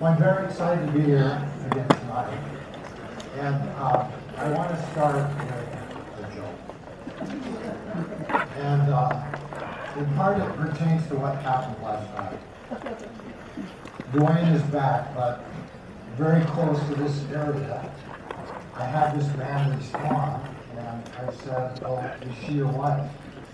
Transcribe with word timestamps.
Well, 0.00 0.12
I'm 0.12 0.18
very 0.18 0.46
excited 0.46 0.86
to 0.86 0.92
be 0.92 1.00
here 1.00 1.50
again 1.66 1.88
tonight. 1.88 2.38
And 3.34 3.56
uh, 3.80 4.08
I 4.36 4.50
want 4.50 4.70
to 4.70 4.90
start 4.92 5.16
with 5.16 6.22
a 6.22 6.26
joke. 6.36 6.58
And 8.58 8.82
uh, 8.92 9.20
in 9.96 10.06
part 10.14 10.38
it 10.38 10.56
pertains 10.56 11.04
to 11.08 11.16
what 11.16 11.34
happened 11.42 11.82
last 11.82 12.14
night. 12.14 12.38
Dwayne 14.12 14.54
is 14.54 14.62
back, 14.70 15.12
but 15.16 15.44
very 16.16 16.44
close 16.44 16.78
to 16.90 16.94
this 16.94 17.24
area. 17.32 17.90
I 18.76 18.84
had 18.84 19.18
this 19.18 19.26
man 19.36 19.76
respond, 19.76 20.48
and 20.76 21.02
I 21.18 21.32
said, 21.42 21.82
well, 21.82 21.98
is 22.22 22.46
she 22.46 22.52
your 22.52 22.68
wife? 22.68 23.10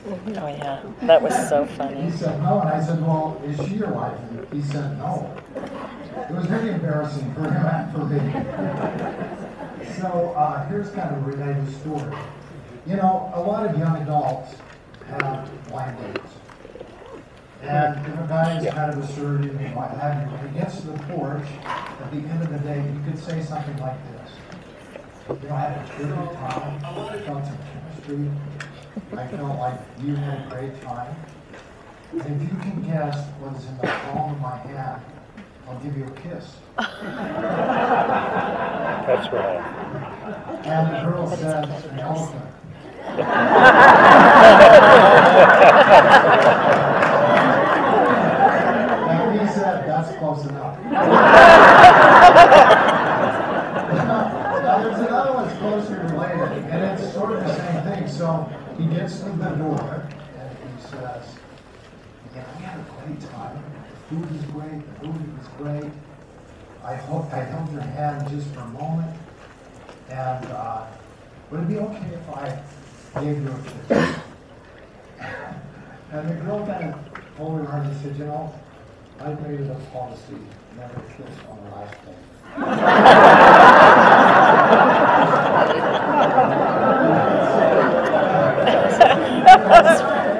Oh 0.06 0.18
yeah, 0.26 0.82
that 1.04 1.22
was 1.22 1.32
so 1.48 1.64
funny. 1.64 2.02
He 2.02 2.10
said, 2.10 2.38
no, 2.42 2.60
and 2.60 2.68
I 2.68 2.84
said, 2.84 3.00
well, 3.00 3.40
is 3.46 3.56
she 3.66 3.76
your 3.76 3.92
wife? 3.92 4.18
And 4.20 4.46
he 4.52 4.60
said, 4.60 4.98
no. 4.98 5.34
It 6.16 6.30
was 6.30 6.48
really 6.48 6.70
embarrassing 6.70 7.34
for 7.34 7.42
him 7.42 7.66
and 7.66 7.92
for 7.92 8.04
me. 8.06 8.18
So, 10.00 10.32
uh, 10.36 10.66
here's 10.68 10.90
kind 10.90 11.14
of 11.14 11.26
a 11.26 11.30
related 11.30 11.74
story. 11.80 12.16
You 12.86 12.96
know, 12.96 13.32
a 13.34 13.40
lot 13.40 13.66
of 13.66 13.78
young 13.78 14.00
adults 14.02 14.54
have 15.08 15.50
blind 15.68 15.98
dates. 15.98 16.32
And 17.62 18.06
if 18.06 18.20
a 18.20 18.26
guy 18.28 18.58
is 18.58 18.72
kind 18.72 18.92
of 18.92 18.98
assertive 19.02 19.58
and 19.58 19.74
what 19.74 19.90
have 19.90 20.22
you, 20.22 20.36
when 20.36 20.52
he 20.52 20.58
gets 20.58 20.80
to 20.82 20.88
the 20.88 20.98
porch, 21.14 21.46
at 21.64 22.10
the 22.10 22.18
end 22.18 22.42
of 22.42 22.50
the 22.50 22.58
day, 22.58 22.76
you 22.76 23.00
could 23.04 23.18
say 23.18 23.42
something 23.42 23.76
like 23.78 23.98
this. 24.12 24.30
You 25.42 25.48
know, 25.48 25.54
I 25.54 25.60
had 25.60 25.78
a 25.78 25.92
terrific 25.96 26.36
time, 26.36 26.84
I 26.84 27.18
felt 27.22 27.44
some 27.44 27.58
chemistry, 27.72 28.30
I 29.16 29.26
felt 29.28 29.58
like 29.58 29.80
you 30.02 30.14
had 30.14 30.46
a 30.46 30.50
great 30.50 30.82
time. 30.82 31.16
And 32.12 32.42
if 32.42 32.52
you 32.52 32.58
can 32.58 32.82
guess 32.82 33.16
what 33.40 33.56
is 33.56 33.66
in 33.66 33.76
the 33.78 33.86
palm 33.86 34.34
of 34.34 34.40
my 34.40 34.56
hand, 34.58 35.02
I'll 35.68 35.78
give 35.80 35.96
you 35.96 36.04
a 36.04 36.10
kiss. 36.10 36.56
That's 39.06 39.32
right. 39.32 39.60
And 40.66 40.94
the 40.94 41.10
girl 41.10 41.26
says, 41.28 41.84
an 41.84 41.98
elephant. 42.00 42.50
And 49.06 49.40
he 49.40 49.46
said, 49.52 49.86
that's 49.86 50.16
close 50.18 50.44
enough. 50.46 50.78
Now, 54.64 54.82
there's 54.82 54.98
another 54.98 55.32
one 55.34 55.46
that's 55.46 55.58
closely 55.58 55.96
related, 55.96 56.64
and 56.72 56.98
it's 56.98 57.12
sort 57.12 57.32
of 57.32 57.44
the 57.44 57.54
same 57.54 57.82
thing. 57.84 58.08
So 58.08 58.50
he 58.78 58.86
gets 58.86 59.18
to 59.20 59.26
the 59.26 59.50
door, 59.50 60.08
and 60.38 60.50
he 60.58 60.82
says, 60.88 61.22
yeah, 62.34 62.44
I 62.56 62.60
had 62.60 62.80
a 62.80 62.82
great 63.06 63.20
time. 63.30 63.73
Food 64.08 64.28
is 64.34 64.42
great, 64.52 64.82
the 65.00 65.06
movie 65.06 65.30
was 65.38 65.48
great. 65.56 65.90
I 66.84 66.94
hope 66.94 67.32
I 67.32 67.42
held 67.44 67.72
your 67.72 67.80
hand 67.80 68.28
just 68.28 68.46
for 68.48 68.60
a 68.60 68.68
moment, 68.68 69.16
and 70.10 70.44
uh, 70.46 70.84
would 71.50 71.60
it 71.60 71.68
be 71.68 71.78
okay 71.78 72.10
if 72.12 72.28
I 72.28 72.60
gave 73.20 73.42
you 73.42 73.48
a 73.48 73.58
kiss? 73.88 74.16
And 76.12 76.28
the 76.30 76.34
girl 76.34 76.64
kind 76.64 76.94
of 76.94 76.98
pulled 77.36 77.66
her 77.66 77.78
and 77.78 77.96
said, 78.00 78.16
you 78.16 78.26
know, 78.26 78.52
I 79.20 79.34
made 79.34 79.60
it 79.60 79.70
a 79.70 79.74
policy, 79.90 80.36
never 80.76 81.00
kiss 81.16 81.34
on 81.50 81.56
the 81.64 81.70
last 81.74 81.96
day. 82.04 82.14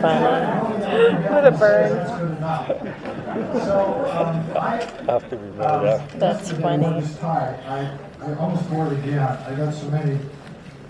Funny. 0.04 0.84
What 1.34 1.46
a 1.46 1.50
burn. 1.50 3.20
So, 3.34 4.08
um, 4.12 4.56
I, 4.56 4.76
Have 5.10 5.28
to 5.28 5.36
remember 5.36 5.84
that. 5.84 6.20
That's 6.20 6.52
funny. 6.52 6.62
when 6.62 6.82
it 6.84 6.96
was 6.96 7.16
tied, 7.18 7.58
I, 7.66 7.98
I 8.20 8.34
almost 8.36 8.70
wore 8.70 8.86
it 8.86 8.98
again. 9.00 9.18
I 9.18 9.54
got 9.56 9.74
so 9.74 9.88
many 9.90 10.20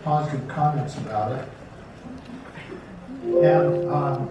positive 0.02 0.46
comments 0.46 0.98
about 0.98 1.32
it. 1.32 1.48
And, 3.24 3.90
um, 3.90 4.28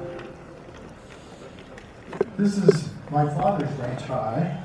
this 2.38 2.58
is 2.60 2.90
my 3.10 3.28
Father's 3.34 3.76
Day 3.78 3.96
tie. 4.06 4.60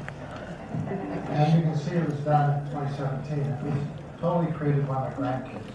And 1.30 1.54
you 1.58 1.70
can 1.70 1.78
see 1.78 1.92
it 1.92 2.04
was 2.04 2.18
done 2.20 2.60
in 2.60 2.70
2017. 2.70 3.38
It 3.38 3.62
was 3.64 3.80
totally 4.20 4.52
created 4.52 4.86
by 4.86 5.08
my 5.08 5.14
grandkids. 5.14 5.72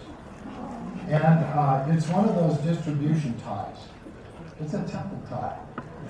And, 1.08 1.44
uh, 1.44 1.86
it's 1.88 2.06
one 2.06 2.28
of 2.28 2.36
those 2.36 2.58
distribution 2.58 3.34
ties. 3.40 3.78
It's 4.60 4.74
a 4.74 4.84
temple 4.84 5.20
tie. 5.28 5.58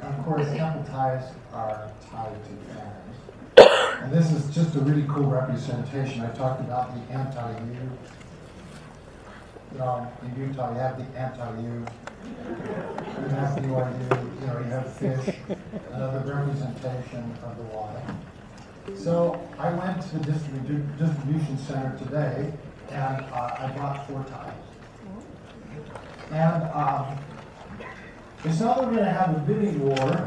And 0.04 0.14
of 0.14 0.24
course, 0.26 0.46
temple 0.48 0.84
ties 0.84 1.32
are 1.52 1.90
tied 2.10 2.36
to 2.44 2.50
families. 2.74 3.00
And 4.02 4.12
this 4.12 4.30
is 4.32 4.54
just 4.54 4.74
a 4.76 4.80
really 4.80 5.06
cool 5.08 5.24
representation. 5.24 6.20
I 6.20 6.30
talked 6.34 6.60
about 6.60 6.92
the 6.94 7.14
anti-U. 7.14 7.88
You 9.72 9.78
know, 9.78 10.12
in 10.22 10.48
Utah, 10.48 10.72
you 10.72 10.78
have 10.78 10.98
the 10.98 11.18
anti-U. 11.18 11.64
You 11.64 13.28
have 13.30 13.54
the 13.54 13.62
UIU, 13.62 14.40
you 14.40 14.46
know, 14.46 14.58
you 14.58 14.64
have 14.64 14.92
fish, 14.92 15.36
another 15.92 16.34
representation 16.34 17.34
of 17.42 17.56
the 17.56 17.62
water. 17.74 18.02
So 18.94 19.40
I 19.58 19.72
went 19.72 20.02
to 20.02 20.18
the 20.18 20.32
distribu- 20.32 20.98
distribution 20.98 21.56
center 21.56 21.96
today, 21.98 22.52
and 22.90 23.24
uh, 23.32 23.56
I 23.58 23.72
bought 23.74 24.06
four 24.06 24.22
ties. 24.24 24.52
And 26.30 26.62
um, 26.74 27.18
it's 28.44 28.60
not 28.60 28.76
that 28.78 28.86
we're 28.86 28.96
gonna 28.96 29.10
have 29.12 29.36
a 29.36 29.38
bidding 29.40 29.80
war, 29.80 30.24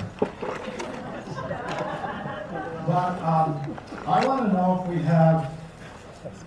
but 2.87 3.21
um, 3.21 3.77
I 4.07 4.25
wanna 4.25 4.51
know 4.53 4.81
if 4.83 4.89
we 4.89 5.01
have 5.03 5.51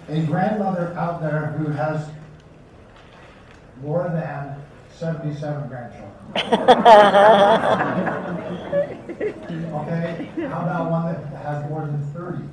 a 0.09 0.21
grandmother 0.27 0.95
out 0.99 1.21
there 1.21 1.47
who 1.59 1.71
has 1.73 2.09
more 3.83 4.09
than 4.13 4.57
seventy-seven 4.93 5.69
grandchildren. 5.69 6.11
Okay, 9.73 10.29
how 10.49 10.61
about 10.63 10.91
one 10.91 11.13
that 11.13 11.25
has 11.43 11.69
more 11.71 11.83
than 11.87 12.03
thirty? 12.13 12.45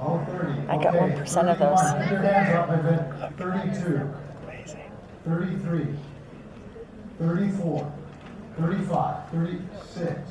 Oh, 0.00 0.18
thirty. 0.30 0.60
I 0.68 0.76
got 0.82 0.94
Okay, 0.96 1.14
1% 1.14 1.52
of 1.52 1.58
those. 1.58 1.80
31. 1.80 2.02
Put 2.02 2.10
your 2.10 2.20
hands 2.22 2.54
up, 2.56 2.68
I've 2.70 2.82
been 2.82 3.32
thirty-two. 3.38 4.10
33, 5.24 5.86
34, 7.22 7.92
35, 8.58 9.30
36, 9.30 10.30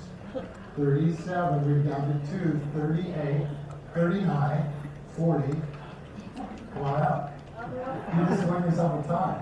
37, 0.75 1.65
we're 1.65 1.83
down 1.89 2.21
to 2.21 2.39
2, 2.39 2.59
38, 2.75 3.47
39, 3.93 4.73
40. 5.15 5.61
Come 6.73 6.83
on 6.83 7.01
up. 7.01 7.39
You 8.13 8.25
just 8.25 8.43
won 8.45 8.63
yourself 8.63 9.05
a 9.05 9.07
tie. 9.07 9.41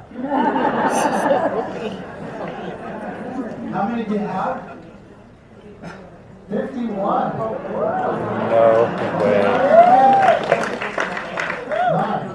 How 3.71 3.87
many 3.87 4.03
do 4.03 4.13
you 4.13 4.19
have? 4.19 4.77
51. 6.51 7.37
No 7.37 7.53
way. 9.23 9.41
Nine. 11.93 12.25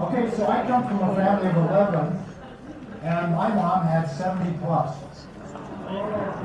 Okay, 0.00 0.24
so 0.34 0.46
I 0.46 0.66
come 0.66 0.88
from 0.88 1.10
a 1.10 1.14
family 1.14 1.48
of 1.48 1.56
11, 1.56 2.21
and 3.02 3.34
my 3.34 3.48
mom 3.54 3.86
had 3.86 4.04
70 4.10 4.58
plus. 4.58 4.96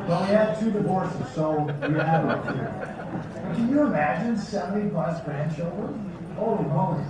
Well, 0.08 0.22
we 0.22 0.28
had 0.28 0.60
two 0.60 0.72
divorces, 0.72 1.28
so 1.34 1.52
we 1.62 1.94
had 2.00 2.26
a 2.26 2.42
few. 2.44 3.24
But 3.44 3.56
Can 3.56 3.70
you 3.70 3.82
imagine 3.84 4.38
70 4.38 4.90
plus 4.90 5.24
grandchildren? 5.24 6.14
Holy 6.36 6.66
moly. 6.66 7.04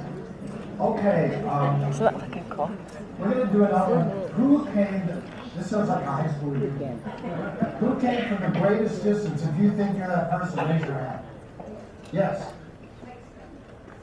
Okay, 0.79 1.43
um, 1.47 1.81
Isn't 1.85 2.03
that 2.03 2.19
fucking 2.19 2.45
cool? 2.49 2.71
we're 3.17 3.33
gonna 3.33 3.51
do 3.51 3.63
another 3.63 3.95
one. 3.95 4.29
Who 4.33 4.65
came, 4.73 5.23
this 5.55 5.69
sounds 5.71 5.89
like 5.89 6.03
a 6.03 6.11
high 6.11 6.31
school 6.37 6.51
reunion. 6.51 6.99
Who 7.79 7.99
came 7.99 8.27
from 8.37 8.53
the 8.53 8.59
greatest 8.59 9.03
distance? 9.03 9.43
If 9.43 9.57
you 9.59 9.71
think 9.75 9.97
you're 9.97 10.07
that 10.07 10.29
person, 10.29 10.59
raise 10.69 10.81
your 10.85 10.93
hand. 10.93 11.25
Yes. 12.11 12.53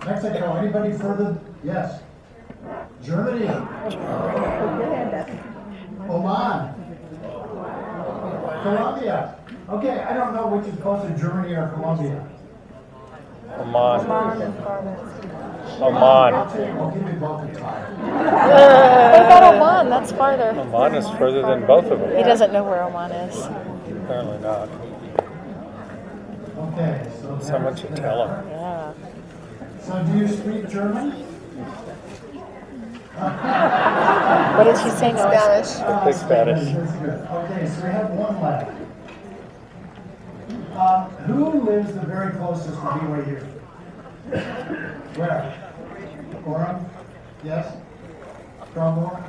Mexico, 0.04 0.56
anybody 0.56 0.92
further? 0.98 1.38
Yes. 1.62 2.02
Germany. 3.02 3.48
Oman. 6.08 6.74
Colombia. 8.62 9.38
Okay, 9.68 10.00
I 10.00 10.14
don't 10.14 10.34
know 10.34 10.46
which 10.48 10.66
is 10.66 10.80
closer, 10.80 11.10
Germany 11.18 11.54
or 11.54 11.68
Colombia. 11.68 12.26
Oman. 13.58 14.10
I'll 14.10 15.84
Oman. 15.84 16.34
I'll 16.34 16.90
give 16.90 17.08
you 17.08 17.18
both 17.18 17.42
a 17.42 17.54
tie. 17.54 17.84
What 19.12 19.26
about 19.26 19.54
Oman? 19.54 19.90
That's 19.90 20.12
farther. 20.12 20.50
Oman 20.50 20.94
is 20.94 21.08
further 21.18 21.42
than 21.42 21.66
both 21.66 21.90
of 21.90 22.00
them. 22.00 22.16
He 22.16 22.22
doesn't 22.22 22.52
know 22.52 22.64
where 22.64 22.82
Oman 22.84 23.12
is. 23.12 23.36
Apparently 24.04 24.38
not. 24.38 24.68
Okay, 26.56 27.10
so. 27.20 27.38
Someone 27.40 27.76
should 27.76 27.96
tell 27.96 28.28
him. 28.28 28.48
Yeah. 28.48 28.92
So 29.82 30.02
do 30.04 30.18
you 30.18 30.28
speak 30.28 30.68
German? 30.68 31.33
What 33.16 34.64
did 34.64 34.76
she 34.78 34.90
say? 34.90 35.12
Spanish. 35.12 36.04
Big 36.04 36.14
Spanish. 36.14 36.74
Okay, 36.74 37.66
so 37.68 37.84
we 37.84 37.90
have 37.90 38.10
one 38.10 38.40
left. 38.42 38.70
Um, 40.76 41.04
who 41.26 41.60
lives 41.62 41.92
the 41.94 42.00
very 42.00 42.32
closest 42.32 42.70
to 42.70 42.74
BYU? 42.74 43.40
Where? 45.16 45.54
Orem? 46.44 46.84
Yes? 47.44 47.76
Strongmore? 48.72 49.22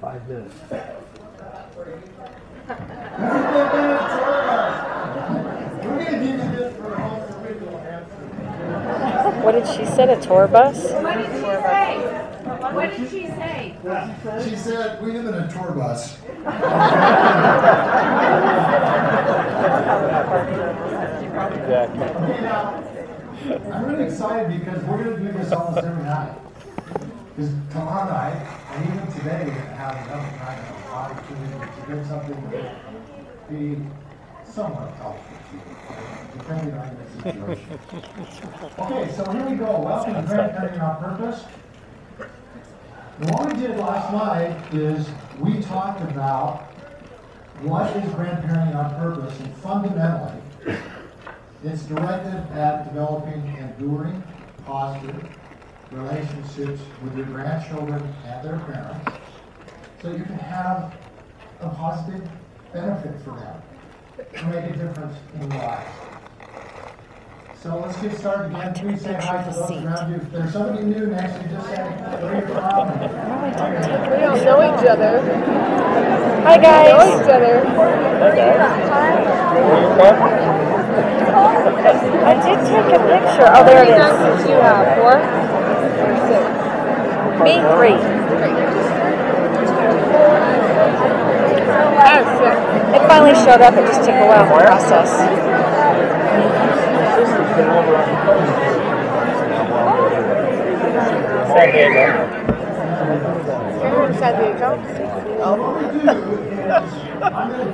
Five 0.00 0.26
minutes. 0.26 0.54
We're 0.70 0.80
gonna 5.98 6.10
give 6.10 6.22
you 6.22 6.36
this 6.56 6.74
for 6.76 6.94
home 6.94 7.44
original 7.44 7.76
answer. 7.78 9.42
What 9.44 9.52
did 9.52 9.66
she 9.66 9.84
say? 9.84 10.10
A 10.10 10.18
tour 10.20 10.48
bus? 10.48 10.90
What 10.92 11.16
did 11.18 11.26
she 11.26 11.40
say? 11.40 11.98
What 12.72 12.96
did 12.96 13.10
she 13.10 13.26
say? 13.26 13.74
She 14.48 14.56
said, 14.56 15.02
we 15.02 15.12
live 15.12 15.26
in 15.26 15.34
a 15.34 15.50
tour 15.50 15.72
bus. 15.72 16.18
Exactly. 21.50 22.04
Okay, 22.04 22.40
now, 22.42 22.84
I'm 23.72 23.84
really 23.86 24.04
excited 24.04 24.60
because 24.60 24.84
we're 24.84 25.02
gonna 25.04 25.18
do 25.18 25.32
this 25.38 25.52
almost 25.52 25.84
every 25.84 26.04
night. 26.04 26.34
Because 27.36 27.50
tomorrow 27.70 28.10
night, 28.10 28.38
and 28.72 28.84
even 28.86 29.06
today, 29.12 29.44
we're 29.46 29.54
gonna 29.54 29.76
have 29.76 29.94
another 30.06 30.30
kind 30.38 30.58
of 30.60 30.74
opportunity 30.92 31.58
to 31.58 31.94
get 31.94 32.06
something 32.06 32.50
that 32.50 32.74
be 33.48 33.60
somewhat 34.44 34.92
helpful 34.94 35.36
to 35.50 35.56
you, 35.56 35.62
depending 36.38 36.74
on 36.74 36.86
your 36.96 37.56
situation. 37.56 37.78
Okay, 38.78 39.12
so 39.12 39.22
here 39.32 39.46
we 39.48 39.56
go. 39.56 39.80
Welcome 39.80 40.14
to 40.14 40.20
Grandparenting 40.22 40.82
on 40.82 40.96
Purpose. 41.02 41.44
What 43.20 43.52
we 43.52 43.60
did 43.60 43.76
last 43.76 44.10
night 44.14 44.74
is 44.74 45.06
we 45.38 45.60
talked 45.60 46.00
about 46.10 46.72
what 47.60 47.94
is 47.94 48.10
grandparenting 48.12 48.74
on 48.74 48.94
purpose, 48.94 49.38
and 49.40 49.54
fundamentally, 49.58 50.40
it's 51.62 51.82
directed 51.82 52.34
at 52.56 52.84
developing 52.84 53.54
enduring, 53.58 54.22
positive 54.64 55.28
relationships 55.90 56.80
with 57.04 57.14
your 57.14 57.26
grandchildren 57.26 58.02
and 58.24 58.42
their 58.42 58.58
parents, 58.60 59.10
so 60.00 60.10
you 60.12 60.24
can 60.24 60.38
have 60.38 60.94
a 61.60 61.68
positive 61.68 62.26
benefit 62.72 63.20
for 63.22 63.32
them, 63.32 63.62
to 64.34 64.46
make 64.46 64.64
a 64.64 64.78
difference 64.78 65.18
in 65.34 65.42
your 65.42 65.60
life. 65.60 66.19
So 67.62 67.76
let's 67.76 68.00
get 68.00 68.16
started 68.16 68.56
again. 68.56 68.72
Please 68.72 69.02
say 69.02 69.12
hi 69.20 69.44
to 69.44 69.52
those 69.52 69.70
around 69.84 70.08
you. 70.08 70.16
If 70.16 70.32
there's 70.32 70.50
somebody 70.50 70.80
new 70.82 71.08
next 71.12 71.36
to 71.36 71.42
you, 71.44 71.48
just 71.52 71.68
say 71.68 71.76
where 71.76 72.40
you're 72.40 72.48
from. 72.48 72.88
We 72.88 74.16
don't 74.16 74.40
know 74.48 74.64
each 74.64 74.88
other. 74.88 75.20
Hi 76.40 76.56
Know 76.56 76.62
guys. 76.64 77.20
each 77.20 77.28
other. 77.28 77.60
Hey 77.60 78.32
guys. 78.32 78.64
Where 79.60 79.76
you 79.76 79.92
from? 79.92 80.16
I 82.24 82.32
did 82.40 82.64
take 82.64 82.96
a 82.96 83.00
picture. 83.04 83.44
Oh, 83.52 83.60
there 83.68 83.84
How 83.84 83.84
many 83.84 83.92
it 83.92 84.00
diapers 84.08 84.40
do 84.40 84.48
you 84.48 84.60
have? 84.64 84.96
Four? 84.96 85.20
Or 85.20 86.16
six? 86.32 86.40
Me 87.44 87.60
three. 87.76 88.00
I 91.92 92.08
have. 92.08 92.24
It 92.94 93.02
finally 93.06 93.34
showed 93.34 93.60
up. 93.60 93.74
It 93.74 93.84
just 93.84 94.00
took 94.00 94.16
a 94.16 94.24
while 94.26 94.48
to 94.48 94.64
process. 94.64 95.10
San 95.12 95.36
Diego. 95.36 95.60
You're 96.00 96.08
in 96.08 96.76
San 96.80 96.96
Diego? 96.96 97.00
What 97.00 97.04
we 97.04 97.04
do 97.04 97.20
is, 97.20 97.28
I'm 97.28 97.36
gonna 97.36 97.49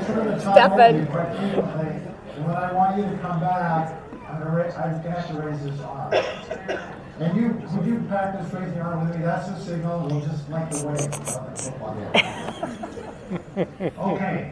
turn 0.06 0.27
the 0.27 0.41
time 0.43 0.55
Stefan. 0.55 0.81
over 0.81 0.93
to 0.93 0.99
you 0.99 1.06
quite 1.06 1.37
frequently, 1.37 1.88
and 2.35 2.47
when 2.47 2.56
I 2.56 2.73
want 2.73 2.97
you 2.99 3.05
to 3.05 3.19
come 3.19 3.41
back, 3.41 4.03
I'm 4.29 4.38
gonna 4.38 4.56
raise, 4.56 4.75
I'm 4.75 5.03
gonna 5.03 5.21
have 5.21 5.29
to 5.29 5.35
raise 5.43 5.62
this 5.62 5.81
arm. 5.81 6.12
And 7.19 7.37
you, 7.37 7.47
would 7.75 7.87
you 7.87 8.05
practice 8.09 8.53
raising 8.53 8.77
your 8.77 8.85
arm 8.85 9.09
with 9.09 9.17
me? 9.17 9.25
That's 9.25 9.49
the 9.49 9.59
signal, 9.59 10.06
we'll 10.06 10.21
just 10.21 10.49
like 10.50 10.71
the 10.71 10.87
wave 10.87 11.00
of 11.00 11.11
the 11.11 11.62
football 11.62 11.94
game. 11.94 13.93
Okay. 13.99 14.50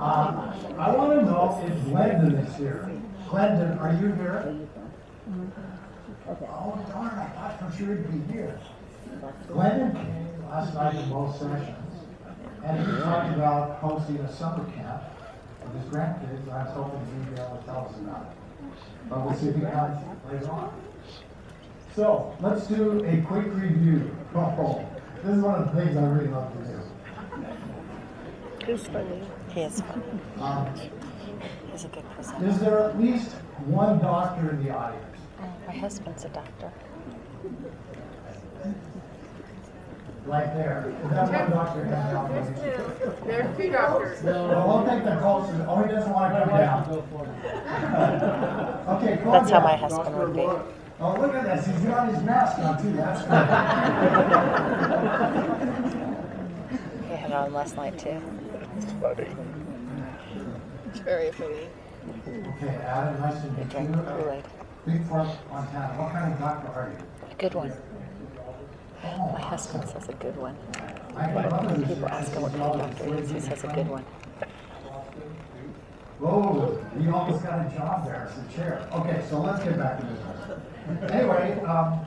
Um, 0.00 0.54
I 0.78 0.96
wanna 0.96 1.22
know 1.22 1.62
if 1.64 1.84
Glendon 1.84 2.34
is 2.36 2.56
here. 2.56 2.99
Glendon, 3.30 3.78
are 3.78 3.92
you 3.92 4.12
here? 4.14 4.56
Oh 6.28 6.84
darn, 6.88 7.14
I 7.14 7.28
thought 7.28 7.70
for 7.70 7.76
sure 7.78 7.94
he'd 7.94 8.26
be 8.26 8.32
here. 8.32 8.58
Glendon 9.46 9.92
came 9.94 10.48
last 10.48 10.74
night 10.74 11.00
to 11.00 11.06
both 11.08 11.38
sessions, 11.38 11.94
and 12.64 12.80
he 12.84 13.02
talked 13.02 13.36
about 13.36 13.78
hosting 13.78 14.16
a 14.16 14.32
summer 14.36 14.64
camp 14.72 15.04
with 15.62 15.80
his 15.80 15.92
grandkids, 15.92 16.50
I 16.50 16.64
was 16.64 16.74
hoping 16.74 17.00
he'd 17.06 17.36
be 17.36 17.40
able 17.40 17.56
to 17.58 17.64
tell 17.64 17.86
us 17.88 17.96
about 18.00 18.32
it. 18.32 18.36
But 19.08 19.24
we'll 19.24 19.34
see 19.34 19.48
if 19.48 19.54
he 19.54 19.60
comes 19.60 19.98
later 20.28 20.50
on. 20.50 20.72
So, 21.94 22.36
let's 22.40 22.66
do 22.66 23.04
a 23.04 23.20
quick 23.22 23.46
review. 23.54 24.16
Oh, 24.34 24.84
this 25.22 25.36
is 25.36 25.42
one 25.42 25.62
of 25.62 25.72
the 25.72 25.80
things 25.80 25.96
I 25.96 26.04
really 26.04 26.28
love 26.28 26.52
to 26.52 26.58
do. 26.64 26.80
Who's 28.66 28.86
funny? 28.88 29.22
He 29.54 29.60
is 29.60 29.80
funny. 29.80 30.02
Um, 30.40 30.66
He's 31.80 31.86
a 31.86 31.94
good 31.94 32.04
presenter. 32.10 32.46
is 32.46 32.58
there 32.58 32.78
at 32.80 33.00
least 33.00 33.30
one 33.64 34.00
doctor 34.00 34.50
in 34.50 34.62
the 34.62 34.68
audience? 34.68 35.16
Oh, 35.40 35.48
my 35.66 35.72
husband's 35.72 36.26
a 36.26 36.28
doctor. 36.28 36.70
Right 40.26 40.54
there. 40.54 40.92
Is 41.02 41.10
that 41.10 41.30
one 41.30 41.50
doctor 41.50 41.84
hand 41.86 42.14
out? 42.14 42.30
maybe? 42.30 42.50
There's 43.24 43.56
two 43.56 43.72
doctors. 43.72 44.22
Well, 44.22 44.68
we'll 44.68 44.84
take 44.94 45.04
the 45.04 45.16
closest, 45.22 45.62
oh, 45.66 45.82
he 45.82 45.90
doesn't 45.90 46.12
want 46.12 46.34
to 46.34 46.40
come 46.40 46.50
down. 46.58 46.84
Okay, 48.98 49.16
calm 49.22 49.32
That's 49.32 49.50
how 49.50 49.60
my 49.60 49.70
down. 49.70 49.78
husband 49.78 50.18
would 50.18 50.34
be. 50.34 50.46
Oh, 51.00 51.14
look 51.18 51.34
at 51.34 51.44
this, 51.44 51.66
he's 51.66 51.80
got 51.86 52.12
his 52.12 52.22
mask 52.22 52.58
on 52.58 52.76
too, 52.82 52.92
that's 52.92 53.22
good. 53.22 53.46
He 57.08 57.16
had 57.16 57.30
it 57.30 57.34
on 57.34 57.54
last 57.54 57.74
night 57.76 57.98
too. 57.98 58.20
It's 58.76 58.92
funny. 59.00 59.26
Very 61.04 61.30
funny. 61.32 61.68
Okay, 62.26 62.74
Adam, 62.84 63.20
nice 63.20 63.40
to 63.42 63.50
meet 63.52 63.72
you. 63.72 63.94
Kool-Aid. 63.94 64.44
Big 64.86 65.04
Fork, 65.06 65.28
Montana, 65.50 65.94
what 66.00 66.10
kind 66.12 66.32
of 66.32 66.38
doctor 66.40 66.68
are 66.68 66.90
you? 66.90 66.96
A 67.30 67.34
good 67.34 67.54
one. 67.54 67.72
Oh, 69.04 69.32
My 69.32 69.40
husband 69.40 69.86
says 69.88 70.08
a 70.08 70.12
good 70.14 70.36
one. 70.36 70.56
I 71.16 71.22
have 71.22 71.44
a 71.44 71.48
brother 71.48 71.74
who's 71.74 71.88
People 71.88 72.08
ask 72.08 72.32
him 72.32 72.42
what 72.42 72.52
kind 72.52 72.62
of 72.62 72.78
doctor 72.78 73.04
he 73.04 73.10
is. 73.20 73.30
He 73.30 73.40
says 73.40 73.64
a 73.64 73.68
good 73.68 73.88
one. 73.88 74.04
Whoa, 76.18 76.84
we 76.96 77.08
almost 77.08 77.42
got 77.44 77.66
a 77.66 77.70
job 77.76 78.04
there, 78.04 78.28
as 78.30 78.36
a 78.36 78.42
chair. 78.56 78.86
Okay, 78.92 79.22
so 79.28 79.40
let's 79.40 79.62
get 79.64 79.78
back 79.78 80.00
to 80.00 80.06
business. 80.06 80.60
Anyway, 81.12 81.60
um, 81.66 82.00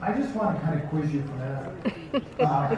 I 0.00 0.12
just 0.12 0.34
want 0.34 0.58
to 0.58 0.64
kind 0.66 0.80
of 0.82 0.88
quiz 0.88 1.12
you 1.12 1.22
for 1.22 1.32
a 1.32 1.36
minute. 1.36 1.70
Uh, 2.40 2.68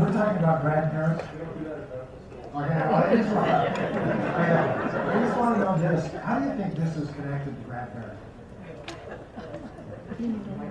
We're 0.00 0.12
talking 0.12 0.38
about 0.38 0.62
grandparents. 0.62 1.24
Okay, 2.52 2.74
I 2.74 3.14
just 3.14 3.28
want 3.32 3.48
I 3.48 5.20
just 5.20 5.36
want 5.38 5.54
to 5.54 5.60
know 5.60 5.78
this, 5.78 6.12
how 6.24 6.40
do 6.40 6.46
you 6.46 6.54
think 6.56 6.74
this 6.74 6.96
is 6.96 7.08
connected 7.14 7.56
to 7.56 7.62
grandparents? 7.62 8.20
You 10.18 10.28
might 10.58 10.70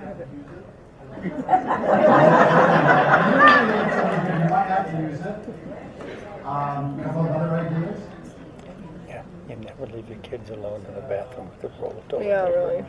have 4.68 4.92
to 4.92 4.98
use 5.02 5.22
it. 5.22 5.38
Um, 6.46 7.02
couple 7.02 7.22
of 7.22 7.32
other 7.32 7.56
ideas? 7.56 8.02
Yeah. 9.08 9.24
You 9.48 9.56
never 9.56 9.86
leave 9.88 10.10
your 10.10 10.18
kids 10.18 10.50
alone 10.50 10.84
in 10.86 10.96
the 10.96 11.02
bathroom 11.02 11.50
with 11.50 11.64
a 11.64 11.82
roll 11.82 11.96
of 11.98 12.06
toilet 12.10 12.26
Yeah, 12.26 12.50
really. 12.50 12.84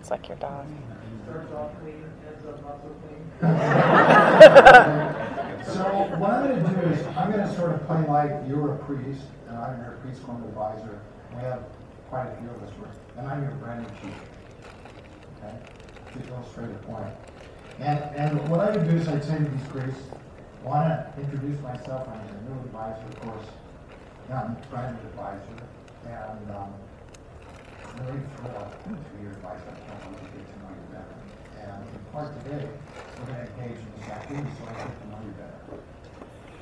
It's 0.00 0.10
like 0.10 0.26
your 0.28 0.38
dog. 0.38 0.66
So 5.76 5.84
what 6.16 6.32
I'm 6.32 6.48
gonna 6.48 6.72
do 6.72 6.88
is, 6.88 7.04
I'm 7.20 7.28
gonna 7.30 7.52
sort 7.52 7.76
of 7.76 7.84
play 7.84 8.00
like 8.08 8.32
you're 8.48 8.76
a 8.76 8.78
priest, 8.88 9.28
and 9.44 9.60
I'm 9.60 9.76
your 9.84 10.00
priest 10.00 10.24
quorum 10.24 10.40
advisor. 10.48 11.04
We 11.36 11.44
have 11.44 11.68
quite 12.08 12.32
a 12.32 12.36
few 12.40 12.48
of 12.48 12.64
us, 12.64 12.72
work, 12.80 12.96
and 13.20 13.28
I'm 13.28 13.44
your 13.44 13.52
brand 13.60 13.84
new 13.84 13.92
chief. 14.00 14.16
Okay, 15.36 15.52
to 15.52 16.32
illustrate 16.32 16.72
a 16.72 16.80
point. 16.88 17.12
And, 17.76 18.00
and 18.16 18.48
what 18.48 18.64
I 18.64 18.72
would 18.72 18.88
do 18.88 18.96
is 18.96 19.04
I'd 19.04 19.20
say 19.20 19.36
to 19.36 19.44
these 19.44 19.68
priests, 19.68 20.00
wanna 20.64 21.12
introduce 21.20 21.60
myself, 21.60 22.08
I'm 22.08 22.24
your 22.24 22.40
new 22.48 22.56
advisor, 22.72 23.04
of 23.12 23.20
course, 23.20 23.44
I'm 24.32 24.56
branding 24.72 25.04
advisor, 25.12 25.60
and, 26.08 26.56
um, 26.56 26.72
really 28.00 28.24
thrilled 28.40 28.72
to 28.80 29.12
your 29.20 29.36
advice, 29.36 29.60
I 29.60 29.76
can't 29.84 30.00
wait 30.08 30.24
to 30.24 30.40
get 30.40 30.40
to 30.40 30.56
know 30.56 30.72
you 30.72 30.88
better. 30.88 31.16
And 31.68 31.84
in 31.84 32.00
part 32.16 32.32
today, 32.40 32.64
we're 33.20 33.28
gonna 33.28 33.44
engage 33.60 33.76
in 33.76 33.88
this 34.00 34.08
activity 34.08 34.48
so 34.56 34.64
I 34.72 34.80
to. 34.80 35.15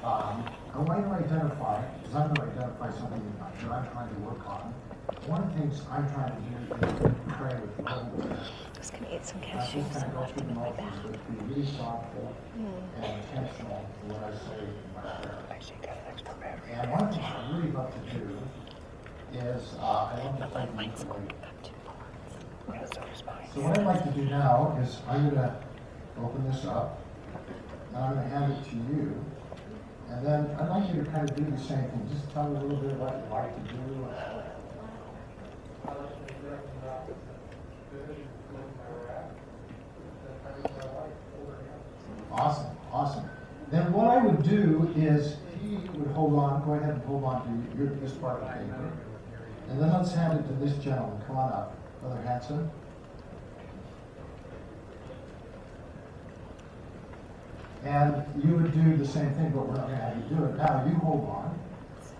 Um, 0.04 0.44
I 0.74 0.78
want 0.80 1.00
you 1.00 1.06
to 1.08 1.24
identify, 1.24 1.80
because 2.02 2.14
I'm 2.14 2.34
gonna 2.34 2.50
identify 2.50 2.90
something 2.92 3.22
that 3.40 3.72
I'm 3.72 3.88
trying 3.88 4.14
to 4.14 4.20
work 4.20 4.46
on. 4.46 4.74
One 5.24 5.42
of 5.42 5.48
the 5.54 5.60
things 5.60 5.80
I'm 5.90 6.04
trying 6.12 6.36
to 6.36 6.42
do 6.44 6.60
is 6.76 7.14
pray 7.40 7.56
with 7.56 7.72
the. 7.78 7.88
I 7.88 8.04
was 8.78 8.90
gonna 8.90 9.08
eat 9.16 9.24
some 9.24 9.40
cashews 9.40 9.88
just 9.88 9.96
kind 9.96 10.04
and 10.04 10.12
of 10.12 10.12
go 10.12 10.20
left 10.20 10.40
in 10.40 10.54
my 10.54 10.70
bag. 10.72 10.92
be 11.08 11.44
really 11.48 11.64
thoughtful 11.80 12.36
and 12.52 13.04
intentional 13.16 13.88
in 14.04 14.12
what 14.12 14.20
I 14.28 14.32
say 14.44 14.60
in 14.60 14.92
my 14.92 15.00
prayer. 15.08 15.40
I 15.48 15.58
see 15.64 15.72
got 15.80 15.96
an 15.96 16.04
extra 16.12 16.34
battery. 16.36 16.72
And 16.76 16.90
one 16.92 17.00
of 17.00 17.08
the 17.08 17.16
things 17.16 17.24
I 17.24 17.56
really 17.56 17.72
love 17.72 17.88
to 17.96 18.02
do 18.12 18.28
is, 19.40 19.62
uh, 19.80 20.12
I 20.12 20.20
want 20.20 20.36
to 20.36 20.52
for 21.00 21.16
Yeah, 22.68 22.84
so 22.92 23.00
is 23.08 23.24
mine. 23.24 23.48
So 23.54 23.60
what 23.64 23.78
I'd 23.78 23.86
like 23.86 24.04
to 24.04 24.10
do 24.12 24.28
now 24.28 24.76
is 24.84 25.00
I'm 25.08 25.30
gonna 25.32 25.56
open 26.20 26.44
this 26.44 26.66
up, 26.66 27.00
and 27.88 27.96
I'm 27.96 28.16
gonna 28.16 28.28
hand 28.28 28.52
it 28.52 28.68
to 28.68 28.76
you. 28.76 29.24
And 30.10 30.26
then 30.26 30.56
I'd 30.58 30.68
like 30.68 30.94
you 30.94 31.02
to 31.02 31.10
kind 31.10 31.28
of 31.28 31.36
do 31.36 31.44
the 31.44 31.58
same 31.58 31.84
thing, 31.84 32.08
just 32.12 32.30
tell 32.32 32.48
me 32.48 32.58
a 32.58 32.62
little 32.62 32.78
bit 32.78 32.92
of 32.92 33.00
what 33.00 33.14
you 33.14 33.32
like 33.32 33.68
to 33.68 33.72
do. 33.72 34.06
Awesome, 42.32 42.66
awesome. 42.92 43.24
Then 43.70 43.92
what 43.92 44.08
I 44.08 44.18
would 44.24 44.42
do 44.42 44.92
is, 44.96 45.36
he 45.62 45.76
would 45.98 46.10
hold 46.12 46.34
on, 46.34 46.64
go 46.64 46.74
ahead 46.74 46.94
and 46.94 47.04
hold 47.04 47.24
on 47.24 47.42
to 47.44 47.78
your, 47.78 47.88
this 47.96 48.12
part 48.12 48.42
of 48.42 48.48
the 48.48 48.54
paper. 48.54 48.92
And 49.70 49.80
then 49.80 49.92
let's 49.92 50.12
hand 50.12 50.38
it 50.38 50.46
to 50.48 50.54
this 50.64 50.76
gentleman, 50.82 51.22
come 51.26 51.36
on 51.36 51.52
up, 51.52 51.76
Brother 52.00 52.20
Hanson. 52.22 52.70
And 57.84 58.24
you 58.42 58.56
would 58.56 58.72
do 58.72 58.96
the 58.96 59.06
same 59.06 59.30
thing, 59.34 59.50
but 59.50 59.68
we're 59.68 59.76
not 59.76 59.88
gonna 59.88 59.96
have 59.96 60.16
you 60.16 60.36
do 60.36 60.44
it. 60.44 60.56
Now, 60.56 60.84
you 60.86 60.94
hold 60.96 61.28
on, 61.28 61.58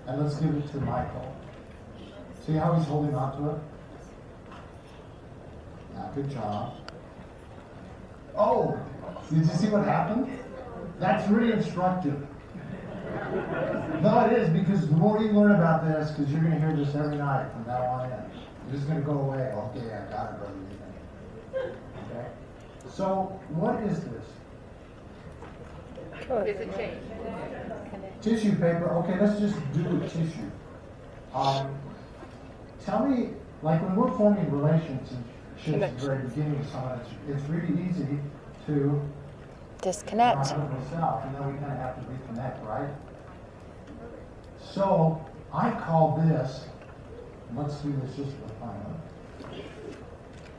and 0.07 0.23
let's 0.23 0.37
give 0.37 0.55
it 0.55 0.71
to 0.73 0.77
Michael. 0.81 1.35
See 2.47 2.53
how 2.53 2.75
he's 2.75 2.87
holding 2.87 3.15
on 3.15 3.41
to 3.41 3.51
it? 3.51 3.63
Yeah, 5.95 6.11
good 6.15 6.31
job. 6.31 6.75
Oh, 8.37 8.79
did 9.31 9.39
you 9.39 9.45
see 9.47 9.69
what 9.69 9.85
happened? 9.85 10.39
That's 10.99 11.27
really 11.31 11.53
instructive. 11.53 12.27
No, 14.03 14.27
it 14.27 14.33
is, 14.33 14.51
because 14.51 14.87
the 14.87 14.97
more 14.97 15.23
you 15.23 15.31
learn 15.31 15.53
about 15.53 15.87
this, 15.87 16.11
because 16.11 16.31
you're 16.31 16.43
gonna 16.43 16.59
hear 16.59 16.77
this 16.77 16.95
every 16.95 17.17
night 17.17 17.51
from 17.53 17.67
now 17.67 17.83
on 17.85 18.13
in, 18.13 18.19
you're 18.67 18.77
just 18.77 18.87
gonna 18.87 19.01
go 19.01 19.13
away, 19.13 19.39
okay, 19.39 19.95
I 19.95 20.11
got 20.13 20.35
it, 20.35 20.39
brother. 20.39 21.73
Okay? 22.11 22.27
So, 22.91 23.41
what 23.49 23.83
is 23.85 24.01
this? 24.01 24.27
Is 26.31 26.61
it 26.61 26.77
changed? 26.77 27.01
Tissue 28.23 28.53
paper, 28.53 28.89
okay, 29.05 29.21
let's 29.21 29.39
just 29.39 29.57
do 29.75 29.83
the 29.83 30.09
tissue. 30.09 30.51
Um, 31.35 31.75
tell 32.85 33.07
me, 33.07 33.31
like 33.63 33.83
when 33.83 33.95
we're 33.95 34.17
forming 34.17 34.51
relationships 34.51 35.13
at 35.67 35.81
the 35.81 36.07
very 36.07 36.27
beginning 36.29 36.59
with 36.59 36.71
someone, 36.71 37.01
it's, 37.01 37.11
it's 37.29 37.51
really 37.51 37.91
easy 37.91 38.19
to 38.67 39.01
Disconnect. 39.83 40.39
out 40.39 40.73
myself, 40.73 41.25
and 41.27 41.35
then 41.35 41.53
we 41.53 41.59
kind 41.59 41.73
of 41.73 41.79
have 41.79 41.97
to 41.97 42.03
reconnect, 42.11 42.65
right? 42.67 42.89
So 44.73 45.23
I 45.53 45.71
call 45.73 46.17
this, 46.27 46.65
let's 47.55 47.77
do 47.77 47.93
this 48.03 48.17
just 48.17 48.31
for 48.39 48.49
fun. 48.61 48.75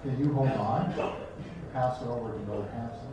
Okay, 0.06 0.16
you 0.22 0.32
hold 0.34 0.50
on. 0.50 0.94
Pass 1.74 2.02
it 2.02 2.08
over 2.08 2.32
to 2.32 2.40
Brother 2.40 2.70
Hanson. 2.72 3.05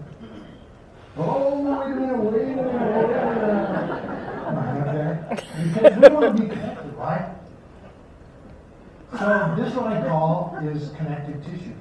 Oh, 1.14 1.60
wait 1.60 1.92
a 1.92 1.94
minute, 1.94 2.18
wait 2.18 2.42
a 2.42 2.46
minute, 2.46 2.64
wait 2.72 2.74
a 2.74 3.26
minute. 3.34 3.62
Okay? 4.88 5.12
Because 5.74 5.94
we 5.96 6.08
want 6.08 6.24
to 6.36 6.42
be 6.42 6.48
connected, 6.48 6.92
right? 6.96 7.26
So 9.18 9.54
this 9.58 9.74
one 9.74 9.92
I 9.92 9.94
call 10.08 10.58
is 10.62 10.90
connective 10.96 11.44
tissue. 11.44 11.76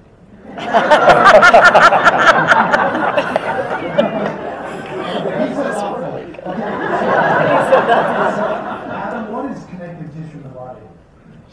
Adam, 8.93 9.31
what 9.31 9.45
is 9.51 9.63
connective 9.65 10.09
tissue 10.13 10.37
in 10.37 10.43
the 10.43 10.49
body? 10.49 10.81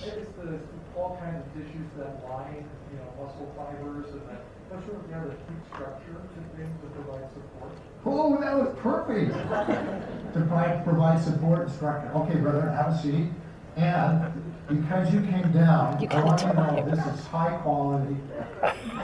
It's 0.00 0.32
the, 0.36 0.58
all 0.96 1.16
kinds 1.20 1.46
of 1.46 1.52
tissues 1.54 1.88
that 1.98 2.24
line, 2.28 2.64
you 2.92 2.98
know, 2.98 3.08
muscle 3.24 3.48
fibers 3.56 4.10
and 4.12 4.22
that, 4.28 4.42
not 4.70 4.84
sure 4.84 4.96
if 4.96 5.08
you 5.08 5.14
have 5.14 5.24
a 5.24 5.30
deep 5.30 5.62
structure 5.72 6.12
to 6.12 6.40
things 6.56 6.76
that 6.82 6.90
provide 6.94 7.28
support. 7.32 7.72
Oh, 8.04 8.40
that 8.40 8.54
was 8.56 8.74
perfect. 8.78 9.32
To 9.32 10.30
provide, 10.32 10.84
provide 10.84 11.22
support 11.22 11.60
and 11.62 11.70
structure. 11.72 12.10
Okay, 12.14 12.36
brother, 12.36 12.70
have 12.70 12.92
a 12.92 12.98
seat. 13.02 13.28
And 13.76 14.32
because 14.68 15.12
you 15.14 15.20
came 15.20 15.50
down, 15.52 16.00
You 16.00 16.08
I 16.10 16.22
want 16.22 16.40
you 16.42 16.48
to 16.48 16.54
know 16.54 16.76
it. 16.78 16.90
this 16.90 17.06
is 17.06 17.26
high 17.26 17.56
quality 17.58 18.16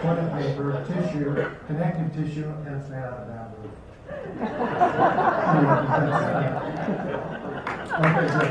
toilet 0.03 0.33
paper, 0.35 0.85
tissue, 0.87 1.51
connective 1.67 2.13
tissue, 2.15 2.53
and 2.67 2.77
it's 2.81 2.89
made 2.91 2.99
out 2.99 3.21
of 3.21 3.29
bamboo. 3.29 3.71
Okay, 7.95 8.27
good. 8.27 8.51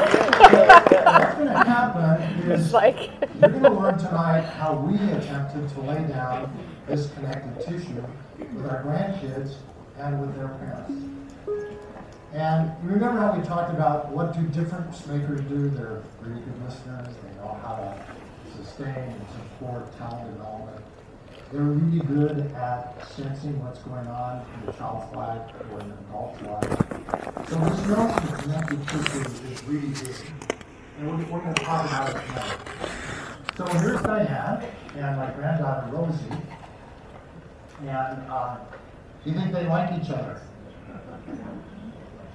What's 0.00 1.34
gonna 1.34 1.64
happen 1.64 2.22
is. 2.22 2.39
It's 2.50 2.72
like, 2.72 3.10
You're 3.40 3.50
going 3.50 3.62
to 3.62 3.70
learn 3.70 3.96
tonight 3.96 4.40
how 4.40 4.74
we 4.74 4.96
attempted 5.12 5.68
to 5.68 5.80
lay 5.82 6.02
down 6.08 6.52
this 6.88 7.10
connective 7.12 7.64
tissue 7.64 8.04
with 8.38 8.66
our 8.66 8.82
grandkids 8.82 9.54
and 9.98 10.20
with 10.20 10.34
their 10.34 10.48
parents. 10.48 10.92
And 12.32 12.72
you 12.82 12.90
remember 12.90 13.20
how 13.20 13.36
we 13.36 13.46
talked 13.46 13.72
about 13.72 14.08
what 14.08 14.34
do 14.34 14.42
difference 14.48 15.06
makers 15.06 15.40
do? 15.42 15.70
They're 15.70 16.02
really 16.20 16.40
good 16.40 16.64
listeners. 16.64 17.14
They 17.22 17.40
know 17.40 17.56
how 17.62 17.76
to 17.76 18.56
sustain 18.56 18.88
and 18.88 19.26
support 19.30 19.96
talent 19.98 20.36
development. 20.36 20.84
They're 21.52 21.62
really 21.62 22.04
good 22.06 22.52
at 22.54 23.08
sensing 23.10 23.62
what's 23.64 23.80
going 23.80 24.06
on 24.08 24.44
in 24.62 24.68
a 24.68 24.72
child's 24.72 25.14
life 25.14 25.50
or 25.72 25.80
an 25.80 25.92
adult's 26.08 26.42
life. 26.42 27.48
So 27.48 27.56
this 27.58 27.86
notion 27.86 28.34
of 28.34 28.38
connective 28.42 28.88
tissue 28.88 29.52
is 29.52 29.64
really 29.64 29.88
big. 29.88 30.49
And 31.00 31.08
we're, 31.08 31.32
we're 31.32 31.40
going 31.40 31.54
to 31.54 31.62
talk 31.62 31.86
about 31.86 32.10
it 32.10 32.26
tonight. 32.26 32.58
So 33.56 33.64
here's 33.78 34.02
Diane 34.02 34.66
and 34.96 35.16
my 35.16 35.30
granddaughter 35.30 35.88
Rosie. 35.90 36.42
And 37.80 38.30
uh, 38.30 38.58
do 39.24 39.30
you 39.30 39.36
think 39.36 39.50
they 39.50 39.66
like 39.66 39.98
each 39.98 40.10
other? 40.10 40.42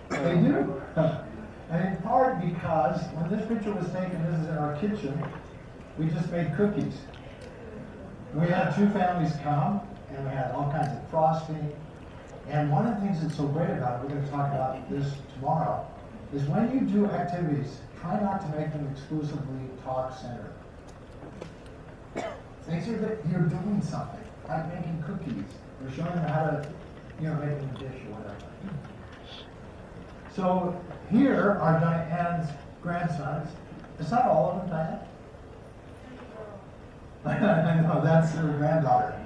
They 0.09 0.35
do. 0.35 0.81
And 1.67 1.95
in 1.95 2.01
part 2.03 2.39
because 2.41 3.01
when 3.13 3.27
this 3.27 3.47
picture 3.47 3.73
was 3.73 3.87
taken, 3.87 4.21
this 4.31 4.39
is 4.39 4.49
in 4.49 4.57
our 4.59 4.75
kitchen, 4.77 5.19
we 5.97 6.05
just 6.09 6.31
made 6.31 6.55
cookies. 6.55 6.93
We 8.35 8.47
had 8.47 8.75
two 8.75 8.87
families 8.91 9.33
come, 9.41 9.81
and 10.11 10.23
we 10.25 10.29
had 10.29 10.51
all 10.51 10.71
kinds 10.71 10.95
of 10.95 11.09
frosting. 11.09 11.75
And 12.47 12.71
one 12.71 12.85
of 12.85 12.93
the 12.95 13.01
things 13.01 13.19
that's 13.19 13.35
so 13.35 13.47
great 13.47 13.71
about 13.71 13.99
it, 13.99 14.03
we're 14.03 14.13
going 14.13 14.25
to 14.25 14.29
talk 14.29 14.53
about 14.53 14.87
this 14.91 15.11
tomorrow, 15.33 15.87
is 16.35 16.43
when 16.43 16.71
you 16.71 16.81
do 16.81 17.07
activities, 17.07 17.79
try 18.01 18.19
not 18.21 18.41
to 18.41 18.57
make 18.57 18.71
them 18.71 18.87
exclusively 18.91 19.69
talk-centered. 19.83 20.53
Make 22.67 22.83
sure 22.83 22.97
that 22.97 23.17
you're 23.31 23.41
doing 23.41 23.81
something, 23.81 24.23
like 24.47 24.67
making 24.73 25.03
cookies, 25.05 25.45
or 25.83 25.91
showing 25.91 26.15
them 26.15 26.27
how 26.27 26.45
to, 26.45 26.67
you 27.21 27.27
know, 27.27 27.35
make 27.35 27.51
a 27.51 27.79
dish 27.79 28.01
or 28.07 28.15
whatever. 28.15 28.35
So 30.35 30.81
here 31.11 31.57
are 31.61 31.79
Diane's 31.79 32.49
grandsons. 32.81 33.49
Is 33.99 34.09
that 34.09 34.25
all 34.25 34.51
of 34.51 34.69
them, 34.69 34.69
Diane? 34.69 34.99
I 37.25 37.81
know, 37.81 38.01
that's 38.03 38.33
her 38.35 38.47
granddaughter. 38.57 39.25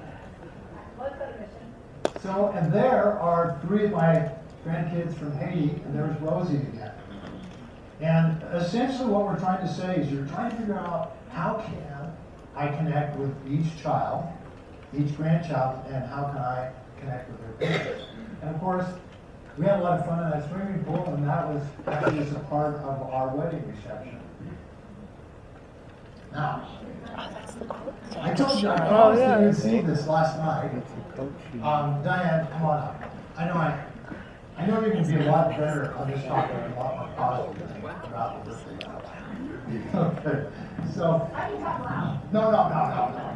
So, 2.22 2.52
and 2.54 2.72
there 2.72 3.18
are 3.18 3.58
three 3.66 3.86
of 3.86 3.92
my 3.92 4.30
grandkids 4.66 5.16
from 5.18 5.32
Haiti, 5.32 5.70
and 5.84 5.94
there's 5.94 6.20
Rosie 6.20 6.56
again. 6.56 6.92
And 8.00 8.42
essentially 8.54 9.10
what 9.10 9.26
we're 9.26 9.38
trying 9.38 9.66
to 9.66 9.72
say 9.72 9.96
is 9.96 10.10
you're 10.10 10.26
trying 10.26 10.50
to 10.50 10.56
figure 10.56 10.78
out 10.78 11.16
how 11.30 11.62
can 11.66 12.12
I 12.56 12.68
connect 12.76 13.16
with 13.18 13.34
each 13.48 13.80
child, 13.82 14.26
each 14.96 15.16
grandchild, 15.16 15.84
and 15.88 16.04
how 16.06 16.24
can 16.24 16.38
I 16.38 16.72
connect 16.98 17.30
with 17.30 17.58
their 17.58 17.68
parents. 17.68 18.04
And 18.42 18.54
of 18.54 18.60
course, 18.60 18.86
we 19.58 19.66
had 19.66 19.80
a 19.80 19.82
lot 19.82 20.00
of 20.00 20.06
fun 20.06 20.24
in 20.24 20.30
that 20.30 20.48
swimming 20.48 20.84
pool, 20.84 21.04
and 21.14 21.26
that 21.28 21.46
was 21.48 21.62
actually 21.86 22.20
as 22.20 22.32
a 22.32 22.38
part 22.40 22.76
of 22.76 23.02
our 23.02 23.36
wedding 23.36 23.62
reception. 23.68 24.18
Now, 26.32 26.68
I 28.18 28.34
told 28.34 28.62
you, 28.62 28.68
I 28.68 28.76
promised 28.76 29.22
you 29.22 29.46
would 29.46 29.56
see 29.56 29.80
this 29.86 30.06
last 30.06 30.38
night. 30.38 30.70
Um, 31.62 32.02
Diane, 32.02 32.46
come 32.52 32.62
on 32.66 32.78
up. 32.78 33.14
I 33.36 33.44
know 33.46 33.54
I, 33.54 33.84
I 34.60 34.66
know 34.66 34.84
you 34.84 34.92
can 34.92 35.06
be 35.06 35.16
a 35.16 35.32
lot 35.32 35.48
better 35.50 35.94
on 35.94 36.10
this 36.10 36.22
topic, 36.26 36.54
a 36.54 36.78
lot 36.78 36.96
more 36.98 37.08
positive 37.16 37.70
about 38.04 38.44
the 38.44 38.50
birthday. 38.50 38.76
Okay, 39.94 40.48
so. 40.94 41.30
I 41.32 41.48
can 41.48 41.60
talk 41.60 41.80
loud. 41.80 42.32
No, 42.32 42.50
no, 42.50 42.68
no, 42.68 42.80
no, 42.90 43.30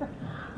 no. 0.00 0.08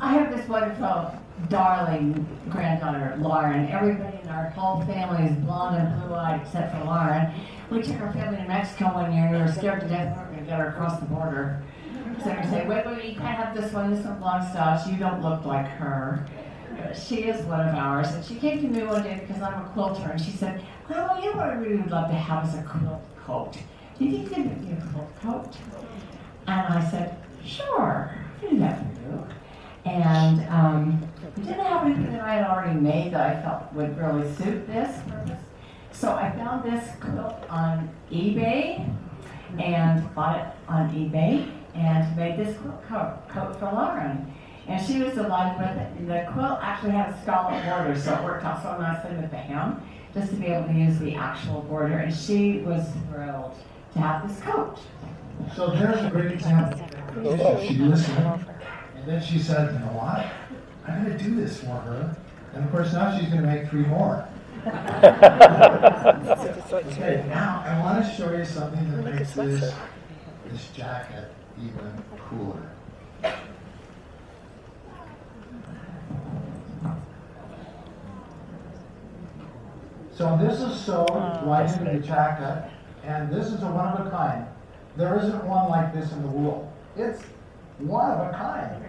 I 0.00 0.12
have 0.14 0.34
this 0.34 0.48
wonderful, 0.48 1.12
darling 1.50 2.26
granddaughter, 2.48 3.16
Lauren. 3.18 3.68
Everybody 3.68 4.18
in 4.22 4.28
our 4.28 4.50
whole 4.50 4.80
family 4.86 5.28
is 5.28 5.36
blonde 5.44 5.76
and 5.76 6.02
blue-eyed 6.02 6.40
except 6.40 6.74
for 6.74 6.84
Lauren. 6.84 7.32
We 7.68 7.82
took 7.82 8.00
our 8.00 8.12
family 8.12 8.38
to 8.38 8.48
Mexico 8.48 8.94
one 8.94 9.12
year 9.12 9.26
and 9.26 9.34
we 9.34 9.42
were 9.42 9.52
scared 9.52 9.80
to 9.80 9.88
death 9.88 10.16
we 10.16 10.22
were 10.22 10.26
going 10.26 10.38
to 10.38 10.44
get 10.46 10.58
her 10.58 10.68
across 10.68 11.00
the 11.00 11.06
border. 11.06 11.62
So 12.24 12.30
we 12.30 12.42
said, 12.44 12.68
wait, 12.68 12.86
wait, 12.86 13.04
you 13.04 13.16
can't 13.16 13.36
have 13.36 13.54
this 13.54 13.72
one. 13.72 13.92
This 13.94 14.04
one 14.06 14.18
belongs 14.18 14.52
to 14.52 14.64
us. 14.64 14.88
You 14.88 14.96
don't 14.96 15.20
look 15.20 15.44
like 15.44 15.66
her. 15.66 16.24
She 16.94 17.24
is 17.24 17.44
one 17.46 17.60
of 17.60 17.74
ours, 17.74 18.08
and 18.08 18.24
she 18.24 18.36
came 18.36 18.60
to 18.60 18.68
me 18.68 18.82
one 18.82 19.02
day 19.02 19.20
because 19.26 19.42
I'm 19.42 19.64
a 19.64 19.68
quilter, 19.70 20.10
and 20.10 20.20
she 20.20 20.30
said, 20.30 20.62
"Grandma, 20.86 21.18
you 21.20 21.30
know 21.30 21.36
what 21.36 21.48
I 21.48 21.54
really 21.54 21.76
would 21.76 21.90
love 21.90 22.08
to 22.08 22.14
have 22.14 22.48
is 22.48 22.54
a 22.54 22.62
quilt 22.62 23.02
coat. 23.24 23.56
Do 23.98 24.04
you 24.04 24.10
think 24.12 24.28
you 24.28 24.34
could 24.34 24.46
make 24.46 24.60
me 24.60 24.72
a 24.72 24.92
quilt 24.92 25.20
coat?" 25.20 25.56
And 26.46 26.74
I 26.74 26.90
said, 26.90 27.16
"Sure, 27.44 28.14
I 28.14 28.40
can 28.40 28.54
do 28.54 28.60
that 28.60 28.78
for 28.78 29.10
you." 29.10 29.26
And 29.84 30.48
um, 30.48 31.08
we 31.36 31.44
didn't 31.44 31.64
have 31.64 31.86
anything 31.86 32.12
that 32.12 32.22
I 32.22 32.34
had 32.34 32.46
already 32.46 32.78
made 32.78 33.12
that 33.12 33.36
I 33.36 33.42
felt 33.42 33.72
would 33.72 33.96
really 33.96 34.32
suit 34.34 34.66
this 34.66 34.98
purpose. 35.08 35.40
So 35.92 36.14
I 36.14 36.30
found 36.32 36.64
this 36.64 36.90
quilt 37.00 37.44
on 37.48 37.88
eBay 38.12 38.88
and 39.58 40.14
bought 40.14 40.38
it 40.38 40.46
on 40.68 40.90
eBay 40.90 41.50
and 41.74 42.16
made 42.16 42.36
this 42.36 42.56
quilt 42.58 42.86
coat, 42.88 43.16
coat 43.28 43.58
for 43.58 43.66
Lauren. 43.66 44.32
And 44.68 44.84
she 44.86 45.02
was 45.02 45.14
delighted 45.14 45.58
with 45.58 45.76
it. 45.78 45.88
And 45.98 46.08
the 46.10 46.28
quilt 46.32 46.58
actually 46.62 46.92
had 46.92 47.08
a 47.08 47.20
scarlet 47.22 47.64
border, 47.64 47.98
so 47.98 48.14
it 48.14 48.22
worked 48.22 48.44
out 48.44 48.62
so 48.62 48.78
nicely 48.78 49.16
with 49.16 49.30
the 49.30 49.38
hem, 49.38 49.82
just 50.12 50.28
to 50.30 50.36
be 50.36 50.46
able 50.46 50.66
to 50.68 50.74
use 50.74 50.98
the 50.98 51.14
actual 51.14 51.62
border. 51.62 51.96
And 51.98 52.14
she 52.14 52.58
was 52.58 52.86
thrilled 53.10 53.56
to 53.94 53.98
have 53.98 54.28
this 54.28 54.38
coat. 54.40 54.78
So 55.56 55.70
there's 55.70 56.04
a 56.04 56.10
great 56.10 56.32
example. 56.32 56.78
She 57.66 57.76
listened, 57.76 58.18
and 58.18 59.06
then 59.06 59.22
she 59.22 59.38
said, 59.38 59.72
you 59.72 59.78
know 59.78 59.92
what? 59.92 60.26
I'm 60.86 61.02
gonna 61.02 61.18
do 61.18 61.34
this 61.34 61.60
for 61.60 61.66
her. 61.80 62.16
And 62.54 62.64
of 62.64 62.70
course, 62.70 62.92
now 62.92 63.16
she's 63.18 63.28
gonna 63.30 63.46
make 63.46 63.68
three 63.68 63.86
more. 63.86 64.28
Okay, 66.70 67.24
now 67.28 67.62
I 67.64 67.80
wanna 67.82 68.14
show 68.16 68.32
you 68.36 68.44
something 68.44 68.90
that 68.90 69.04
makes 69.14 69.32
this, 69.32 69.72
this 70.50 70.68
jacket 70.74 71.30
even 71.58 72.02
cooler. 72.28 72.70
So 80.18 80.36
this 80.36 80.60
is 80.60 80.74
sewed 80.80 81.08
right 81.46 81.70
into 81.72 81.92
the 81.92 82.00
jacket, 82.00 82.68
and 83.04 83.32
this 83.32 83.52
is 83.52 83.62
a 83.62 83.66
one 83.66 83.86
of 83.86 84.04
a 84.04 84.10
kind. 84.10 84.44
There 84.96 85.16
isn't 85.16 85.44
one 85.44 85.70
like 85.70 85.94
this 85.94 86.10
in 86.10 86.22
the 86.22 86.28
world. 86.28 86.68
It's 86.96 87.22
one 87.78 88.10
of 88.10 88.26
a 88.26 88.36
kind. 88.36 88.84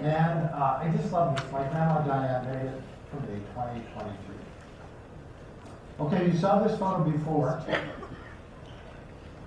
And 0.00 0.50
uh, 0.50 0.80
I 0.82 0.92
just 0.96 1.12
love 1.12 1.36
this. 1.36 1.52
My 1.52 1.62
grandma 1.68 2.00
Diane 2.00 2.44
made 2.46 2.66
it 2.66 2.82
for 3.12 3.20
me 3.20 3.38
2023. 3.54 4.34
Okay, 6.00 6.32
you 6.32 6.36
saw 6.36 6.64
this 6.64 6.76
photo 6.76 7.08
before. 7.08 7.62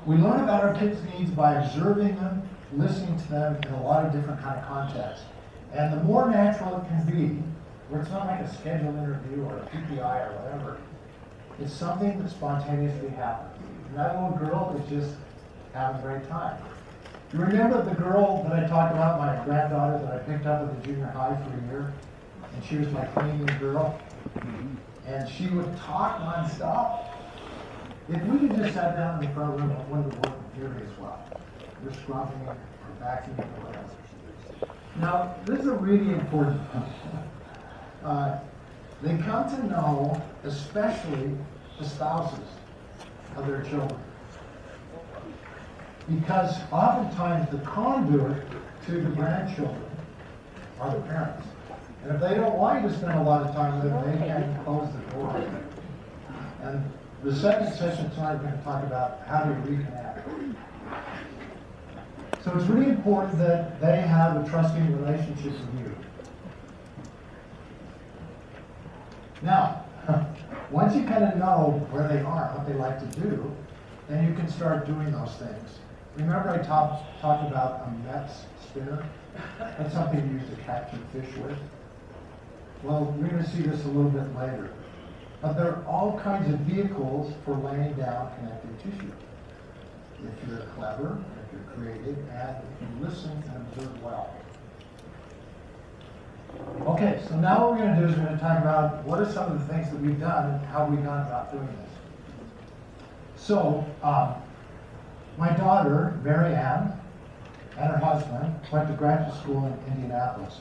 We 0.05 0.15
learn 0.15 0.39
about 0.39 0.63
our 0.63 0.73
kids' 0.73 1.01
needs 1.03 1.31
by 1.31 1.55
observing 1.55 2.15
them, 2.15 2.47
listening 2.71 3.19
to 3.19 3.27
them 3.27 3.57
in 3.57 3.73
a 3.73 3.83
lot 3.83 4.05
of 4.05 4.13
different 4.13 4.41
kind 4.41 4.57
of 4.57 4.65
contexts. 4.65 5.25
And 5.73 5.91
the 5.91 6.01
more 6.05 6.31
natural 6.31 6.77
it 6.77 6.87
can 6.87 7.05
be, 7.11 7.43
where 7.89 7.99
it's 7.99 8.09
not 8.09 8.25
like 8.25 8.39
a 8.39 8.55
scheduled 8.55 8.95
interview 8.95 9.43
or 9.43 9.57
a 9.57 9.65
PPI 9.65 10.29
or 10.29 10.35
whatever, 10.37 10.77
it's 11.63 11.73
something 11.73 12.21
that 12.21 12.29
spontaneously 12.29 13.09
happens. 13.09 13.57
And 13.87 13.97
that 13.97 14.15
little 14.15 14.37
girl 14.37 14.81
is 14.81 14.89
just 14.89 15.15
having 15.73 16.01
a 16.01 16.03
great 16.03 16.27
time. 16.27 16.61
You 17.31 17.39
remember 17.39 17.81
the 17.81 17.95
girl 17.95 18.43
that 18.43 18.63
I 18.63 18.67
talked 18.67 18.93
about, 18.93 19.19
my 19.19 19.43
granddaughter 19.45 20.05
that 20.05 20.13
I 20.13 20.17
picked 20.19 20.45
up 20.45 20.61
at 20.61 20.81
the 20.81 20.87
junior 20.87 21.07
high 21.07 21.35
for 21.35 21.57
a 21.57 21.71
year? 21.71 21.93
And 22.53 22.63
she 22.63 22.77
was 22.77 22.89
my 22.89 23.05
cleaning 23.05 23.45
girl. 23.59 23.99
And 25.07 25.29
she 25.29 25.47
would 25.47 25.75
talk 25.77 26.19
nonstop. 26.19 27.05
If 28.09 28.21
we 28.23 28.47
had 28.47 28.57
just 28.57 28.73
sat 28.73 28.95
down 28.97 29.23
in 29.23 29.29
the 29.29 29.33
front 29.33 29.59
room, 29.59 29.71
it 29.71 29.87
wouldn't 29.87 30.13
have 30.13 30.25
worked 30.25 30.57
nearly 30.57 30.83
as 30.83 30.99
well. 30.99 31.25
We're 31.83 31.93
scrubbing 31.93 32.47
or 32.47 32.57
vacuuming 33.01 33.39
or 33.39 33.65
whatever. 33.65 33.89
Now, 34.99 35.35
this 35.45 35.61
is 35.61 35.67
a 35.67 35.73
really 35.73 36.13
important 36.13 36.61
thing. 36.71 37.29
Uh, 38.03 38.39
they 39.01 39.17
come 39.17 39.49
to 39.49 39.67
know, 39.67 40.21
especially 40.43 41.35
the 41.79 41.85
spouses 41.87 42.39
of 43.35 43.47
their 43.47 43.63
children. 43.63 43.99
Because 46.09 46.55
oftentimes 46.71 47.49
the 47.49 47.59
conduit 47.59 48.43
to 48.85 48.91
the 48.91 49.09
grandchildren 49.09 49.83
are 50.79 50.93
the 50.95 51.01
parents. 51.01 51.47
And 52.03 52.13
if 52.15 52.21
they 52.21 52.35
don't 52.35 52.57
want 52.57 52.83
you 52.83 52.89
to 52.89 52.95
spend 52.95 53.17
a 53.17 53.23
lot 53.23 53.47
of 53.47 53.55
time 53.55 53.81
with 53.81 53.91
them, 53.91 54.11
they 54.11 54.27
can 54.27 54.63
close 54.65 54.89
the 54.91 55.15
door. 55.15 55.49
And 56.63 56.83
the 57.23 57.33
second 57.33 57.73
session 57.73 58.09
tonight, 58.11 58.35
we're 58.35 58.49
going 58.49 58.57
to 58.57 58.63
talk 58.63 58.83
about 58.83 59.21
how 59.25 59.43
to 59.43 59.49
reconnect. 59.61 60.55
So 62.43 62.51
it's 62.57 62.65
really 62.65 62.89
important 62.89 63.37
that 63.37 63.79
they 63.79 64.01
have 64.01 64.45
a 64.45 64.49
trusting 64.49 65.01
relationship 65.01 65.53
with 65.53 65.79
you. 65.79 65.95
Now, 69.41 69.85
once 70.73 70.95
you 70.95 71.03
kind 71.03 71.23
of 71.23 71.37
know 71.37 71.85
where 71.91 72.07
they 72.07 72.19
are, 72.21 72.51
what 72.57 72.67
they 72.67 72.73
like 72.73 72.99
to 72.99 73.21
do, 73.21 73.55
then 74.09 74.27
you 74.27 74.33
can 74.33 74.49
start 74.49 74.87
doing 74.87 75.11
those 75.11 75.31
things. 75.35 75.77
Remember 76.17 76.49
I 76.49 76.57
talked, 76.57 77.21
talked 77.21 77.47
about 77.49 77.87
a 77.87 78.09
Mepps 78.09 78.45
spinner? 78.67 79.05
That's 79.59 79.93
something 79.93 80.27
you 80.27 80.39
use 80.39 80.49
to 80.49 80.55
capture 80.63 80.97
fish 81.13 81.29
with. 81.37 81.57
Well, 82.81 83.15
we're 83.17 83.29
going 83.29 83.43
to 83.43 83.49
see 83.51 83.61
this 83.61 83.85
a 83.85 83.87
little 83.87 84.09
bit 84.09 84.35
later. 84.35 84.73
But 85.41 85.53
there 85.53 85.67
are 85.67 85.85
all 85.85 86.19
kinds 86.19 86.51
of 86.51 86.59
vehicles 86.61 87.33
for 87.45 87.55
laying 87.55 87.93
down 87.93 88.31
connective 88.39 88.77
tissue. 88.81 89.11
If 90.25 90.49
you're 90.49 90.65
clever, 90.75 91.23
if 91.45 91.53
you're 91.53 91.75
creative, 91.75 92.17
and 92.31 92.57
if 92.57 92.81
you 92.81 93.05
listen 93.05 93.31
and 93.31 93.67
observe 93.67 94.03
well. 94.03 94.33
Okay, 96.85 97.21
so 97.27 97.35
now 97.37 97.61
what 97.61 97.71
we're 97.71 97.85
going 97.85 97.95
to 97.95 98.01
do 98.01 98.07
is 98.07 98.17
we're 98.17 98.25
going 98.25 98.37
to 98.37 98.43
talk 98.43 98.59
about 98.59 99.05
what 99.05 99.19
are 99.19 99.31
some 99.31 99.51
of 99.51 99.59
the 99.59 99.73
things 99.73 99.89
that 99.89 100.01
we've 100.01 100.19
done 100.19 100.51
and 100.51 100.65
how 100.65 100.85
we've 100.85 101.03
gone 101.03 101.25
about 101.25 101.51
doing 101.51 101.67
this. 101.67 101.89
So, 103.37 103.85
um, 104.03 104.35
my 105.37 105.49
daughter, 105.55 106.19
Mary 106.23 106.53
Ann, 106.53 106.93
and 107.77 107.91
her 107.91 107.97
husband 107.97 108.55
went 108.71 108.87
to 108.87 108.93
graduate 108.95 109.33
school 109.39 109.65
in 109.65 109.93
Indianapolis. 109.93 110.57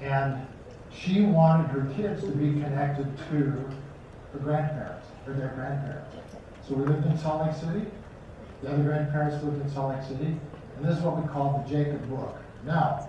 And 0.00 0.46
she 0.92 1.22
wanted 1.22 1.68
her 1.68 1.92
kids 1.94 2.22
to 2.22 2.30
be 2.30 2.60
connected 2.60 3.06
to 3.30 3.34
her 4.32 4.38
grandparents, 4.40 5.06
or 5.26 5.34
their 5.34 5.52
grandparents. 5.54 6.16
So 6.66 6.74
we 6.74 6.84
lived 6.84 7.06
in 7.06 7.16
Salt 7.18 7.46
Lake 7.46 7.56
City. 7.56 7.86
The 8.62 8.72
other 8.72 8.82
grandparents 8.82 9.42
lived 9.44 9.60
in 9.60 9.70
Salt 9.70 9.96
Lake 9.96 10.06
City. 10.06 10.36
And 10.76 10.84
this 10.84 10.96
is 10.98 11.02
what 11.02 11.20
we 11.20 11.28
call 11.28 11.64
the 11.64 11.70
Jacob 11.70 12.08
Book. 12.08 12.36
Now, 12.64 13.08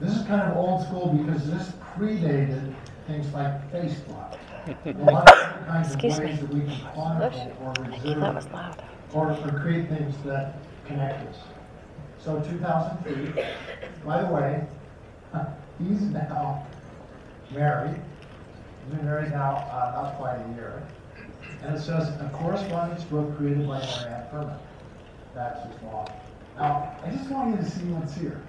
this 0.00 0.14
is 0.16 0.26
kind 0.26 0.42
of 0.42 0.56
old 0.56 0.84
school 0.86 1.12
because 1.14 1.50
this 1.50 1.72
predated 1.96 2.74
things 3.06 3.32
like 3.32 3.70
Facebook. 3.72 4.36
A 4.84 4.90
lot 5.10 5.30
of 5.30 5.38
different 5.38 5.66
kinds 5.68 5.88
of 5.88 5.94
Excuse 6.04 6.18
ways 6.18 6.40
me. 6.40 6.46
that 6.46 6.54
we 6.54 6.60
can 6.60 6.92
chronicle 6.92 7.56
or 7.62 7.72
That 7.74 7.90
was 8.34 8.44
reserve 8.44 8.52
loud. 8.52 8.82
or, 9.14 9.30
or 9.32 9.60
create 9.60 9.88
things 9.88 10.14
that 10.24 10.58
connect 10.86 11.26
us. 11.28 11.36
So 12.18 12.40
2003, 12.40 13.44
by 14.04 14.22
the 14.22 14.28
way, 14.32 14.66
he's 15.78 16.00
now 16.02 16.66
married. 17.52 17.94
He's 18.84 18.96
been 18.96 19.04
married 19.04 19.30
now 19.30 19.56
uh, 19.70 20.02
not 20.02 20.14
quite 20.16 20.36
a 20.36 20.54
year. 20.56 20.82
And 21.62 21.76
it 21.76 21.80
says, 21.80 22.08
a 22.08 22.30
correspondence 22.34 23.04
book 23.04 23.36
created 23.36 23.66
by 23.68 23.78
Mary 23.78 24.12
Ann 24.14 24.26
Furman. 24.30 24.58
That's 25.34 25.64
his 25.72 25.82
law. 25.84 26.06
Now, 26.58 26.96
I 27.04 27.10
just 27.10 27.30
want 27.30 27.50
you 27.50 27.56
to 27.64 27.70
see 27.70 27.84
what's 27.86 28.14
here. 28.14 28.42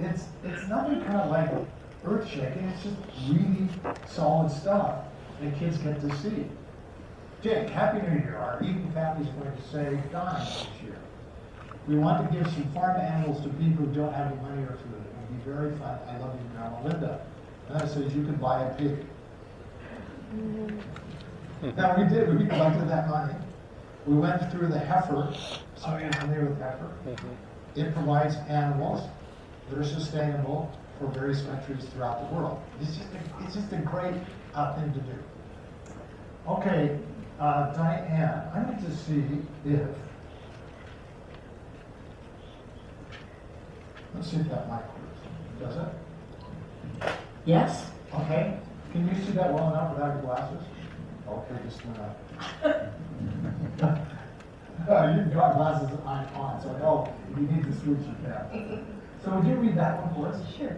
It's, 0.00 0.24
it's 0.44 0.68
nothing 0.68 1.02
kind 1.02 1.16
of 1.16 1.30
like 1.30 1.50
earth 2.04 2.28
shaking, 2.28 2.64
it's 2.64 2.82
just 2.82 2.96
really 3.28 3.68
solid 4.06 4.50
stuff 4.50 5.04
that 5.40 5.58
kids 5.58 5.78
get 5.78 6.00
to 6.00 6.16
see. 6.16 6.46
Jake, 7.42 7.68
Happy 7.70 8.00
New 8.06 8.20
Year. 8.20 8.36
Our 8.36 8.62
Eden 8.62 8.90
family 8.92 9.26
is 9.26 9.34
going 9.34 9.56
to 9.56 9.62
say 9.62 10.00
dying 10.12 10.44
this 10.44 10.66
year. 10.84 10.96
We 11.88 11.96
want 11.96 12.30
to 12.30 12.36
give 12.36 12.46
some 12.52 12.70
farm 12.72 13.00
animals 13.00 13.42
to 13.42 13.48
people 13.50 13.86
who 13.86 13.94
don't 13.94 14.12
have 14.12 14.28
any 14.28 14.40
money 14.40 14.62
or 14.62 14.78
food. 14.78 14.94
It 14.94 15.30
would 15.30 15.44
be 15.44 15.50
very 15.50 15.76
fun. 15.76 15.98
I 16.08 16.18
love 16.18 16.34
you, 16.34 16.48
Grandma 16.56 16.82
Linda. 16.84 17.26
And 17.68 17.80
that 17.80 17.88
says 17.90 18.14
you 18.14 18.24
can 18.24 18.36
buy 18.36 18.62
a 18.62 18.74
pig. 18.74 19.06
Now, 21.76 21.96
we 21.96 22.08
did, 22.08 22.36
we 22.36 22.44
collected 22.46 22.88
that 22.88 23.08
money. 23.08 23.34
We 24.04 24.16
went 24.16 24.50
through 24.50 24.66
the 24.66 24.80
heifer. 24.80 25.32
Some 25.76 25.94
of 25.94 26.00
you 26.00 26.08
are 26.08 26.12
familiar 26.14 26.46
with 26.46 26.58
heifer. 26.58 26.90
Mm-hmm. 27.06 27.80
It 27.80 27.94
provides 27.94 28.34
animals 28.48 29.08
that 29.68 29.78
are 29.78 29.84
sustainable 29.84 30.70
for 30.98 31.06
various 31.08 31.42
countries 31.42 31.84
throughout 31.86 32.28
the 32.28 32.34
world. 32.34 32.62
It's 32.80 32.96
just 32.96 33.08
a, 33.12 33.44
it's 33.44 33.54
just 33.54 33.72
a 33.72 33.78
great 33.78 34.14
uh, 34.54 34.74
thing 34.74 34.92
to 34.92 35.00
do. 35.00 35.14
Okay, 36.48 36.98
uh, 37.38 37.72
Diane, 37.74 38.42
I 38.54 38.70
need 38.70 38.84
to 38.84 38.96
see 38.96 39.24
if, 39.64 39.88
let's 44.14 44.30
see 44.30 44.36
if 44.36 44.48
that 44.48 44.68
mic 44.68 44.82
works. 44.98 45.20
Does 45.60 45.76
it? 45.76 47.12
Yes? 47.44 47.86
Okay. 48.14 48.58
Can 48.92 49.08
you 49.08 49.24
see 49.24 49.32
that 49.32 49.52
well 49.52 49.70
enough 49.70 49.94
without 49.94 50.14
your 50.14 50.22
glasses? 50.22 50.62
Okay, 51.28 51.54
just 51.64 51.80
a 51.82 51.86
minute. 53.78 54.02
Uh, 54.88 55.14
You've 55.16 55.32
got 55.32 55.56
glasses 55.56 55.96
on, 56.04 56.26
on, 56.34 56.60
so 56.60 56.68
oh, 56.82 57.08
you 57.36 57.46
need 57.46 57.62
to 57.62 57.72
switch, 57.72 57.98
you 58.00 58.16
can. 58.24 58.84
So 59.24 59.30
would 59.36 59.46
you 59.46 59.54
read 59.54 59.76
that 59.76 60.04
one 60.04 60.14
for 60.14 60.34
us? 60.34 60.42
Sure. 60.56 60.76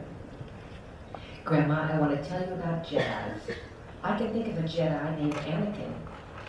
Grandma, 1.44 1.88
I 1.90 1.98
want 1.98 2.12
to 2.20 2.28
tell 2.28 2.40
you 2.40 2.52
about 2.52 2.84
Jedis. 2.84 3.56
I 4.02 4.18
can 4.18 4.32
think 4.34 4.48
of 4.48 4.58
a 4.58 4.68
Jedi 4.68 5.18
named 5.18 5.34
Anakin. 5.34 5.94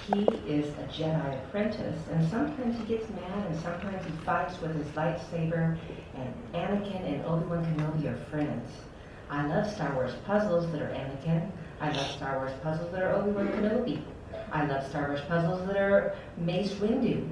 He 0.05 0.23
is 0.51 0.67
a 0.77 0.83
Jedi 0.91 1.43
apprentice, 1.45 1.99
and 2.11 2.29
sometimes 2.29 2.77
he 2.77 2.85
gets 2.85 3.09
mad, 3.09 3.45
and 3.49 3.59
sometimes 3.61 4.05
he 4.05 4.11
fights 4.25 4.59
with 4.61 4.75
his 4.75 4.87
lightsaber. 4.87 5.77
And 6.15 6.33
Anakin 6.53 7.13
and 7.13 7.25
Obi-Wan 7.25 7.65
Kenobi 7.65 8.07
are 8.11 8.25
friends. 8.29 8.71
I 9.29 9.47
love 9.47 9.71
Star 9.71 9.93
Wars 9.93 10.13
puzzles 10.25 10.69
that 10.73 10.81
are 10.81 10.89
Anakin. 10.89 11.49
I 11.79 11.91
love 11.91 12.11
Star 12.11 12.39
Wars 12.39 12.51
puzzles 12.61 12.91
that 12.91 13.03
are 13.03 13.13
Obi-Wan 13.13 13.47
Kenobi. 13.47 14.01
I 14.51 14.65
love 14.65 14.85
Star 14.89 15.07
Wars 15.07 15.21
puzzles 15.29 15.65
that 15.67 15.77
are 15.77 16.15
Mace 16.37 16.73
Windu. 16.73 17.25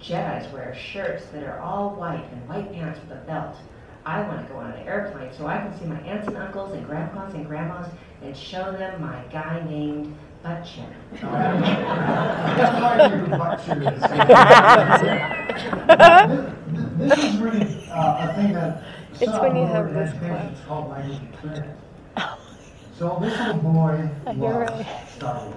Jedi's 0.00 0.52
wear 0.52 0.74
shirts 0.74 1.26
that 1.26 1.44
are 1.44 1.60
all 1.60 1.94
white 1.94 2.24
and 2.32 2.48
white 2.48 2.72
pants 2.72 3.00
with 3.00 3.16
a 3.16 3.20
belt. 3.22 3.56
I 4.04 4.22
want 4.22 4.46
to 4.46 4.52
go 4.52 4.58
on 4.60 4.70
an 4.72 4.86
airplane 4.86 5.30
so 5.36 5.46
I 5.46 5.58
can 5.58 5.78
see 5.78 5.84
my 5.86 6.00
aunts 6.00 6.28
and 6.28 6.36
uncles 6.36 6.72
and 6.72 6.86
grandpas 6.86 7.34
and 7.34 7.46
grandmas 7.46 7.86
and 8.22 8.36
show 8.36 8.72
them 8.72 9.00
my 9.00 9.20
guy 9.30 9.62
named 9.68 10.16
Butt 10.42 10.64
Chin. 10.64 10.86
That's 11.20 11.22
why 12.82 13.06
you 13.14 13.26
butt 13.26 13.60
shoot. 13.64 13.80
This 16.98 17.14
this 17.16 17.24
is 17.24 17.36
really 17.38 17.64
uh, 17.90 18.28
a 18.28 18.34
thing 18.34 18.52
that. 18.54 18.84
It's 19.20 19.38
when 19.40 19.56
you 19.56 19.66
have 19.66 19.86
our 19.86 19.92
this 19.92 20.10
education 20.10 20.36
class. 20.36 20.66
called 20.66 20.90
language 20.90 21.20
experience. 21.32 21.80
So 22.98 23.18
this 23.20 23.38
little 23.38 23.54
boy 23.58 24.10
You're 24.36 24.66
loves 24.66 25.12
Star 25.12 25.44
Wars. 25.44 25.54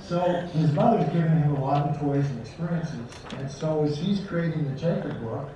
So 0.00 0.18
his 0.52 0.72
mother's 0.72 1.08
given 1.12 1.38
him 1.42 1.56
a 1.56 1.60
lot 1.60 1.88
of 1.88 2.00
toys 2.00 2.26
and 2.26 2.40
experiences, 2.40 3.08
and 3.36 3.50
so 3.50 3.84
as 3.84 3.96
he's 3.98 4.20
creating 4.26 4.64
the 4.64 4.78
Jacob 4.78 5.20
book, 5.20 5.48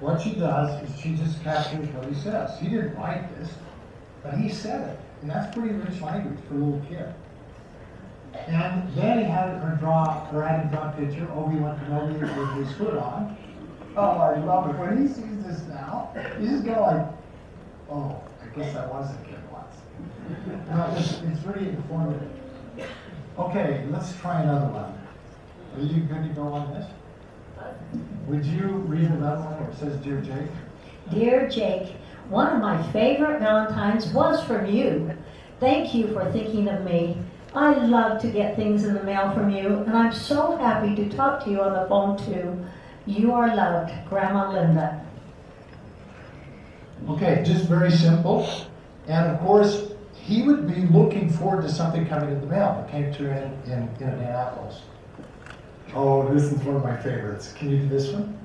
what 0.00 0.20
she 0.20 0.32
does 0.34 0.82
is 0.88 1.00
she 1.00 1.14
just 1.14 1.42
captures 1.42 1.88
what 1.88 2.06
he 2.06 2.14
says. 2.14 2.58
He 2.58 2.68
didn't 2.68 2.96
write 2.96 3.38
this, 3.38 3.50
but 4.22 4.34
he 4.34 4.48
said 4.48 4.88
it, 4.88 5.00
and 5.20 5.30
that's 5.30 5.54
pretty 5.54 5.74
rich 5.74 6.00
language 6.00 6.38
for 6.48 6.54
a 6.54 6.58
little 6.58 6.80
kid. 6.88 7.14
And 8.32 8.94
then 8.96 9.18
he 9.18 9.24
had 9.24 9.60
her 9.62 9.76
draw, 9.78 10.28
or 10.32 10.42
had 10.42 10.62
him 10.62 10.70
draw 10.70 10.88
a 10.88 10.92
picture, 10.92 11.30
Obi-Wan 11.32 11.78
Kenobi 11.80 12.20
with 12.20 12.66
his 12.66 12.76
hood 12.76 12.96
on. 12.96 13.36
Oh, 13.96 14.18
I 14.18 14.38
love 14.38 14.70
it. 14.70 14.78
When 14.78 15.06
he 15.06 15.12
sees 15.12 15.44
this 15.44 15.62
now, 15.68 16.10
he's 16.38 16.50
just 16.50 16.64
go 16.64 16.80
like, 16.80 17.06
oh, 17.90 18.22
I 18.40 18.56
guess 18.56 18.76
I 18.76 18.86
was 18.86 19.10
a 19.14 19.18
kid 19.24 19.38
once. 19.52 19.74
No, 20.70 20.94
it's, 20.96 21.20
it's 21.22 21.44
really 21.44 21.70
informative. 21.70 22.30
Okay, 23.38 23.86
let's 23.90 24.16
try 24.18 24.42
another 24.42 24.72
one. 24.72 24.96
Are 25.76 25.82
you 25.82 26.02
good 26.02 26.22
to 26.22 26.28
go 26.34 26.42
on 26.52 26.72
this? 26.72 26.86
Would 28.30 28.46
you 28.46 28.68
read 28.86 29.10
another 29.10 29.42
one 29.42 29.60
where 29.60 29.70
it 29.70 29.76
says, 29.76 29.96
Dear 30.04 30.20
Jake? 30.20 30.50
Dear 31.10 31.48
Jake, 31.48 31.96
one 32.28 32.46
of 32.46 32.62
my 32.62 32.80
favorite 32.92 33.40
Valentines 33.40 34.06
was 34.12 34.40
from 34.44 34.66
you. 34.66 35.10
Thank 35.58 35.94
you 35.94 36.12
for 36.12 36.30
thinking 36.30 36.68
of 36.68 36.84
me. 36.84 37.16
I 37.56 37.74
love 37.74 38.22
to 38.22 38.28
get 38.28 38.54
things 38.54 38.84
in 38.84 38.94
the 38.94 39.02
mail 39.02 39.32
from 39.32 39.50
you, 39.50 39.78
and 39.78 39.96
I'm 39.96 40.12
so 40.12 40.56
happy 40.58 40.94
to 40.94 41.08
talk 41.08 41.42
to 41.42 41.50
you 41.50 41.60
on 41.60 41.72
the 41.72 41.88
phone 41.88 42.16
too. 42.18 42.64
You 43.04 43.32
are 43.32 43.52
loved, 43.56 43.92
Grandma 44.08 44.52
Linda. 44.52 45.04
Okay, 47.08 47.42
just 47.44 47.64
very 47.64 47.90
simple. 47.90 48.48
And 49.08 49.26
of 49.26 49.40
course, 49.40 49.90
he 50.14 50.42
would 50.42 50.72
be 50.72 50.82
looking 50.96 51.28
forward 51.30 51.62
to 51.62 51.68
something 51.68 52.06
coming 52.06 52.30
in 52.30 52.40
the 52.40 52.46
mail 52.46 52.76
that 52.76 52.92
came 52.92 53.12
to 53.12 53.32
him 53.32 53.52
in, 53.64 53.72
in 53.72 53.88
Indianapolis. 54.00 54.82
Oh, 55.94 56.32
this 56.32 56.44
is 56.44 56.58
one 56.62 56.76
of 56.76 56.84
my 56.84 56.96
favorites. 56.96 57.52
Can 57.52 57.70
you 57.70 57.78
do 57.78 57.88
this 57.88 58.12
one? 58.12 58.38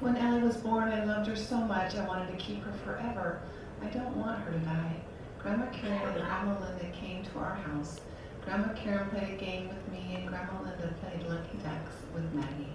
When 0.00 0.16
Ellie 0.16 0.42
was 0.42 0.56
born, 0.56 0.88
I 0.88 1.04
loved 1.04 1.28
her 1.28 1.36
so 1.36 1.58
much 1.58 1.94
I 1.96 2.06
wanted 2.06 2.30
to 2.30 2.36
keep 2.42 2.62
her 2.64 2.72
forever. 2.84 3.40
I 3.82 3.86
don't 3.86 4.16
want 4.16 4.40
her 4.44 4.52
to 4.52 4.58
die. 4.60 4.96
Grandma 5.42 5.66
Karen 5.66 6.00
and 6.02 6.14
Grandma 6.16 6.56
Linda 6.60 6.88
came 6.96 7.22
to 7.24 7.38
our 7.38 7.54
house. 7.54 8.00
Grandma 8.44 8.72
Karen 8.74 9.08
played 9.10 9.34
a 9.34 9.36
game 9.36 9.68
with 9.68 9.92
me, 9.92 10.14
and 10.16 10.26
Grandma 10.26 10.62
Linda 10.62 10.94
played 11.02 11.22
Lucky 11.28 11.58
Ducks 11.58 11.94
with 12.14 12.32
Maggie. 12.32 12.72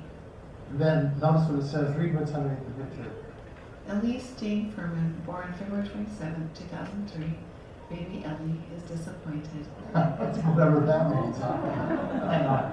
And 0.70 0.80
then 0.80 1.20
notice 1.20 1.50
what 1.50 1.60
it 1.60 1.68
says. 1.68 1.96
Read 1.98 2.16
what's 2.16 2.32
underneath 2.32 2.60
the 2.78 2.84
picture. 2.84 3.12
Elise 3.90 4.34
Jane 4.40 4.72
Furman, 4.72 5.22
born 5.26 5.54
February 5.58 5.88
27, 5.88 6.50
2003. 6.56 7.34
Baby 7.90 8.24
Ellie 8.26 8.60
is 8.76 8.82
disappointed. 8.84 9.66
Whatever 9.94 10.80
that 10.82 11.10
means. 11.10 11.38
huh? 11.38 12.70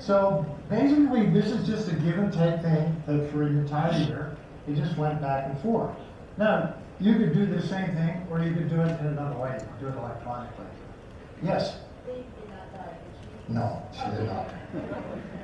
So 0.00 0.46
basically, 0.70 1.26
this 1.28 1.46
is 1.46 1.66
just 1.66 1.88
a 1.88 1.94
give 1.94 2.18
and 2.18 2.32
take 2.32 2.62
thing 2.62 3.02
that 3.06 3.30
for 3.30 3.42
an 3.42 3.58
entire 3.58 3.92
year, 3.98 4.36
it 4.66 4.74
just 4.74 4.96
went 4.96 5.20
back 5.20 5.46
and 5.46 5.58
forth. 5.60 5.94
Now, 6.38 6.74
you 7.00 7.14
could 7.16 7.34
do 7.34 7.46
the 7.46 7.60
same 7.60 7.94
thing, 7.94 8.26
or 8.30 8.42
you 8.42 8.54
could 8.54 8.70
do 8.70 8.80
it 8.80 8.98
in 9.00 9.06
another 9.06 9.36
way. 9.36 9.58
Do 9.78 9.88
it 9.88 9.96
electronically. 9.96 10.64
Yes? 11.42 11.76
No, 13.48 13.82
she 13.92 14.10
did 14.16 14.26
not. 14.26 14.48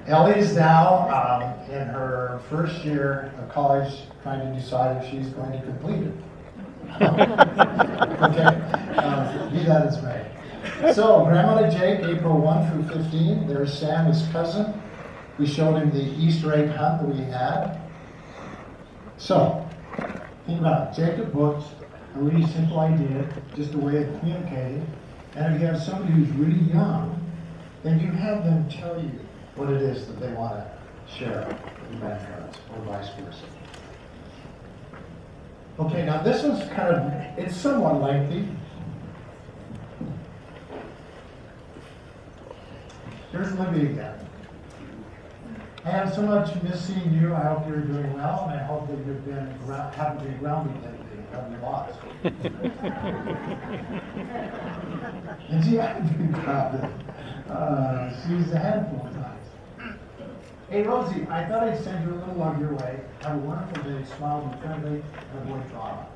Ellie's 0.06 0.54
now 0.54 1.08
um, 1.10 1.70
in 1.70 1.88
her 1.88 2.40
first 2.48 2.84
year 2.84 3.32
of 3.42 3.48
college, 3.50 3.92
trying 4.22 4.40
to 4.40 4.60
decide 4.60 5.02
if 5.02 5.10
she's 5.10 5.28
going 5.30 5.52
to 5.52 5.60
complete 5.62 6.02
it. 6.02 6.14
okay, 8.22 8.44
uh, 8.96 9.50
be 9.50 9.64
that 9.64 9.86
as 9.88 10.02
may. 10.02 10.24
So, 10.76 11.24
Grandma 11.24 11.60
to 11.60 11.70
Jake, 11.70 12.00
April 12.00 12.38
1 12.38 12.70
through 12.70 13.02
15. 13.02 13.48
There's 13.48 13.78
Sam, 13.78 14.06
his 14.12 14.26
cousin. 14.28 14.74
We 15.38 15.46
showed 15.46 15.76
him 15.76 15.90
the 15.90 16.04
Easter 16.22 16.52
egg 16.54 16.68
hunt 16.68 17.00
that 17.00 17.08
we 17.08 17.22
had. 17.32 17.80
So, 19.16 19.66
think 20.46 20.60
about 20.60 20.92
it. 20.92 21.00
Jacob 21.00 21.32
books, 21.32 21.64
a 22.14 22.18
really 22.18 22.46
simple 22.52 22.80
idea, 22.80 23.26
just 23.54 23.72
a 23.72 23.78
way 23.78 24.02
of 24.02 24.20
communicating. 24.20 24.86
And 25.34 25.54
if 25.54 25.60
you 25.62 25.66
have 25.66 25.82
somebody 25.82 26.12
who's 26.12 26.28
really 26.32 26.60
young, 26.70 27.24
then 27.82 27.98
you 27.98 28.10
have 28.10 28.44
them 28.44 28.68
tell 28.68 29.00
you 29.00 29.10
what 29.54 29.70
it 29.70 29.80
is 29.80 30.06
that 30.06 30.20
they 30.20 30.32
want 30.34 30.56
to 30.56 30.70
share 31.10 31.46
with 31.88 32.00
grandparents, 32.00 32.58
or 32.74 32.84
vice 32.84 33.08
versa. 33.18 33.44
Okay, 35.78 36.04
now 36.04 36.22
this 36.22 36.42
one's 36.42 36.68
kind 36.70 36.94
of, 36.94 37.38
it's 37.38 37.56
somewhat 37.56 38.02
lengthy. 38.02 38.46
Here's 43.36 43.52
Libby 43.58 43.90
again. 43.90 44.18
I 45.84 45.90
have 45.90 46.14
so 46.14 46.22
much 46.22 46.54
missing 46.62 47.12
you. 47.12 47.34
I 47.34 47.40
hope 47.40 47.68
you're 47.68 47.82
doing 47.82 48.14
well, 48.14 48.48
and 48.50 48.58
I 48.58 48.64
hope 48.64 48.88
that 48.88 48.96
you've 48.96 49.26
been 49.26 49.46
haven't 49.92 50.24
been 50.24 50.38
grounded 50.38 50.82
lately. 50.82 51.04
Have 51.32 51.52
you 51.52 51.58
lost? 51.58 51.98
and 55.50 55.62
she 55.62 55.74
hasn't 55.74 56.16
been 56.16 56.32
grounded. 56.32 56.90
Uh, 57.50 58.10
she's 58.22 58.50
a 58.52 58.58
handful 58.58 59.06
of 59.06 59.12
times. 59.12 59.48
Hey 60.70 60.82
Rosie, 60.82 61.26
I 61.28 61.44
thought 61.44 61.64
I'd 61.64 61.84
send 61.84 62.08
you 62.08 62.14
a 62.14 62.16
little 62.16 62.36
love 62.36 62.58
your 62.58 62.72
way. 62.72 63.00
Have 63.20 63.36
a 63.36 63.38
wonderful 63.40 63.82
day. 63.82 64.02
Smile, 64.16 64.46
be 64.46 64.56
friendly, 64.66 65.02
and 65.32 65.38
avoid 65.42 65.68
drama. 65.72 66.06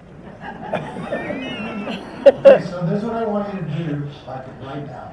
okay, 2.26 2.64
so 2.64 2.87
this 2.87 3.02
is 3.02 3.04
what 3.04 3.16
I 3.16 3.26
want 3.26 3.52
you 3.52 3.61
to 3.61 3.66
do, 3.66 4.09
like 4.26 4.46
right 4.62 4.87
now. 4.87 5.12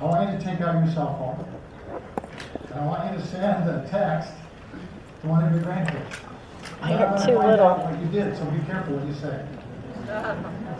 I 0.00 0.04
want 0.04 0.32
you 0.32 0.38
to 0.38 0.44
take 0.44 0.60
out 0.60 0.82
your 0.84 0.92
cell 0.94 1.16
phone. 1.18 2.00
And 2.70 2.80
I 2.80 2.86
want 2.86 3.12
you 3.12 3.18
to 3.20 3.26
send 3.26 3.68
a 3.68 3.86
text 3.90 4.32
to 5.22 5.26
one 5.28 5.44
of 5.44 5.52
your 5.52 5.62
grandkids. 5.62 6.18
I 6.82 6.92
And 6.92 7.22
too 7.24 7.38
little. 7.38 7.74
What 7.74 8.00
you 8.00 8.06
did, 8.06 8.36
so 8.36 8.44
be 8.46 8.60
careful 8.60 8.94
what 8.96 9.06
you 9.06 9.14
say. 9.14 9.44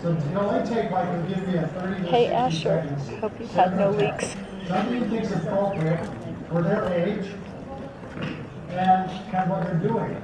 So 0.02 0.12
it'll 0.16 0.38
only 0.50 0.66
take 0.68 0.90
like, 0.90 1.08
it'll 1.08 1.22
give 1.28 1.46
me 1.46 1.56
a 1.58 1.66
thirty 1.68 2.02
to 2.02 2.08
Hey, 2.08 2.24
sixty 2.24 2.34
Asher, 2.34 2.82
seconds. 2.82 3.20
hope 3.20 3.32
you've 3.38 3.52
had 3.52 3.76
no 3.76 3.94
text. 3.96 4.36
leaks. 4.36 4.68
Something 4.68 4.94
you 4.94 5.08
think's 5.08 5.32
appropriate 5.32 6.08
for 6.48 6.62
their 6.62 6.84
age 6.92 7.26
and 8.70 9.10
kind 9.30 9.44
of 9.44 9.48
what 9.50 9.62
they're 9.64 9.74
doing. 9.74 10.16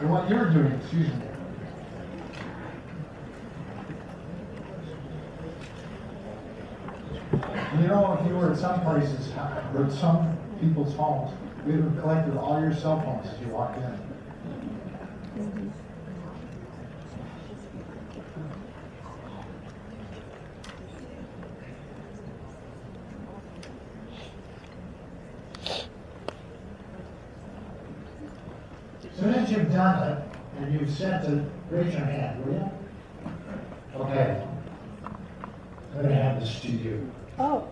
And 0.00 0.10
what 0.10 0.30
you're 0.30 0.50
doing, 0.50 0.72
excuse 0.82 1.08
me. 1.08 1.14
You 7.80 7.88
know, 7.88 8.18
if 8.20 8.26
you 8.26 8.36
were 8.36 8.52
at 8.52 8.58
some 8.58 8.82
places, 8.82 9.32
or 9.74 9.86
at 9.86 9.92
some 9.92 10.36
people's 10.60 10.94
homes, 10.94 11.32
we 11.64 11.72
would 11.72 11.84
have 11.84 12.00
collected 12.00 12.36
all 12.36 12.60
your 12.60 12.74
cell 12.74 13.00
phones 13.00 13.26
as 13.32 13.40
you 13.40 13.48
walked 13.48 13.78
in. 13.78 14.12
As 29.10 29.18
Soon 29.18 29.34
as 29.34 29.50
you've 29.50 29.72
done 29.72 30.08
it, 30.12 30.22
and 30.58 30.78
you've 30.78 30.90
sent 30.90 31.24
it, 31.24 31.44
raise 31.70 31.94
your 31.94 32.04
hand, 32.04 32.44
will 32.44 32.52
you? 32.52 32.70
Okay. 33.96 34.46
I'm 35.94 36.02
gonna 36.02 36.14
hand 36.14 36.42
this 36.42 36.60
to 36.60 36.68
you. 36.68 37.10
Oh, 37.38 37.66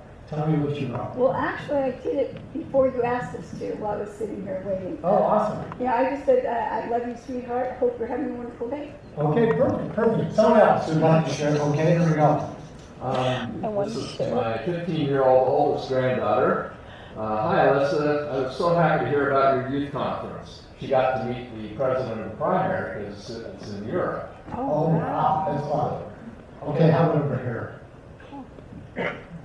Tell 0.80 0.88
me 0.88 0.94
what 0.94 1.00
you 1.00 1.08
wrote. 1.08 1.16
Well, 1.16 1.32
actually, 1.32 1.78
I 1.78 1.90
did 1.92 2.16
it 2.16 2.52
before 2.52 2.88
you 2.88 3.02
asked 3.02 3.36
us 3.36 3.50
to, 3.58 3.72
while 3.76 3.94
I 3.98 4.02
was 4.02 4.10
sitting 4.10 4.42
here 4.42 4.62
waiting. 4.66 4.98
Oh, 5.04 5.08
awesome. 5.14 5.64
Yeah, 5.80 5.94
I 5.94 6.10
just 6.10 6.24
said, 6.26 6.46
uh, 6.46 6.50
I 6.50 6.88
love 6.88 7.06
you, 7.08 7.16
sweetheart. 7.26 7.72
Hope 7.78 7.98
you're 7.98 8.08
having 8.08 8.30
a 8.30 8.34
wonderful 8.34 8.68
day. 8.70 8.92
Okay, 9.18 9.52
perfect, 9.52 9.94
perfect. 9.94 10.34
Someone 10.34 10.60
else 10.60 10.88
would 10.88 10.98
like 10.98 11.26
to 11.26 11.32
share. 11.32 11.56
Okay, 11.58 11.90
here 11.98 12.08
we 12.08 12.14
go. 12.14 12.56
I 13.02 13.36
Um, 13.36 13.62
want 13.74 13.88
this 13.94 14.16
to 14.18 14.24
is 14.24 14.34
my 14.34 14.58
15-year-old 14.58 15.48
oldest 15.48 15.88
granddaughter. 15.88 16.74
Uh, 17.16 17.48
hi, 17.48 17.66
Alyssa. 17.66 18.30
I 18.32 18.38
was 18.42 18.56
so 18.56 18.74
happy 18.74 19.04
to 19.04 19.10
hear 19.10 19.30
about 19.30 19.70
your 19.70 19.80
youth 19.80 19.92
conference. 19.92 20.62
She 20.78 20.88
got 20.88 21.18
to 21.18 21.24
meet 21.24 21.48
the 21.56 21.74
president 21.76 22.20
of 22.20 22.30
the 22.30 22.36
primary 22.36 23.04
because 23.04 23.30
it's 23.30 23.70
in 23.70 23.88
Europe. 23.88 24.34
Oh, 24.56 24.88
wow, 24.88 25.46
that's 25.50 25.66
fun. 25.68 26.74
Okay, 26.74 26.90
how 26.90 27.10
about 27.10 27.24
over 27.24 27.36
here? 27.36 27.80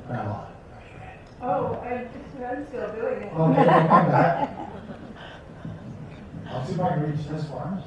Grandma. 0.07 0.45
Oh, 1.41 1.75
I'm 1.81 2.07
just, 2.07 2.43
I'm 2.43 2.65
still 2.67 2.91
doing 2.93 3.23
it. 3.23 3.33
Okay, 3.33 3.35
we'll 3.37 3.55
come 3.55 4.11
back. 4.11 4.57
I'll 6.47 6.65
see 6.65 6.73
if 6.73 6.79
I 6.79 6.89
can 6.89 7.11
reach 7.11 7.27
this 7.27 7.43
one. 7.45 7.83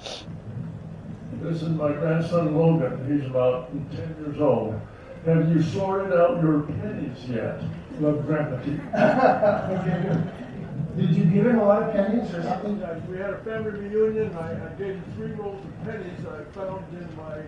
This 1.43 1.63
is 1.63 1.69
my 1.71 1.93
grandson 1.93 2.57
Logan. 2.57 3.07
He's 3.21 3.27
about 3.31 3.71
10 3.73 4.17
years 4.21 4.41
old. 4.41 4.81
Have 5.25 5.49
you 5.51 5.63
sorted 5.63 6.13
out 6.13 6.43
your 6.43 6.63
pennies 6.63 7.19
yet? 7.29 7.63
Love 8.01 8.27
Grandpa 8.27 8.55
Okay. 8.57 10.23
Did 10.97 11.11
you 11.11 11.25
give 11.25 11.47
him 11.47 11.59
a 11.59 11.65
lot 11.65 11.83
of 11.83 11.93
pennies 11.93 12.33
or 12.35 12.43
something? 12.43 12.83
Uh, 12.83 13.01
We 13.09 13.19
had 13.19 13.31
a 13.31 13.39
family 13.45 13.71
reunion. 13.71 14.35
I, 14.37 14.53
I 14.53 14.69
gave 14.75 14.95
him 14.95 15.05
three 15.17 15.33
rolls 15.33 15.65
of 15.65 15.85
pennies 15.85 16.21
I 16.27 16.45
found 16.53 16.85
in 16.93 17.09
my 17.17 17.43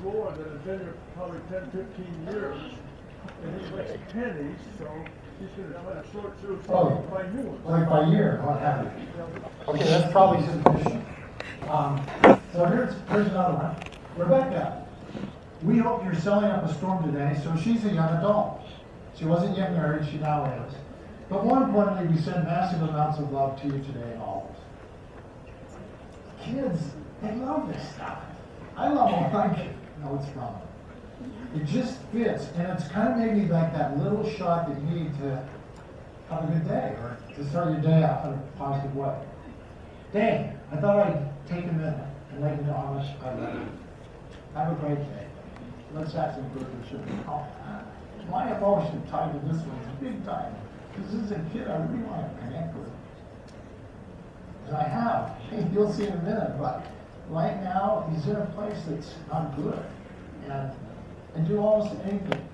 drawer 0.00 0.32
that 0.36 0.46
had 0.46 0.64
been 0.64 0.78
there 0.80 0.94
for 1.14 1.28
probably 1.28 1.40
10, 1.50 1.70
15 1.70 2.26
years. 2.34 2.60
And 3.42 3.60
he 3.60 3.66
so 4.78 5.04
he's 5.38 5.48
gonna 5.50 5.74
try 5.84 6.02
to 6.02 6.12
sort 6.12 6.40
through 6.40 6.60
Oh. 6.68 6.88
some 6.88 7.14
by 7.14 7.28
new 7.28 7.48
ones. 7.48 7.66
Like 7.66 7.88
by 7.88 8.04
year, 8.06 8.40
what 8.44 8.60
have 8.60 8.84
you? 8.84 8.90
Okay, 9.68 9.84
that's 9.84 10.12
probably 10.12 10.46
sufficient. 10.46 11.04
Um, 11.68 12.00
so 12.52 12.64
here's, 12.66 12.94
here's 13.10 13.26
another 13.28 13.54
one. 13.54 13.76
Rebecca, 14.16 14.86
we 15.62 15.78
hope 15.78 16.04
you're 16.04 16.14
selling 16.14 16.46
up 16.46 16.64
a 16.64 16.72
storm 16.74 17.04
today, 17.12 17.38
so 17.42 17.54
she's 17.56 17.84
a 17.84 17.88
young 17.90 18.16
adult. 18.16 18.60
She 19.16 19.24
wasn't 19.24 19.56
yet 19.56 19.72
married, 19.72 20.06
she 20.08 20.18
now 20.18 20.44
is. 20.44 20.74
But 21.28 21.44
more 21.44 21.62
importantly, 21.62 22.06
we 22.14 22.20
send 22.20 22.44
massive 22.44 22.82
amounts 22.82 23.18
of 23.18 23.32
love 23.32 23.60
to 23.62 23.66
you 23.66 23.78
today 23.84 24.16
always. 24.20 24.56
Kids, 26.42 26.80
they 27.22 27.34
love 27.36 27.68
this 27.68 27.82
stuff. 27.94 28.18
I 28.76 28.88
love 28.88 29.12
all 29.12 29.30
my 29.30 29.54
kids. 29.54 29.74
No, 30.02 30.20
it's 30.22 30.36
wrong. 30.36 30.60
It 31.54 31.64
just 31.64 31.98
fits, 32.12 32.48
and 32.56 32.66
it's 32.72 32.88
kind 32.88 33.12
of 33.12 33.18
maybe 33.18 33.48
like 33.48 33.72
that 33.72 33.98
little 33.98 34.28
shot 34.30 34.68
that 34.68 34.78
you 34.82 35.00
need 35.00 35.18
to 35.20 35.42
have 36.28 36.44
a 36.44 36.46
good 36.52 36.68
day 36.68 36.96
or 37.00 37.16
to 37.34 37.48
start 37.48 37.72
your 37.72 37.80
day 37.80 38.02
off 38.04 38.26
in 38.26 38.32
a 38.32 38.42
positive 38.58 38.94
way. 38.94 39.16
Dang, 40.12 40.58
I 40.72 40.76
thought 40.76 41.06
I'd 41.06 41.48
take 41.48 41.64
a 41.64 41.72
minute 41.72 42.06
and 42.32 42.42
let 42.42 42.56
you 42.56 42.64
know 42.64 42.74
how 42.74 42.92
much 42.92 43.06
I 43.22 43.34
love 43.34 43.54
you. 43.54 43.68
Have 44.54 44.72
a 44.72 44.74
great 44.76 44.98
day. 44.98 45.26
Let's 45.94 46.12
have 46.12 46.34
some 46.34 46.48
good 46.50 46.66
sugar. 46.88 47.04
Oh, 47.28 47.46
my 48.30 48.56
emotion 48.56 49.06
tied 49.08 49.32
to 49.32 49.38
this 49.46 49.62
one 49.64 49.78
is 49.78 50.00
big 50.00 50.24
time. 50.24 50.54
Because 50.92 51.14
as 51.14 51.30
a 51.30 51.40
kid, 51.52 51.68
I 51.68 51.76
really 51.76 52.02
want 52.04 52.34
to 52.34 52.44
connect 52.44 52.76
with. 52.76 52.90
And 54.66 54.76
I 54.76 54.82
have. 54.82 55.36
You'll 55.72 55.92
see 55.92 56.06
in 56.06 56.12
a 56.12 56.22
minute, 56.22 56.58
but 56.58 56.86
right 57.28 57.62
now, 57.62 58.10
he's 58.12 58.26
in 58.26 58.36
a 58.36 58.46
place 58.46 58.78
that's 58.88 59.14
not 59.30 59.54
good. 59.56 59.84
And 60.48 60.72
I 61.36 61.40
do 61.40 61.58
almost 61.58 61.94
anything. 62.04 62.48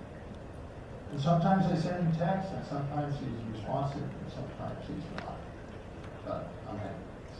And 1.13 1.21
sometimes 1.21 1.67
I 1.67 1.77
send 1.81 2.05
him 2.05 2.17
texts, 2.17 2.53
and 2.53 2.67
sometimes 2.67 3.15
he's 3.21 3.55
responsive, 3.55 4.03
and 4.03 4.33
sometimes 4.33 4.79
he's 4.89 5.23
not. 5.23 5.37
But 6.27 6.49
I'm 6.69 6.79
gonna 6.79 6.91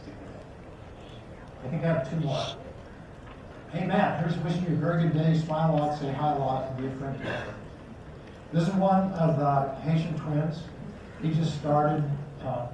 stick 0.01 0.13
with 0.21 0.35
it. 0.35 1.65
I 1.65 1.69
think 1.69 1.83
I 1.83 1.87
have 1.87 2.09
two 2.09 2.15
more. 2.17 2.45
Hey 3.71 3.85
Matt, 3.85 4.19
here's 4.19 4.37
wishing 4.43 4.63
you 4.69 4.73
a 4.73 4.79
very 4.79 5.03
good 5.03 5.13
day, 5.15 5.37
smile 5.37 5.75
a 5.75 5.77
lot, 5.77 5.99
say 5.99 6.13
hi 6.13 6.33
a 6.33 6.39
lot, 6.39 6.69
and 6.69 6.77
be 6.77 6.87
a 6.87 6.91
friend 6.97 7.19
to. 7.19 7.43
This 8.53 8.67
is 8.67 8.73
one 8.75 9.11
of 9.13 9.37
the 9.37 9.75
Haitian 9.81 10.17
twins. 10.19 10.59
He 11.21 11.31
just 11.31 11.55
started 11.59 12.03
uh, 12.45 12.67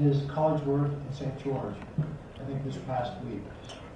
his 0.00 0.22
college 0.30 0.62
work 0.64 0.90
in 0.90 1.14
St. 1.14 1.38
George, 1.44 1.74
I 2.40 2.44
think 2.46 2.64
this 2.64 2.78
past 2.86 3.12
week. 3.26 3.42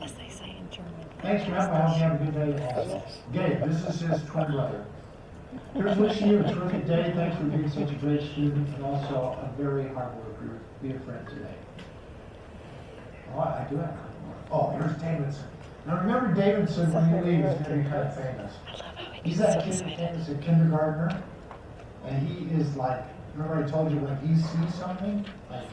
As 0.00 0.12
they 0.12 0.28
say 0.28 0.56
in 0.58 0.68
German. 0.70 1.11
Thanks, 1.22 1.44
Grandpa. 1.44 1.74
I 1.74 1.88
hope 1.88 1.96
you 1.96 2.02
have 2.02 2.20
a 2.20 2.24
good 2.24 2.56
day. 2.56 2.74
also. 2.74 3.02
Gabe, 3.32 3.60
this 3.68 3.94
is 3.94 4.00
his 4.00 4.22
twin 4.24 4.50
brother. 4.50 4.84
Here's 5.74 5.96
wishing 5.96 6.28
you 6.28 6.40
a 6.40 6.52
terrific 6.52 6.86
day. 6.86 7.12
Thanks 7.14 7.36
for 7.36 7.44
being 7.44 7.70
such 7.70 7.90
a 7.90 7.94
great 7.94 8.22
student 8.32 8.68
and 8.74 8.84
also 8.84 9.38
a 9.40 9.52
very 9.56 9.86
hard 9.88 10.16
worker. 10.16 10.58
Be 10.82 10.90
a 10.90 10.98
friend 11.00 11.24
today. 11.28 11.54
Oh, 13.34 13.40
I 13.40 13.66
do 13.70 13.76
have. 13.76 13.96
Oh, 14.50 14.70
here's 14.70 15.00
Davidson. 15.00 15.44
Now 15.86 16.00
remember 16.00 16.34
Davidson, 16.34 16.92
when 16.92 17.08
he 17.08 17.30
leaves, 17.30 17.56
he's 17.58 17.66
going 17.66 17.78
to 17.78 17.84
be 17.84 17.90
kind 17.90 18.08
of 18.08 18.14
famous. 18.16 18.52
He's 19.22 19.38
that 19.38 19.64
kid 19.64 19.74
that 19.74 19.96
came 19.96 20.14
as 20.14 20.28
a 20.28 20.34
kindergartner, 20.34 21.22
and 22.04 22.26
he 22.26 22.52
is 22.54 22.74
like, 22.76 23.04
remember 23.34 23.64
I 23.64 23.70
told 23.70 23.92
you 23.92 23.98
when 23.98 24.16
he 24.18 24.34
sees 24.34 24.74
something, 24.74 25.24
like 25.50 25.66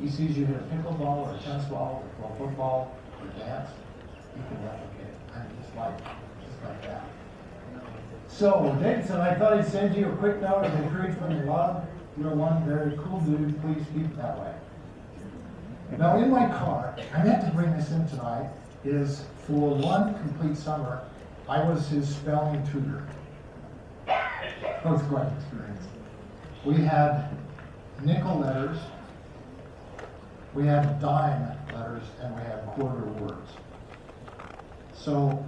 he 0.00 0.08
sees 0.08 0.36
you 0.38 0.46
hit 0.46 0.56
a 0.56 0.60
pickleball 0.60 1.26
or 1.26 1.34
a 1.34 1.38
tennis 1.40 1.64
ball 1.66 2.04
or 2.22 2.32
a 2.32 2.36
football 2.38 2.96
or 3.20 3.26
dance, 3.38 3.70
you 4.36 4.42
can 4.48 4.56
it. 4.64 4.91
Like, 5.76 5.98
just 5.98 6.62
like 6.64 6.82
that. 6.82 7.04
So, 8.28 8.76
Davidson, 8.82 9.20
I 9.20 9.34
thought 9.34 9.54
I'd 9.54 9.66
send 9.66 9.94
you 9.94 10.08
a 10.08 10.16
quick 10.16 10.40
note 10.40 10.64
of 10.64 10.74
encouragement 10.74 11.32
and 11.32 11.46
love. 11.46 11.84
You're 12.18 12.34
one 12.34 12.64
very 12.66 12.96
cool 12.98 13.20
dude. 13.20 13.60
Please 13.62 13.84
keep 13.94 14.04
it 14.04 14.16
that 14.16 14.38
way. 14.38 14.54
Now, 15.98 16.18
in 16.18 16.30
my 16.30 16.46
car, 16.46 16.96
I 17.14 17.22
meant 17.22 17.44
to 17.44 17.50
bring 17.52 17.70
this 17.76 17.90
in 17.90 18.08
tonight, 18.08 18.48
is 18.84 19.24
for 19.46 19.74
one 19.74 20.14
complete 20.14 20.56
summer, 20.56 21.02
I 21.48 21.62
was 21.62 21.88
his 21.88 22.08
spelling 22.08 22.66
tutor. 22.72 23.06
That 24.06 24.84
was 24.84 25.02
quite 25.02 25.26
an 25.26 25.36
experience. 25.36 25.84
We 26.64 26.74
had 26.76 27.28
nickel 28.02 28.38
letters, 28.38 28.78
we 30.54 30.66
had 30.66 31.00
dime 31.00 31.56
letters, 31.72 32.04
and 32.20 32.34
we 32.34 32.42
had 32.42 32.64
quarter 32.68 33.04
words. 33.04 33.50
So, 34.94 35.44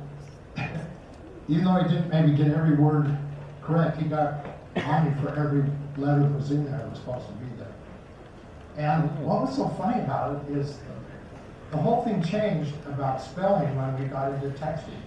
even 1.48 1.64
though 1.64 1.82
he 1.82 1.88
didn't 1.88 2.08
maybe 2.08 2.36
get 2.36 2.48
every 2.48 2.76
word 2.76 3.16
correct, 3.62 3.98
he 3.98 4.08
got 4.08 4.46
on 4.76 5.14
for 5.22 5.28
every 5.36 5.64
letter 5.96 6.22
that 6.22 6.32
was 6.32 6.50
in 6.50 6.64
there 6.64 6.78
that 6.78 6.90
was 6.90 6.98
supposed 6.98 7.26
to 7.26 7.32
be 7.34 7.46
there. 7.56 7.72
And 8.76 9.08
what 9.24 9.42
was 9.42 9.56
so 9.56 9.68
funny 9.70 10.02
about 10.02 10.44
it 10.48 10.56
is 10.56 10.78
the 11.70 11.76
whole 11.76 12.04
thing 12.04 12.22
changed 12.22 12.74
about 12.86 13.22
spelling 13.22 13.74
when 13.76 14.00
we 14.00 14.06
got 14.06 14.32
into 14.32 14.48
texting. 14.58 15.00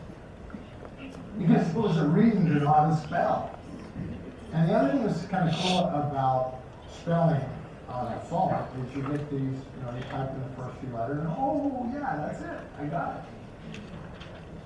Because 1.38 1.68
it 1.68 1.76
was 1.76 1.98
a 1.98 2.08
reading 2.08 2.46
to 2.46 2.54
know 2.56 2.72
how 2.72 2.90
to 2.90 2.98
spell. 3.08 3.58
And 4.54 4.70
the 4.70 4.74
other 4.74 4.92
thing 4.92 5.06
that's 5.06 5.26
kind 5.26 5.50
of 5.50 5.56
cool 5.56 5.80
about 5.80 6.62
spelling 7.02 7.42
on 7.90 8.12
a 8.12 8.20
phone 8.22 8.54
is 8.86 8.96
you 8.96 9.02
get 9.04 9.30
these, 9.30 9.42
you 9.42 9.82
know, 9.84 9.94
you 9.96 10.04
type 10.10 10.30
in 10.32 10.42
the 10.42 10.56
first 10.56 10.78
few 10.80 10.96
letters, 10.96 11.20
and 11.20 11.28
oh, 11.30 11.90
yeah, 11.94 12.16
that's 12.18 12.42
it, 12.42 12.60
I 12.80 12.86
got 12.86 13.18
it. 13.18 13.37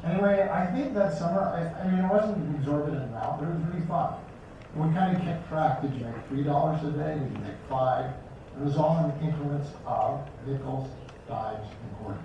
Anyway, 0.03 0.49
I 0.51 0.65
think 0.67 0.93
that 0.95 1.17
summer, 1.17 1.41
I, 1.41 1.81
I 1.81 1.87
mean, 1.91 2.03
it 2.03 2.09
wasn't 2.11 2.37
an 2.37 2.55
exorbitant 2.55 3.03
amount, 3.03 3.39
but 3.39 3.49
it 3.49 3.53
was 3.53 3.63
really 3.73 3.85
fun. 3.87 4.15
We 4.75 4.93
kind 4.95 5.15
of 5.15 5.21
kept 5.21 5.47
track. 5.49 5.81
Did 5.81 5.93
you 5.93 6.05
make 6.05 6.15
three 6.27 6.43
dollars 6.43 6.81
a 6.83 6.91
day? 6.91 7.19
Did 7.19 7.31
you 7.31 7.43
make 7.43 7.57
five? 7.69 8.11
It 8.57 8.63
was 8.63 8.77
all 8.77 8.97
in 9.03 9.09
the 9.19 9.31
increments 9.31 9.69
of 9.85 10.21
nickels, 10.47 10.89
dimes, 11.27 11.67
and 11.67 11.97
quarters. 11.97 12.21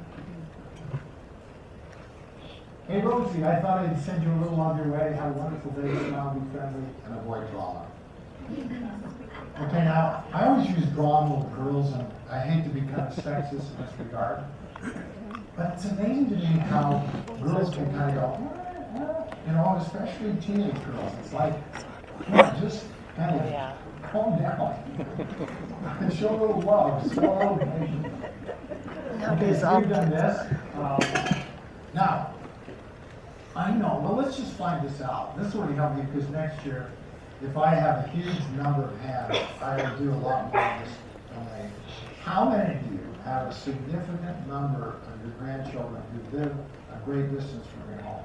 Hey 2.89 3.01
Rosie, 3.03 3.45
I 3.45 3.61
thought 3.61 3.85
I'd 3.85 4.01
send 4.01 4.23
you 4.23 4.33
a 4.33 4.39
little 4.41 4.61
on 4.61 4.79
your 4.79 4.97
way. 4.97 5.13
Have 5.15 5.35
a 5.37 5.39
wonderful 5.39 5.73
day, 5.73 6.09
smile, 6.09 6.35
be 6.35 6.57
friendly, 6.57 6.89
and 7.05 7.19
avoid 7.19 7.51
drama. 7.51 7.85
Okay, 9.61 9.85
now, 9.85 10.25
I 10.33 10.47
always 10.47 10.69
use 10.71 10.85
drama 10.91 11.35
with 11.35 11.55
girls, 11.57 11.93
and 11.95 12.07
I 12.31 12.39
hate 12.39 12.63
to 12.63 12.71
be 12.71 12.83
kind 12.83 13.01
of 13.01 13.15
sexist 13.15 13.75
in 13.75 13.85
this 13.85 13.93
regard. 13.99 14.45
But 15.57 15.73
it's 15.75 15.87
amazing 15.87 16.29
to 16.31 16.37
me 16.37 16.45
how 16.45 17.03
girls 17.43 17.75
can 17.75 17.91
kind 17.95 18.19
of 18.19 18.39
go, 18.39 19.33
you 19.47 19.53
know, 19.53 19.79
especially 19.81 20.35
teenage 20.35 20.85
girls. 20.85 21.13
It's 21.23 21.33
like, 21.33 21.55
come 22.27 22.41
on, 22.41 22.61
just 22.61 22.85
kind 23.17 23.41
of 23.41 23.77
calm 24.13 24.39
down 24.39 24.75
and 26.01 26.13
show 26.13 26.29
a 26.29 26.37
little 26.39 26.61
love, 26.61 27.15
show 27.15 27.23
a 27.23 27.57
little. 27.57 28.11
Okay, 29.33 29.59
so 29.59 29.79
we've 29.79 29.89
done 29.89 30.11
this. 30.11 30.53
Um, 30.75 31.01
now, 31.95 32.35
I 33.55 33.71
know, 33.73 34.01
well, 34.05 34.15
let's 34.15 34.37
just 34.37 34.53
find 34.53 34.87
this 34.87 35.01
out. 35.01 35.39
This 35.39 35.55
will 35.55 35.67
help 35.69 35.97
me 35.97 36.03
because 36.03 36.29
next 36.29 36.67
year, 36.67 36.93
if 37.43 37.57
I 37.57 37.75
have 37.75 38.05
a 38.05 38.09
huge 38.09 38.41
number 38.59 38.85
of 38.85 39.01
hands, 39.01 39.39
I 39.63 39.77
will 39.77 39.97
do 39.97 40.11
a 40.11 40.21
lot 40.21 40.53
more 40.53 40.63
of 40.63 40.85
this 40.85 40.95
donation. 41.33 41.73
How 42.23 42.51
many 42.51 42.75
of 42.75 42.93
you 42.93 43.01
have 43.25 43.49
a 43.49 43.55
significant 43.55 44.47
number 44.47 44.99
of 45.11 45.16
your 45.27 45.35
grandchildren 45.37 46.03
who 46.13 46.39
live 46.39 46.55
a 46.93 47.05
great 47.05 47.31
distance 47.33 47.67
from 47.67 47.91
your 47.91 48.03
home? 48.03 48.25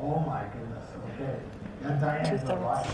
Oh 0.00 0.20
my 0.26 0.44
goodness, 0.52 0.88
okay. 1.14 1.38
And 1.84 2.00
Diane's 2.00 2.42
right. 2.44 2.86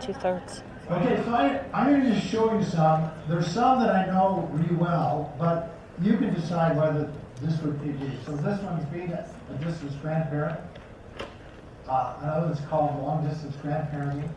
Two 0.00 0.12
thirds. 0.14 0.62
Okay, 0.90 1.22
so 1.24 1.30
I, 1.30 1.64
I'm 1.72 1.90
going 1.90 2.02
to 2.02 2.14
just 2.14 2.26
show 2.26 2.56
you 2.56 2.64
some. 2.64 3.10
There's 3.28 3.46
some 3.46 3.80
that 3.80 3.94
I 3.94 4.06
know 4.06 4.48
really 4.52 4.74
well, 4.74 5.34
but 5.38 5.78
you 6.02 6.16
can 6.16 6.34
decide 6.34 6.76
whether 6.76 7.10
this 7.40 7.60
would 7.62 7.80
be 7.82 8.04
you. 8.04 8.12
So 8.26 8.32
this 8.36 8.60
one's 8.62 8.84
being 8.86 9.12
a, 9.12 9.26
a 9.50 9.64
distance 9.64 9.94
grandparent. 10.02 10.60
Uh, 11.88 12.14
another 12.20 12.46
one's 12.48 12.60
called 12.68 13.02
long 13.02 13.26
distance 13.26 13.56
grandparenting. 13.56 14.28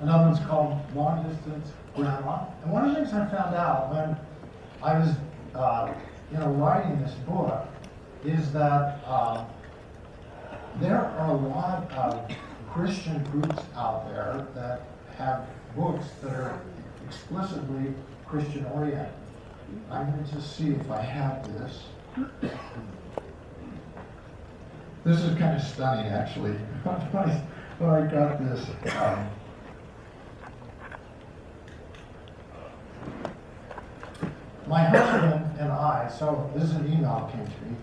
Another 0.00 0.30
one's 0.30 0.44
called 0.46 0.80
long 0.94 1.22
distance 1.28 1.72
grandma. 1.94 2.46
And 2.62 2.72
one 2.72 2.88
of 2.88 2.90
the 2.90 2.96
things 2.96 3.14
I 3.14 3.26
found 3.26 3.54
out 3.54 3.92
when 3.92 4.16
I 4.82 4.98
was, 4.98 5.14
uh, 5.54 5.92
you 6.32 6.38
know, 6.38 6.48
writing 6.50 7.00
this 7.00 7.14
book 7.26 7.66
is 8.24 8.52
that 8.52 9.06
um, 9.06 9.46
there 10.80 11.00
are 11.00 11.30
a 11.30 11.34
lot 11.34 11.90
of 11.92 12.30
Christian 12.72 13.22
groups 13.24 13.62
out 13.74 14.06
there 14.08 14.46
that 14.54 14.82
have 15.16 15.46
books 15.74 16.06
that 16.22 16.32
are 16.32 16.60
explicitly 17.06 17.94
Christian 18.26 18.66
oriented. 18.66 19.12
I'm 19.90 20.10
going 20.10 20.24
to 20.24 20.32
just 20.32 20.56
see 20.56 20.70
if 20.70 20.90
I 20.90 21.00
have 21.00 21.46
this. 21.58 21.82
This 25.04 25.20
is 25.20 25.38
kind 25.38 25.56
of 25.56 25.62
stunning, 25.62 26.12
actually. 26.12 26.52
when 27.78 27.90
I 27.90 28.10
got 28.10 28.38
this. 28.38 28.66
Um, 28.96 29.28
my 34.66 34.82
husband 34.82 35.44
and 35.58 35.70
I, 35.70 36.08
so 36.18 36.50
this 36.54 36.64
is 36.64 36.72
an 36.72 36.92
email 36.92 37.30
came 37.32 37.44
to 37.44 37.70
me, 37.70 37.76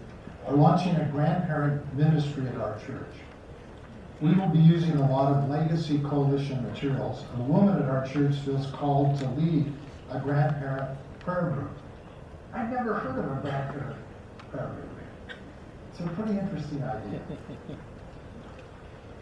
are 0.48 0.56
launching 0.56 0.96
a 0.96 1.06
grandparent 1.06 1.82
ministry 1.96 2.46
at 2.48 2.56
our 2.58 2.78
church. 2.80 3.16
We 4.22 4.34
will 4.36 4.48
be 4.48 4.60
using 4.60 4.96
a 4.98 5.12
lot 5.12 5.32
of 5.32 5.50
Legacy 5.50 6.00
Coalition 6.00 6.64
materials. 6.64 7.24
A 7.38 7.42
woman 7.42 7.82
at 7.82 7.90
our 7.90 8.08
church 8.08 8.36
feels 8.38 8.68
called 8.68 9.20
to 9.20 9.30
lead 9.32 9.72
a 10.12 10.20
grandparent 10.20 10.98
prayer 11.20 11.52
group. 11.54 11.72
I've 12.54 12.72
never 12.72 12.94
heard 12.96 13.20
of 13.20 13.26
a 13.26 13.42
grandparent 13.42 13.98
prayer 14.52 14.68
group. 14.68 15.38
It's 15.92 16.00
a 16.00 16.08
pretty 16.14 16.38
interesting 16.40 16.84
idea. 16.84 17.22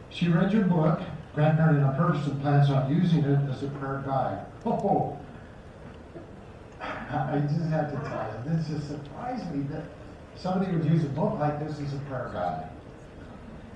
She 0.09 0.27
read 0.27 0.51
your 0.51 0.63
book, 0.63 1.01
Grandparenting 1.35 1.87
on 1.87 1.95
Purpose, 1.95 2.27
and 2.27 2.41
plans 2.41 2.69
on 2.69 2.93
using 2.93 3.23
it 3.23 3.49
as 3.49 3.63
a 3.63 3.67
prayer 3.67 4.03
guide. 4.05 4.45
Oh, 4.65 5.17
I 6.81 7.39
just 7.39 7.69
have 7.69 7.91
to 7.91 8.09
tell 8.09 8.33
you, 8.33 8.55
this 8.55 8.67
just 8.67 8.87
surprised 8.87 9.53
me 9.53 9.63
that 9.73 9.83
somebody 10.35 10.71
would 10.71 10.85
use 10.85 11.03
a 11.03 11.09
book 11.09 11.37
like 11.39 11.59
this 11.59 11.79
as 11.79 11.93
a 11.93 11.97
prayer 12.07 12.31
guide. 12.33 12.69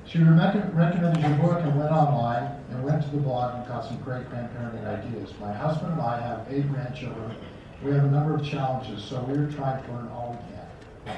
She 0.05 0.19
recommended 0.19 1.21
your 1.21 1.37
book 1.37 1.61
and 1.63 1.77
went 1.77 1.91
online 1.91 2.59
and 2.69 2.83
went 2.83 3.03
to 3.03 3.09
the 3.09 3.17
blog 3.17 3.55
and 3.55 3.67
got 3.67 3.85
some 3.85 3.97
great 3.97 4.29
grandparenting 4.29 4.85
ideas. 4.85 5.33
My 5.39 5.51
husband 5.51 5.93
and 5.93 6.01
I 6.01 6.21
have 6.21 6.45
eight 6.49 6.69
grandchildren. 6.71 7.35
We 7.83 7.91
have 7.91 8.05
a 8.05 8.09
number 8.09 8.35
of 8.35 8.45
challenges, 8.45 9.03
so 9.03 9.21
we're 9.27 9.51
trying 9.51 9.83
to 9.83 9.91
learn 9.91 10.07
all 10.09 10.39
we 10.39 11.13
can. 11.13 11.17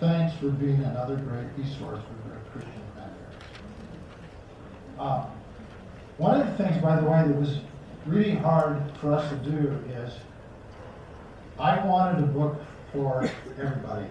Thanks 0.00 0.36
for 0.38 0.48
being 0.48 0.82
another 0.82 1.16
great 1.16 1.46
resource 1.56 2.00
for 2.02 2.50
Christian 2.50 2.82
grandparents. 2.94 3.46
Um, 4.98 5.26
one 6.18 6.40
of 6.40 6.46
the 6.46 6.62
things, 6.62 6.82
by 6.82 6.96
the 6.96 7.06
way, 7.08 7.22
that 7.26 7.36
was 7.36 7.60
really 8.06 8.34
hard 8.34 8.82
for 9.00 9.12
us 9.12 9.28
to 9.30 9.36
do 9.36 9.78
is 9.90 10.12
I 11.58 11.84
wanted 11.86 12.22
a 12.22 12.26
book 12.26 12.56
for 12.92 13.30
everybody. 13.58 14.06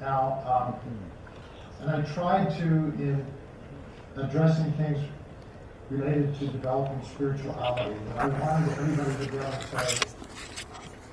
now, 0.00 0.74
um, 0.80 0.90
and 1.80 1.90
I 1.90 2.00
tried 2.14 2.56
to, 2.58 2.64
in 2.64 3.26
addressing 4.16 4.72
things 4.72 4.98
related 5.90 6.38
to 6.38 6.46
developing 6.46 7.04
spirituality, 7.04 7.94
I 8.16 8.28
wanted 8.28 8.70
everybody 8.78 9.26
to 9.26 9.30
be 9.30 9.36
able 9.36 9.50
to 9.50 9.84
say, 9.84 9.98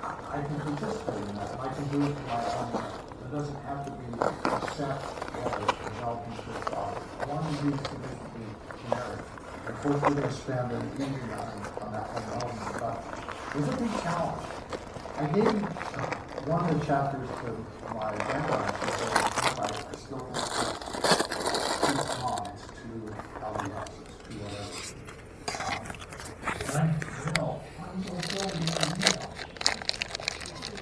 I 0.02 0.42
can 0.42 0.60
participate 0.60 1.16
in 1.16 1.34
that, 1.36 1.60
I 1.60 1.68
can 1.74 1.88
do 1.88 2.06
it 2.06 2.14
for 2.14 2.22
my 2.22 2.44
own. 2.56 2.84
It 3.26 3.30
doesn't 3.30 3.62
have 3.64 3.84
to 3.84 3.92
be 3.92 4.18
set 4.74 4.90
of 4.90 5.66
developing 5.84 6.36
spirituality. 6.38 7.00
I 7.20 7.26
wanted 7.26 7.58
to 7.58 7.64
be 7.64 7.70
generic. 8.88 9.20
Of 9.68 9.82
course, 9.82 10.02
we're 10.02 10.10
going 10.10 10.22
to 10.22 10.32
spend 10.32 10.72
an 10.72 10.90
evening 10.94 11.30
on, 11.32 11.62
on 11.82 11.92
that 11.92 12.08
one 12.08 12.80
but 12.80 13.22
it 13.54 13.60
was 13.60 13.68
a 13.68 13.76
big 13.76 14.02
challenge. 14.02 14.51
I 15.22 15.26
gave 15.26 15.46
uh, 15.46 15.50
one 16.50 16.68
of 16.68 16.80
the 16.80 16.84
chapters 16.84 17.28
to 17.28 17.94
my 17.94 18.10
think 18.10 18.34
it's 21.38 21.78
too 21.86 21.94
small. 22.16 22.42
It's 22.52 22.66
too 22.66 23.06
LDS. 23.38 23.90
It's 24.08 24.18
too 24.26 24.34
whatever. 24.42 24.74
Um, 25.62 25.78
and 26.66 26.74
I, 26.76 26.82
no, 27.38 27.62
I'm. 27.78 28.02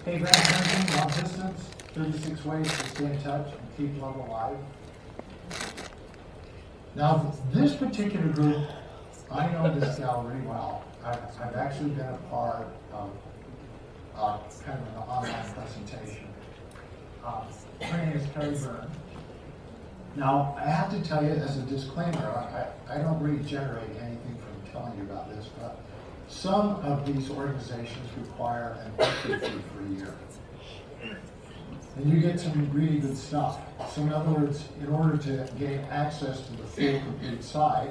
Hey, 0.07 0.17
grandparenting, 0.21 0.89
long 0.97 1.11
distance, 1.23 1.61
36 1.93 2.45
ways 2.47 2.67
to 2.67 2.89
stay 2.89 3.05
in 3.05 3.23
touch 3.23 3.49
and 3.53 3.77
keep 3.77 4.01
love 4.01 4.17
alive. 4.17 4.57
Now, 6.95 7.35
this 7.53 7.77
particular 7.77 8.29
group, 8.29 8.67
I 9.31 9.53
know 9.53 9.79
this 9.79 9.99
gal 9.99 10.23
really 10.23 10.47
well. 10.47 10.83
I've, 11.05 11.19
I've 11.43 11.57
actually 11.57 11.91
been 11.91 12.07
a 12.07 12.19
part 12.31 12.69
of 12.95 13.11
uh, 14.17 14.39
kind 14.65 14.79
of 14.79 14.89
an 14.89 14.95
online 14.97 15.53
presentation. 15.55 16.27
Uh, 17.25 17.45
her 17.83 17.97
name 17.99 18.17
is 18.17 18.27
Kerry 18.33 18.57
Byrne. 18.57 18.91
Now, 20.17 20.57
I 20.59 20.69
have 20.69 20.91
to 20.91 21.01
tell 21.09 21.23
you 21.23 21.31
as 21.31 21.59
a 21.59 21.63
disclaimer, 21.63 22.19
I, 22.19 22.95
I 22.95 22.99
don't 22.99 23.21
really 23.21 23.45
generate 23.45 23.91
anything 24.01 24.37
from 24.37 24.73
telling 24.73 24.97
you 24.99 25.05
about 25.05 25.29
this, 25.35 25.49
but 25.61 25.81
some 26.29 26.77
of 26.77 27.07
these 27.07 27.31
organizations 27.31 28.09
require 28.19 28.77
an 28.85 29.07
entry 29.07 29.39
fee 29.39 29.59
for 29.73 29.85
a 29.85 29.89
year. 29.89 30.15
And 31.97 32.13
you 32.13 32.21
get 32.21 32.41
some 32.41 32.71
really 32.73 32.99
good 32.99 33.17
stuff. 33.17 33.61
So 33.93 34.03
in 34.03 34.13
other 34.13 34.31
words, 34.31 34.65
in 34.81 34.89
order 34.89 35.17
to 35.19 35.53
gain 35.59 35.81
access 35.91 36.41
to 36.47 36.53
the 36.53 36.65
full 36.65 37.01
complete 37.01 37.43
site, 37.45 37.91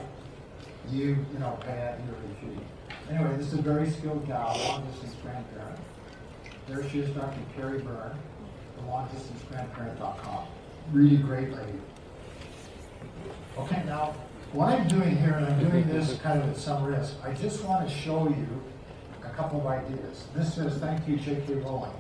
you, 0.90 1.18
you 1.34 1.40
know, 1.40 1.58
pay 1.62 1.72
a 1.72 1.98
yearly 2.06 2.36
fee. 2.42 2.62
Anyway, 3.10 3.38
this 3.38 3.48
is 3.48 3.60
a 3.60 3.62
very 3.62 3.90
skilled 3.90 4.26
gal, 4.28 4.58
long 4.68 4.86
distance 4.88 5.16
grandparent. 5.22 5.80
There 6.70 6.88
she 6.88 7.00
is, 7.00 7.10
Dr. 7.16 7.40
Kerry 7.56 7.80
Byrne, 7.80 8.16
the 8.78 8.84
longdistancegrandparent.com. 8.84 10.46
Really 10.92 11.18
great 11.18 11.52
lady. 11.52 11.80
Okay, 13.58 13.82
now, 13.88 14.14
what 14.54 14.70
I'm 14.70 14.88
doing 14.88 15.18
here, 15.18 15.34
and 15.34 15.48
I'm 15.48 15.60
doing 15.68 15.88
this 15.88 16.20
kind 16.20 16.40
of 16.40 16.48
at 16.48 16.58
some 16.58 16.84
risk, 16.84 17.16
I 17.24 17.34
just 17.34 17.64
want 17.64 17.90
to 17.90 17.94
show 17.94 18.30
you 18.30 18.48
a 19.26 19.30
couple 19.30 19.62
of 19.62 19.66
ideas. 19.66 20.26
This 20.36 20.54
says, 20.54 20.78
thank 20.78 21.08
you, 21.08 21.18
J.K. 21.18 21.56
Rowling. 21.56 21.92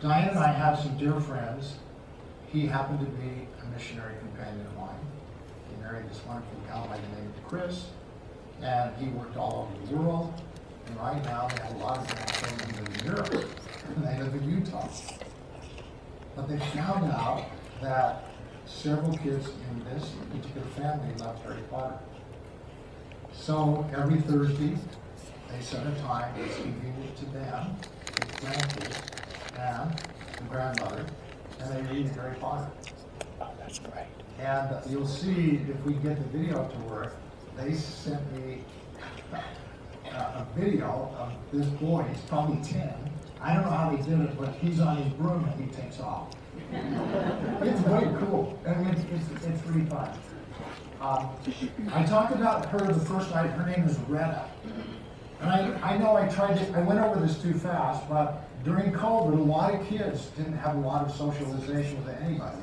Diane 0.00 0.28
and 0.28 0.38
I 0.38 0.52
have 0.52 0.78
some 0.78 0.96
dear 0.96 1.18
friends. 1.18 1.74
He 2.46 2.64
happened 2.64 3.00
to 3.00 3.06
be 3.06 3.48
a 3.60 3.76
missionary 3.76 4.14
companion 4.20 4.66
of 4.66 4.76
mine. 4.76 4.94
He 5.68 5.82
married 5.82 6.08
this 6.08 6.20
wonderful 6.28 6.60
gal 6.68 6.86
by 6.86 6.96
the 6.96 7.20
name 7.20 7.32
of 7.36 7.48
Chris, 7.48 7.86
and 8.62 8.94
he 8.98 9.08
worked 9.08 9.36
all 9.36 9.68
over 9.68 9.86
the 9.90 9.96
world. 9.96 10.40
And 10.86 10.96
right 10.98 11.24
now, 11.24 11.48
they 11.48 11.62
have 11.62 11.74
a 11.74 11.78
lot 11.78 11.98
of 11.98 12.10
live 12.10 13.00
in 13.00 13.06
Europe, 13.06 13.48
and 13.96 14.04
they 14.06 14.22
live 14.22 14.34
in 14.34 14.50
Utah. 14.50 14.88
But 16.36 16.48
they 16.48 16.58
found 16.58 17.10
out 17.12 17.44
that 17.80 18.24
several 18.66 19.16
kids 19.18 19.48
in 19.48 19.84
this 19.84 20.10
particular 20.30 20.66
family 20.68 21.14
love 21.18 21.42
Harry 21.44 21.62
Potter. 21.70 21.98
So 23.32 23.88
every 23.96 24.20
Thursday, 24.22 24.76
they 25.50 25.60
set 25.60 25.86
a 25.86 25.94
time 26.00 26.32
that's 26.38 26.56
convenient 26.56 27.16
to 27.18 27.24
them, 27.26 27.76
the 28.16 28.26
grandkids, 28.26 29.58
and 29.58 30.02
the 30.38 30.44
grandmother, 30.44 31.06
and 31.60 31.70
they 31.70 31.94
read 31.94 32.08
Harry 32.08 32.36
Potter. 32.40 32.70
Oh, 33.40 33.50
that's 33.58 33.78
great. 33.78 34.06
And 34.38 34.90
you'll 34.90 35.06
see 35.06 35.60
if 35.68 35.80
we 35.84 35.94
get 35.94 36.16
the 36.16 36.38
video 36.38 36.68
to 36.68 36.78
work, 36.92 37.16
they 37.56 37.74
sent 37.74 38.20
me 38.32 38.64
a, 40.14 40.46
a 40.46 40.46
video 40.58 41.10
of 41.18 41.32
this 41.52 41.66
boy, 41.80 42.02
he's 42.02 42.22
probably 42.22 42.62
10. 42.64 42.92
I 43.40 43.54
don't 43.54 43.64
know 43.64 43.70
how 43.70 43.90
they 43.90 44.02
did 44.02 44.20
it, 44.20 44.38
but 44.38 44.54
he's 44.54 44.80
on 44.80 44.96
his 44.96 45.12
broom 45.14 45.44
and 45.44 45.64
he 45.64 45.70
takes 45.70 46.00
off. 46.00 46.34
it's 46.72 47.80
very 47.80 48.08
cool. 48.18 48.58
I 48.66 48.74
mean, 48.74 48.88
it's, 48.88 49.04
it's, 49.32 49.44
it's 49.44 49.66
really 49.66 49.86
fun. 49.86 50.10
Um, 51.00 51.28
I 51.92 52.04
talked 52.04 52.32
about 52.32 52.66
her 52.70 52.78
the 52.78 53.04
first 53.04 53.30
night. 53.30 53.50
Her 53.50 53.66
name 53.70 53.86
is 53.86 53.98
Retta. 54.08 54.48
And 55.40 55.50
I, 55.50 55.94
I 55.94 55.98
know 55.98 56.16
I 56.16 56.26
tried 56.28 56.56
to, 56.56 56.78
I 56.78 56.80
went 56.80 57.00
over 57.00 57.20
this 57.20 57.40
too 57.42 57.52
fast, 57.52 58.08
but 58.08 58.48
during 58.64 58.92
COVID, 58.92 59.38
a 59.38 59.42
lot 59.42 59.74
of 59.74 59.86
kids 59.86 60.26
didn't 60.36 60.56
have 60.56 60.76
a 60.76 60.80
lot 60.80 61.04
of 61.04 61.14
socialization 61.14 62.02
with 62.02 62.16
anybody. 62.22 62.56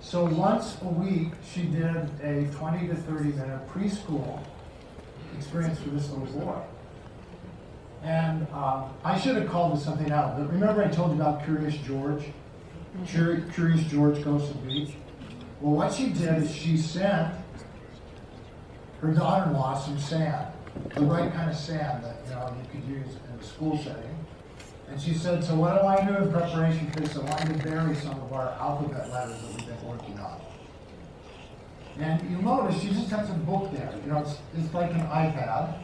So 0.00 0.24
once 0.24 0.78
a 0.82 0.88
week, 0.88 1.32
she 1.52 1.62
did 1.64 2.10
a 2.22 2.48
20 2.54 2.88
to 2.88 2.94
30 2.94 3.24
minute 3.30 3.68
preschool 3.68 4.42
experience 5.42 5.78
for 5.80 5.90
this 5.90 6.08
little 6.10 6.26
boy. 6.26 6.56
And 8.02 8.46
uh, 8.52 8.88
I 9.04 9.18
should 9.18 9.36
have 9.36 9.48
called 9.48 9.76
this 9.76 9.84
something 9.84 10.10
out, 10.10 10.36
but 10.36 10.50
remember 10.52 10.82
I 10.82 10.88
told 10.88 11.14
you 11.14 11.20
about 11.22 11.44
Curious 11.44 11.76
George? 11.76 12.24
Cur- 13.08 13.44
Curious 13.54 13.84
George 13.84 14.22
goes 14.24 14.48
to 14.48 14.54
the 14.54 14.66
beach. 14.66 14.94
Well, 15.60 15.74
what 15.74 15.92
she 15.92 16.08
did 16.08 16.42
is 16.42 16.54
she 16.54 16.76
sent 16.76 17.34
her 19.00 19.12
daughter-in-law 19.12 19.80
some 19.80 19.98
sand, 19.98 20.46
the 20.94 21.02
right 21.02 21.32
kind 21.32 21.50
of 21.50 21.56
sand 21.56 22.04
that, 22.04 22.16
you 22.26 22.34
know, 22.34 22.56
you 22.60 22.68
could 22.70 22.88
use 22.88 23.16
in 23.32 23.40
a 23.40 23.42
school 23.42 23.78
setting. 23.78 24.16
And 24.88 25.00
she 25.00 25.14
said, 25.14 25.42
so 25.42 25.54
what 25.54 25.80
do 25.80 25.86
I 25.86 26.04
do 26.04 26.16
in 26.16 26.30
preparation 26.32 26.90
for 26.90 27.00
this? 27.00 27.16
I 27.16 27.20
want 27.20 27.40
to 27.40 27.68
bury 27.68 27.94
some 27.96 28.20
of 28.20 28.32
our 28.32 28.50
alphabet 28.60 29.10
letters 29.10 29.40
that 29.40 29.48
we've 29.48 29.66
been 29.66 29.88
working 29.88 30.18
on. 30.18 30.40
And 31.98 32.30
you'll 32.30 32.42
notice 32.42 32.80
she 32.80 32.88
just 32.88 33.10
has 33.10 33.30
a 33.30 33.34
book 33.34 33.72
there. 33.72 33.92
You 34.04 34.12
know, 34.12 34.18
it's, 34.18 34.36
it's 34.56 34.72
like 34.74 34.90
an 34.92 35.00
iPad. 35.00 35.78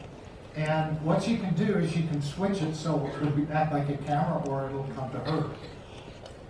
And 0.55 1.01
what 1.01 1.23
she 1.23 1.37
can 1.37 1.53
do 1.55 1.77
is 1.77 1.91
she 1.91 2.03
can 2.07 2.21
switch 2.21 2.61
it 2.61 2.75
so 2.75 3.09
it'll 3.15 3.31
be 3.31 3.47
act 3.51 3.71
like 3.71 3.87
a 3.89 3.97
camera 3.97 4.41
or 4.47 4.67
it'll 4.67 4.83
come 4.95 5.11
to 5.11 5.19
her. 5.19 5.49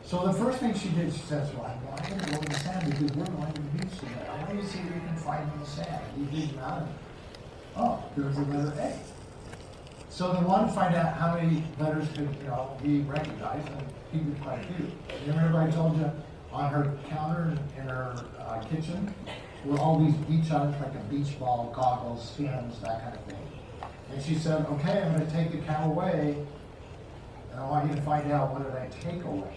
So 0.03 0.25
the 0.25 0.33
first 0.33 0.59
thing 0.59 0.73
she 0.73 0.89
did, 0.89 1.13
she 1.13 1.19
says, 1.19 1.53
well, 1.53 1.65
I'm 1.65 2.09
going 2.09 2.19
to 2.19 2.31
go 2.31 2.37
in 2.37 2.45
the 2.45 2.55
sand 2.55 2.89
because 2.89 3.15
we're 3.15 3.25
going 3.25 3.53
to 3.53 3.61
the 3.61 3.67
beach 3.77 3.99
today. 3.99 4.27
I 4.27 4.43
want 4.45 4.61
to 4.61 4.67
see 4.67 4.79
if 4.79 4.85
we 4.85 4.99
can 5.01 5.15
find 5.17 5.51
in 5.53 5.59
the 5.59 5.65
sand. 5.65 6.31
Dig 6.31 6.49
them 6.49 6.59
out 6.59 6.87
oh, 7.79 8.03
there's 8.15 8.37
a 8.37 8.41
letter 8.41 8.73
A. 8.79 8.93
So 10.09 10.33
they 10.33 10.43
wanted 10.43 10.67
to 10.67 10.73
find 10.73 10.95
out 10.95 11.13
how 11.13 11.35
many 11.35 11.63
letters 11.79 12.07
could, 12.09 12.35
you 12.41 12.47
know, 12.47 12.75
be 12.83 13.01
recognized, 13.01 13.67
and 13.67 13.87
he 14.11 14.19
did 14.19 14.41
quite 14.41 14.59
a 14.59 14.73
few. 14.73 14.91
Remember 15.27 15.59
I 15.59 15.71
told 15.71 15.97
you 15.97 16.11
on 16.51 16.71
her 16.71 16.97
counter 17.09 17.57
in 17.77 17.83
her 17.83 18.25
uh, 18.39 18.59
kitchen 18.63 19.13
were 19.65 19.77
all 19.77 19.99
these 19.99 20.15
beach 20.15 20.51
items 20.51 20.79
like 20.79 20.95
a 20.95 21.03
beach 21.09 21.37
ball, 21.39 21.71
goggles, 21.75 22.31
fins, 22.37 22.79
that 22.81 23.01
kind 23.03 23.15
of 23.15 23.23
thing. 23.25 23.47
And 24.11 24.23
she 24.23 24.35
said, 24.35 24.65
okay, 24.65 25.03
I'm 25.03 25.15
going 25.15 25.25
to 25.25 25.33
take 25.33 25.51
the 25.51 25.59
cow 25.59 25.85
away, 25.85 26.37
and 27.51 27.59
I 27.59 27.69
want 27.69 27.89
you 27.89 27.95
to 27.95 28.01
find 28.01 28.31
out 28.31 28.51
what 28.51 28.63
did 28.63 28.75
I 28.75 28.87
take 28.87 29.23
away. 29.23 29.53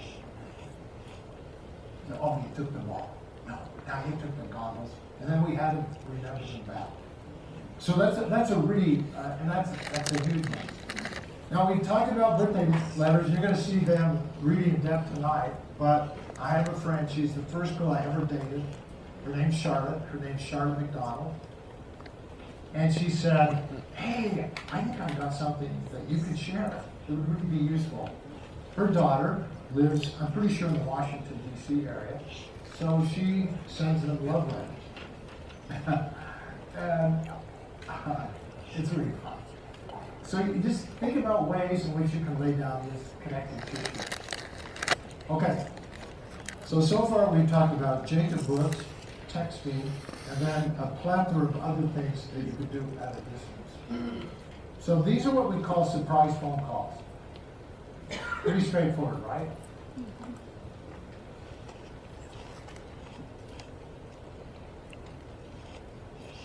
He 2.07 2.12
oh, 2.20 2.44
you 2.44 2.55
took 2.57 2.72
them 2.72 2.90
all. 2.90 3.16
No, 3.46 3.59
now 3.86 4.05
you 4.07 4.12
took 4.12 4.36
the 4.36 4.53
goggles, 4.53 4.90
and 5.20 5.30
then 5.30 5.48
we 5.48 5.55
had 5.55 5.72
to 5.72 5.86
remember 6.11 6.44
them 6.44 6.62
back. 6.66 6.88
So 7.78 7.94
that's 7.94 8.18
a, 8.18 8.22
that's 8.22 8.50
a 8.50 8.59
really, 8.59 9.05
uh, 9.16 9.36
and 9.40 9.50
that's, 9.50 9.70
that's 9.90 10.12
a 10.12 10.28
huge 10.28 10.46
one. 10.48 10.59
Now, 11.50 11.70
we 11.70 11.80
talked 11.80 12.11
about 12.11 12.38
birthday 12.38 12.66
letters. 12.96 13.30
You're 13.30 13.42
going 13.42 13.55
to 13.55 13.61
see 13.61 13.78
them 13.78 14.26
really 14.40 14.70
in 14.70 14.80
depth 14.80 15.14
tonight, 15.14 15.53
but 15.78 16.16
I 16.40 16.48
have 16.48 16.68
a 16.68 16.80
friend. 16.80 17.11
She's 17.11 17.34
the 17.34 17.42
first 17.42 17.76
girl 17.76 17.90
I 17.90 18.00
ever 18.07 18.24
dated. 18.24 18.64
Her 19.25 19.37
name's 19.37 19.57
Charlotte. 19.57 20.03
Her 20.11 20.18
name's 20.18 20.41
Charlotte 20.41 20.81
McDonald. 20.81 21.35
And 22.75 22.93
she 22.93 23.11
said, 23.11 23.62
hey, 23.95 24.51
I 24.73 24.81
think 24.81 25.01
I've 25.01 25.18
got 25.18 25.35
something 25.35 25.70
that 25.93 26.09
you 26.09 26.23
could 26.23 26.39
share. 26.39 26.83
It 27.09 27.12
would 27.12 27.29
really 27.29 27.59
be 27.59 27.73
useful. 27.73 28.09
Her 28.77 28.87
daughter 28.87 29.45
lives, 29.75 30.14
I'm 30.20 30.33
pretty 30.33 30.55
sure, 30.55 30.68
in 30.68 30.75
the 30.75 30.81
Washington, 30.81 31.39
D.C. 31.55 31.87
area. 31.87 32.20
So 32.79 33.07
she 33.14 33.49
sends 33.66 34.03
them 34.03 34.27
love 34.27 34.51
letters. 34.51 34.68
and 36.77 37.31
uh, 37.89 38.27
it's 38.75 38.91
really 38.91 39.12
fun. 39.23 39.35
So 40.23 40.41
you 40.41 40.55
just 40.55 40.87
think 40.87 41.18
about 41.18 41.47
ways 41.47 41.85
in 41.85 42.01
which 42.01 42.12
you 42.14 42.25
can 42.25 42.41
lay 42.41 42.53
down 42.53 42.91
this 42.91 43.11
connecting 43.23 43.61
tissue. 43.61 44.09
Okay. 45.31 45.66
So, 46.64 46.81
so 46.81 47.05
far 47.05 47.31
we've 47.31 47.51
talked 47.51 47.75
about 47.75 48.07
Jacob 48.07 48.41
texting, 49.33 49.83
and 50.30 50.47
then 50.47 50.74
a 50.78 50.87
plethora 51.03 51.45
of 51.45 51.57
other 51.61 51.87
things 51.89 52.26
that 52.35 52.45
you 52.45 52.53
could 52.53 52.70
do 52.70 52.85
at 53.01 53.12
a 53.12 53.20
distance. 53.20 53.72
Mm-hmm. 53.91 54.20
So 54.80 55.01
these 55.01 55.26
are 55.26 55.30
what 55.30 55.55
we 55.55 55.62
call 55.62 55.85
surprise 55.85 56.39
phone 56.41 56.59
calls. 56.61 57.01
Pretty 58.43 58.61
straightforward, 58.61 59.22
right? 59.24 59.49
Mm-hmm. 59.99 60.33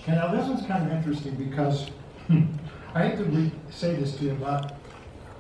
Okay, 0.04 0.12
now 0.14 0.32
this 0.32 0.48
one's 0.48 0.66
kind 0.66 0.90
of 0.90 0.96
interesting 0.96 1.36
because 1.36 1.90
I 2.94 3.10
hate 3.10 3.18
to 3.18 3.26
re- 3.26 3.52
say 3.70 3.96
this 3.96 4.16
to 4.18 4.26
you, 4.26 4.38
but 4.40 4.78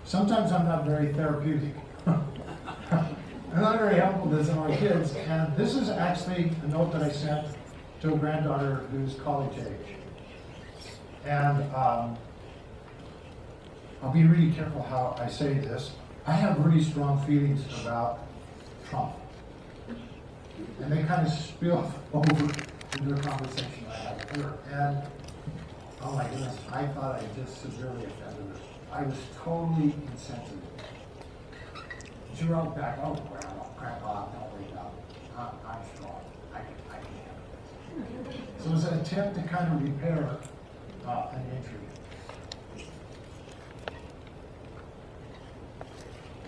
sometimes 0.04 0.52
I'm 0.52 0.66
not 0.66 0.86
very 0.86 1.14
therapeutic. 1.14 1.74
I'm 3.54 3.62
not 3.62 3.80
very 3.80 3.95
helpful 3.95 4.30
to 4.30 4.56
my 4.56 4.76
kids, 4.76 5.16
and 5.16 5.56
this 5.56 5.76
is 5.76 5.89
actually 5.89 6.52
a 6.64 6.68
note 6.68 6.91
that 6.91 7.02
I 7.04 7.12
sent 7.12 7.48
to 8.02 8.14
a 8.14 8.18
granddaughter 8.18 8.86
who's 8.91 9.16
college 9.16 9.58
age. 9.58 9.95
And 11.26 11.64
um, 11.74 12.18
I'll 14.04 14.12
be 14.14 14.24
really 14.24 14.52
careful 14.52 14.84
how 14.84 15.16
I 15.20 15.30
say 15.30 15.54
this. 15.56 15.91
I 16.26 16.34
have 16.34 16.64
really 16.64 16.84
strong 16.84 17.26
feelings 17.26 17.64
about 17.82 18.28
Trump. 18.89 19.16
And 20.82 20.91
they 20.91 21.04
kind 21.04 21.26
of 21.26 21.34
spill 21.34 21.91
over 22.14 22.54
into 23.00 23.16
a 23.16 23.18
conversation 23.18 23.86
I 23.89 23.95
had 23.95 24.18
with 24.18 24.43
her. 24.43 24.58
And 24.72 25.02
oh 26.02 26.12
my 26.12 26.28
goodness, 26.28 26.58
I 26.72 26.86
thought 26.88 27.16
I 27.16 27.24
just 27.39 27.62
severely 27.62 28.06
offended 28.06 28.56
her. 28.56 28.62
I 28.91 29.04
was 29.04 29.18
totally 29.43 29.95
insensitive. 30.12 30.57
Wrote 32.46 32.76
back, 32.78 33.00
oh, 33.04 33.16
grandma, 33.16 33.64
grandpa, 33.78 34.28
don't 34.28 34.62
wake 34.62 34.74
up. 34.78 34.94
I'm, 35.36 35.48
I'm 35.68 35.82
strong. 35.96 36.22
I 36.54 36.60
can, 36.60 36.76
I 36.90 36.98
can 37.00 37.12
handle 37.26 38.24
this. 38.30 38.64
So 38.64 38.70
it 38.70 38.74
was 38.74 38.84
an 38.86 39.00
attempt 39.00 39.36
to 39.36 39.44
kind 39.44 39.74
of 39.74 39.84
repair 39.84 40.38
uh, 41.06 41.32
an 41.34 41.42
injury. 41.58 42.86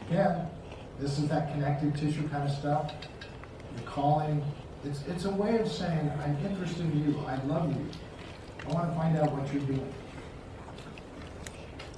Again, 0.08 0.48
this 1.00 1.18
is 1.18 1.28
that 1.28 1.52
connective 1.52 2.00
tissue 2.00 2.30
kind 2.30 2.48
of 2.48 2.56
stuff. 2.56 2.94
You're 3.76 3.88
calling. 3.88 4.44
It's, 4.86 5.02
it's 5.08 5.26
a 5.26 5.32
way 5.32 5.58
of 5.58 5.70
saying, 5.70 6.12
I'm 6.24 6.38
interested 6.46 6.86
in 6.86 7.04
you. 7.04 7.20
I 7.28 7.36
love 7.44 7.76
you. 7.76 7.86
I 8.68 8.72
want 8.72 8.90
to 8.90 8.96
find 8.96 9.18
out 9.18 9.32
what 9.32 9.52
you're 9.52 9.64
doing. 9.64 9.94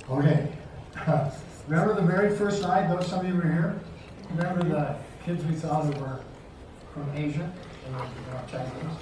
Okay. 0.10 0.52
Remember 1.72 1.94
the 1.94 2.02
very 2.02 2.36
first 2.36 2.62
night, 2.64 2.90
those 2.90 3.08
some 3.08 3.22
of 3.22 3.26
you 3.26 3.34
were 3.34 3.44
here? 3.44 3.80
Remember 4.32 4.62
the 4.62 4.96
kids 5.24 5.42
we 5.46 5.56
saw 5.56 5.82
that 5.84 5.98
were 6.02 6.20
from 6.94 7.10
Asia? 7.16 7.50
Were, 7.94 7.98
uh, 7.98 8.46
Chinese? 8.46 8.98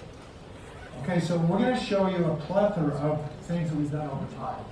Okay, 1.02 1.20
so 1.20 1.40
we're 1.40 1.58
going 1.58 1.76
to 1.76 1.84
show 1.84 2.08
you 2.08 2.24
a 2.26 2.36
plethora 2.36 2.94
of 2.98 3.28
things 3.48 3.72
that 3.72 3.76
we've 3.76 3.92
done 3.92 4.08
over 4.08 4.28
time. 4.36 4.64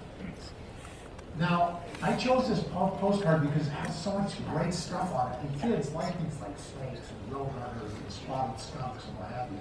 Now, 1.39 1.79
I 2.03 2.15
chose 2.17 2.47
this 2.49 2.63
postcard 2.69 3.41
because 3.41 3.65
it 3.65 3.71
has 3.71 3.99
so 3.99 4.19
much 4.19 4.45
great 4.47 4.75
stuff 4.75 5.11
on 5.15 5.31
it. 5.31 5.39
And 5.41 5.59
kids 5.59 5.91
like 5.93 6.15
things 6.19 6.39
like 6.39 6.55
snakes 6.55 7.07
and 7.09 7.35
roadrunners 7.35 7.95
and 7.95 8.11
spotted 8.11 8.61
skunks 8.61 9.05
and 9.05 9.17
what 9.17 9.31
have 9.31 9.49
you. 9.51 9.57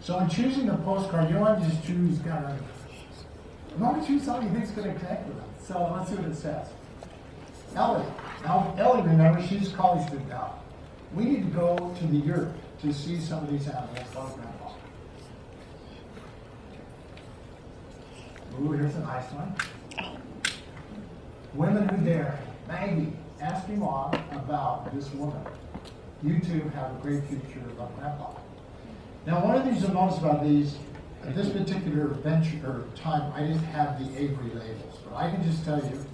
So 0.00 0.20
in 0.20 0.28
choosing 0.28 0.66
the 0.66 0.76
postcard, 0.76 1.28
you 1.28 1.34
don't 1.34 1.42
want 1.42 1.64
to 1.64 1.68
just 1.68 1.84
choose 1.84 2.20
kind 2.20 2.46
of, 2.46 2.60
you 3.76 3.82
want 3.82 4.00
to 4.00 4.06
choose 4.06 4.22
something 4.22 4.46
you 4.46 4.54
think 4.54 4.66
is 4.66 4.70
going 4.70 4.94
to 4.94 5.00
connect 5.00 5.26
with 5.26 5.36
them. 5.36 5.48
So 5.66 5.92
let's 5.96 6.10
see 6.10 6.14
what 6.14 6.30
it 6.30 6.36
says. 6.36 6.68
Ellie. 7.74 8.04
Now, 8.44 8.74
Ellie, 8.78 9.02
remember, 9.02 9.42
she's 9.46 9.72
a 9.72 9.76
college 9.76 10.06
student 10.06 10.28
now. 10.28 10.58
We 11.14 11.24
need 11.24 11.52
to 11.52 11.58
go 11.58 11.94
to 11.98 12.06
the 12.06 12.16
yurt 12.18 12.52
to 12.80 12.92
see 12.92 13.20
some 13.20 13.44
of 13.44 13.50
these 13.50 13.68
animals. 13.68 14.14
Love 14.14 14.34
Grandpa. 14.34 14.72
Ooh, 18.60 18.72
here's 18.72 18.94
a 18.94 19.00
nice 19.00 19.24
one. 19.32 19.54
Women 21.54 21.88
Who 21.88 22.04
Dare. 22.04 22.38
Maggie, 22.68 23.12
ask 23.40 23.68
your 23.68 23.78
mom 23.78 24.14
about 24.32 24.94
this 24.94 25.10
woman. 25.12 25.44
You 26.22 26.38
two 26.40 26.68
have 26.70 26.92
a 26.92 26.98
great 27.02 27.24
future 27.24 27.60
of 27.78 27.96
grandpa. 27.98 28.34
Now, 29.26 29.44
one 29.44 29.56
of 29.56 29.64
the 29.64 29.70
things 29.70 29.82
you'll 29.82 29.94
notice 29.94 30.18
about 30.18 30.44
these, 30.44 30.76
at 31.24 31.34
this 31.34 31.50
particular 31.50 32.06
venture 32.08 32.58
or 32.66 32.84
time, 32.96 33.32
I 33.34 33.40
didn't 33.40 33.64
have 33.64 33.98
the 33.98 34.18
Avery 34.18 34.50
labels, 34.50 34.98
but 35.04 35.16
I 35.16 35.30
can 35.30 35.42
just 35.44 35.64
tell 35.64 35.78
you, 35.78 36.04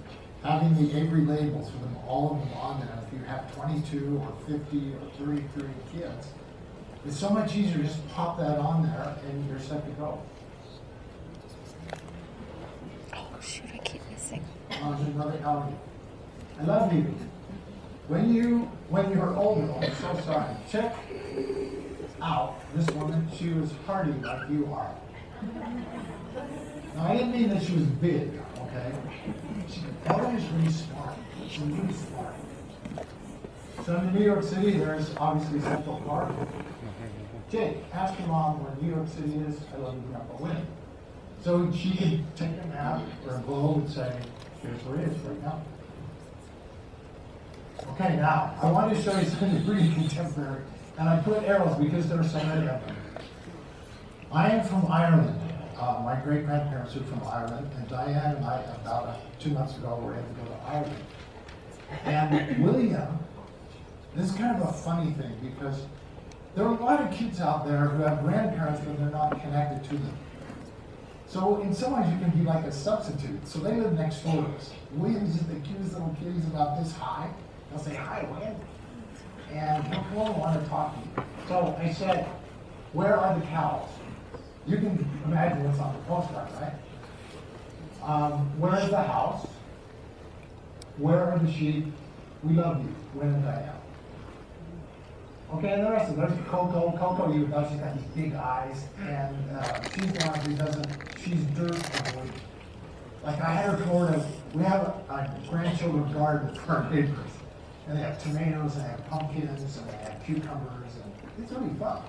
having 0.43 0.73
the 0.75 0.97
Avery 0.97 1.21
labels 1.21 1.69
for 1.69 1.77
them, 1.77 1.95
all 2.07 2.31
of 2.31 2.39
them 2.39 2.57
on 2.57 2.79
there, 2.79 2.99
if 3.05 3.19
you 3.19 3.25
have 3.25 3.53
22 3.55 4.21
or 4.23 4.33
50 4.47 4.93
or 4.93 5.25
33 5.25 5.69
kids, 5.91 6.27
it's 7.05 7.17
so 7.17 7.29
much 7.29 7.55
easier 7.55 7.77
to 7.77 7.83
just 7.83 8.07
pop 8.09 8.37
that 8.37 8.57
on 8.59 8.83
there 8.83 9.15
and 9.27 9.49
you're 9.49 9.59
set 9.59 9.85
to 9.85 9.91
go. 9.91 10.21
Oh, 13.13 13.27
shoot, 13.41 13.65
I 13.73 13.77
keep 13.79 14.01
missing. 14.09 14.43
on 14.81 14.93
another. 14.95 15.39
I 16.59 16.63
love 16.63 16.93
you. 16.93 17.13
When 18.07 18.33
you, 18.33 18.71
when 18.89 19.11
you're 19.11 19.35
older, 19.35 19.71
I'm 19.73 19.93
so 19.95 20.21
sorry, 20.25 20.55
check 20.69 20.95
out 22.21 22.55
this 22.75 22.87
woman. 22.95 23.27
She 23.37 23.49
was 23.49 23.71
hardy 23.85 24.13
like 24.13 24.49
you 24.49 24.65
are. 24.73 24.93
Now, 26.95 27.07
I 27.07 27.13
didn't 27.17 27.31
mean 27.31 27.49
that 27.49 27.63
she 27.63 27.73
was 27.73 27.83
big, 27.83 28.41
okay? 28.57 28.91
Ellen 30.05 30.35
is 30.35 30.49
really 30.51 30.71
smart. 30.71 31.15
So 33.85 33.95
in 33.97 34.13
New 34.13 34.23
York 34.23 34.43
City, 34.43 34.71
there's 34.77 35.15
obviously 35.17 35.59
Central 35.61 36.01
Park. 36.07 36.31
Jake, 37.51 37.77
ask 37.93 38.17
your 38.19 38.27
mom 38.27 38.63
where 38.63 38.75
New 38.81 38.95
York 38.95 39.07
City 39.07 39.33
is. 39.47 39.59
I 39.73 39.77
love 39.77 39.95
you, 39.95 40.01
Grandpa. 40.09 40.33
When? 40.35 40.67
So 41.43 41.71
she 41.71 41.95
could 41.97 42.35
take 42.35 42.51
a 42.63 42.67
map 42.67 43.01
or 43.25 43.35
a 43.35 43.39
globe 43.39 43.77
and 43.77 43.89
say, 43.89 44.19
here's 44.61 44.83
where 44.83 44.99
it 44.99 45.09
is 45.09 45.17
right 45.19 45.41
now. 45.41 45.61
Okay, 47.93 48.17
now, 48.17 48.55
I 48.61 48.71
want 48.71 48.93
to 48.93 49.01
show 49.01 49.17
you 49.17 49.25
something 49.25 49.65
pretty 49.65 49.91
contemporary. 49.93 50.61
And 50.97 51.07
I 51.09 51.19
put 51.21 51.43
arrows 51.43 51.77
because 51.77 52.09
there 52.09 52.19
are 52.19 52.27
so 52.27 52.43
many 52.43 52.67
of 52.67 52.85
them. 52.85 52.95
I 54.31 54.49
am 54.49 54.67
from 54.67 54.85
Ireland. 54.91 55.35
Uh, 55.79 56.01
my 56.03 56.15
great 56.15 56.45
grandparents 56.45 56.95
are 56.95 57.03
from 57.03 57.21
Ireland, 57.23 57.69
and 57.77 57.87
Diane 57.87 58.35
and 58.35 58.45
I, 58.45 58.59
about 58.81 59.07
uh, 59.07 59.15
two 59.39 59.51
months 59.51 59.77
ago, 59.77 59.99
were 60.03 60.13
able 60.13 60.23
to 60.23 60.41
go 60.41 60.45
to 60.45 60.61
Ireland. 60.67 61.03
And 62.05 62.63
William, 62.63 63.19
this 64.15 64.29
is 64.29 64.35
kind 64.35 64.61
of 64.61 64.69
a 64.69 64.73
funny 64.73 65.11
thing 65.13 65.33
because 65.41 65.85
there 66.55 66.65
are 66.65 66.75
a 66.75 66.83
lot 66.83 67.01
of 67.01 67.11
kids 67.11 67.39
out 67.39 67.65
there 67.65 67.85
who 67.85 68.03
have 68.03 68.21
grandparents, 68.23 68.81
but 68.85 68.97
they're 68.97 69.09
not 69.09 69.39
connected 69.41 69.83
to 69.89 69.95
them. 69.95 70.17
So 71.27 71.61
in 71.61 71.73
some 71.75 71.93
ways, 71.93 72.11
you 72.11 72.19
can 72.19 72.31
be 72.31 72.43
like 72.43 72.65
a 72.65 72.71
substitute. 72.71 73.47
So 73.47 73.59
they 73.59 73.75
live 73.75 73.93
next 73.93 74.23
door 74.23 74.43
to 74.43 74.49
us. 74.49 74.71
William's 74.93 75.35
just 75.35 75.47
the 75.47 75.59
cutest 75.59 75.93
little 75.93 76.15
kid. 76.19 76.33
He's 76.33 76.45
about 76.45 76.81
this 76.81 76.91
high. 76.93 77.29
They'll 77.69 77.79
say, 77.79 77.95
hi, 77.95 78.27
Wendy. 78.31 78.59
And 79.53 79.83
he'll 80.11 80.33
want 80.33 80.61
to 80.61 80.69
talk 80.69 80.95
to 80.95 80.99
you. 80.99 81.27
So 81.47 81.77
I 81.79 81.93
said, 81.93 82.25
where 82.93 83.15
are 83.15 83.39
the 83.39 83.45
cows? 83.45 83.89
You 84.69 84.77
can 84.77 85.09
imagine 85.25 85.63
what's 85.63 85.79
on 85.79 85.95
the 85.95 86.01
postcard, 86.03 86.47
right? 86.61 86.73
Um, 88.03 88.59
where 88.59 88.79
is 88.79 88.91
the 88.91 89.01
house? 89.01 89.47
Where 90.97 91.23
are 91.23 91.39
the 91.39 91.51
sheep? 91.51 91.87
We 92.43 92.53
love 92.53 92.77
you. 92.77 92.93
When 93.15 93.29
and 93.29 93.43
Diane. 93.43 93.75
Okay, 95.55 95.73
and 95.73 95.87
the 95.87 95.89
rest 95.89 96.11
of 96.11 96.17
them. 96.17 96.29
There's 96.29 96.47
Coco. 96.47 96.95
Coco, 96.99 97.33
you 97.33 97.47
know, 97.47 97.67
she's 97.67 97.79
got 97.79 97.95
these 97.95 98.05
big 98.15 98.35
eyes, 98.35 98.85
and 99.07 99.57
uh, 99.57 99.81
she's 99.89 100.13
the 100.13 100.27
one 100.27 100.39
who 100.41 100.55
doesn't. 100.55 100.87
She's 101.17 101.43
dirt. 101.57 101.81
Like 103.23 103.41
I 103.41 103.51
had 103.51 103.79
her 103.79 103.91
over. 103.91 104.23
We 104.53 104.61
have 104.65 104.81
a, 104.81 105.13
a 105.13 105.49
grandchildren 105.49 106.13
garden 106.13 106.53
for 106.53 106.73
our 106.73 106.89
neighbors, 106.91 107.31
and 107.87 107.97
they 107.97 108.03
have 108.03 108.21
tomatoes, 108.21 108.75
and 108.75 108.85
they 108.85 108.89
have 108.89 109.09
pumpkins, 109.09 109.77
and 109.77 109.89
they 109.89 109.97
have 109.97 110.23
cucumbers, 110.23 110.91
and 111.03 111.43
it's 111.43 111.51
really 111.51 111.73
fun. 111.79 112.03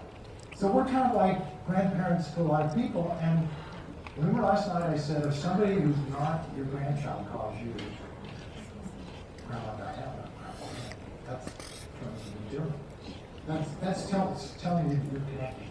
So 0.61 0.71
we're 0.71 0.85
kind 0.85 1.11
of 1.11 1.17
like 1.17 1.67
grandparents 1.67 2.29
to 2.33 2.43
a 2.43 2.43
lot 2.43 2.67
of 2.67 2.75
people, 2.75 3.17
and 3.23 3.49
remember 4.19 4.43
last 4.43 4.69
night 4.69 4.91
I 4.91 4.99
said 4.99 5.25
if 5.25 5.35
somebody 5.35 5.77
who's 5.77 5.97
not 6.11 6.45
your 6.55 6.67
grandchild 6.67 7.27
calls 7.33 7.59
you 7.63 7.73
Grandma 9.49 9.75
Diana, 9.77 10.29
that's. 11.27 11.49
That's, 13.47 13.71
that's 13.81 14.11
tell, 14.11 14.39
telling 14.61 14.91
you 14.91 15.01
you're 15.11 15.23
connected. 15.33 15.67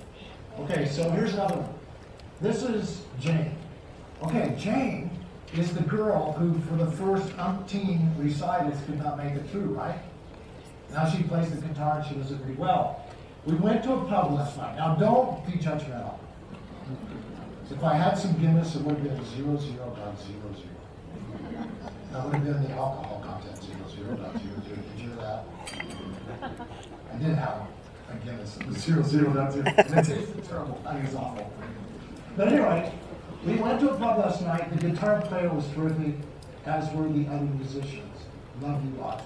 Okay, 0.61 0.87
so 0.87 1.07
here's 1.11 1.35
another 1.35 1.57
one. 1.57 1.73
This 2.41 2.63
is 2.63 3.03
Jane. 3.19 3.55
Okay, 4.23 4.55
Jane 4.57 5.11
is 5.53 5.71
the 5.71 5.83
girl 5.83 6.33
who, 6.33 6.59
for 6.61 6.83
the 6.83 6.91
first 6.93 7.27
umpteen 7.37 8.11
recitals, 8.17 8.75
could 8.87 8.97
not 8.97 9.17
make 9.19 9.35
it 9.35 9.47
through, 9.51 9.75
right? 9.75 9.99
Now 10.91 11.07
she 11.07 11.21
plays 11.23 11.51
the 11.51 11.61
guitar 11.61 11.99
and 11.99 12.07
she 12.07 12.15
does 12.15 12.31
it 12.31 12.41
pretty 12.41 12.59
well. 12.59 13.05
We 13.45 13.55
went 13.55 13.83
to 13.83 13.93
a 13.93 14.05
pub 14.05 14.33
last 14.33 14.57
night. 14.57 14.75
Now 14.75 14.95
don't 14.95 15.45
be 15.45 15.53
judgmental. 15.53 16.19
If 17.71 17.83
I 17.83 17.93
had 17.93 18.17
some 18.17 18.33
Guinness, 18.39 18.75
it 18.75 18.81
would 18.81 18.97
have 18.97 19.03
been 19.03 19.25
zero 19.25 19.57
zero 19.57 19.95
dot 19.95 20.19
zero 20.19 20.53
zero. 20.55 21.67
That 22.11 22.25
would 22.25 22.33
have 22.35 22.43
been 22.43 22.63
the 22.63 22.71
alcohol 22.71 23.21
content 23.23 23.63
zero 23.63 23.87
zero 23.89 24.15
dot 24.17 24.33
zero 24.41 24.61
zero. 24.65 24.75
Did 24.75 24.99
you 24.99 25.07
hear 25.07 25.15
that? 25.17 25.45
I 27.13 27.17
did 27.17 27.35
have 27.35 27.67
a 28.09 28.25
Guinness. 28.25 28.57
It 28.57 28.67
was 28.67 28.77
zero 28.77 29.03
zero 29.03 29.33
dot 29.33 29.53
zero. 29.53 29.65
And 29.67 29.79
it 29.79 29.85
tasted 29.85 30.43
terrible. 30.43 30.81
I 30.85 30.93
think 30.93 31.05
it's 31.05 31.15
awful. 31.15 31.53
But 32.35 32.47
anyway, 32.49 32.91
we 33.45 33.55
went 33.55 33.79
to 33.81 33.91
a 33.91 33.97
pub 33.97 34.17
last 34.19 34.41
night. 34.41 34.69
The 34.77 34.89
guitar 34.89 35.21
player 35.21 35.49
was 35.53 35.67
terrific, 35.73 36.15
as 36.65 36.91
were 36.93 37.07
the 37.07 37.27
other 37.27 37.45
musicians. 37.45 38.17
Love 38.61 38.83
you 38.83 38.99
lot. 38.99 39.23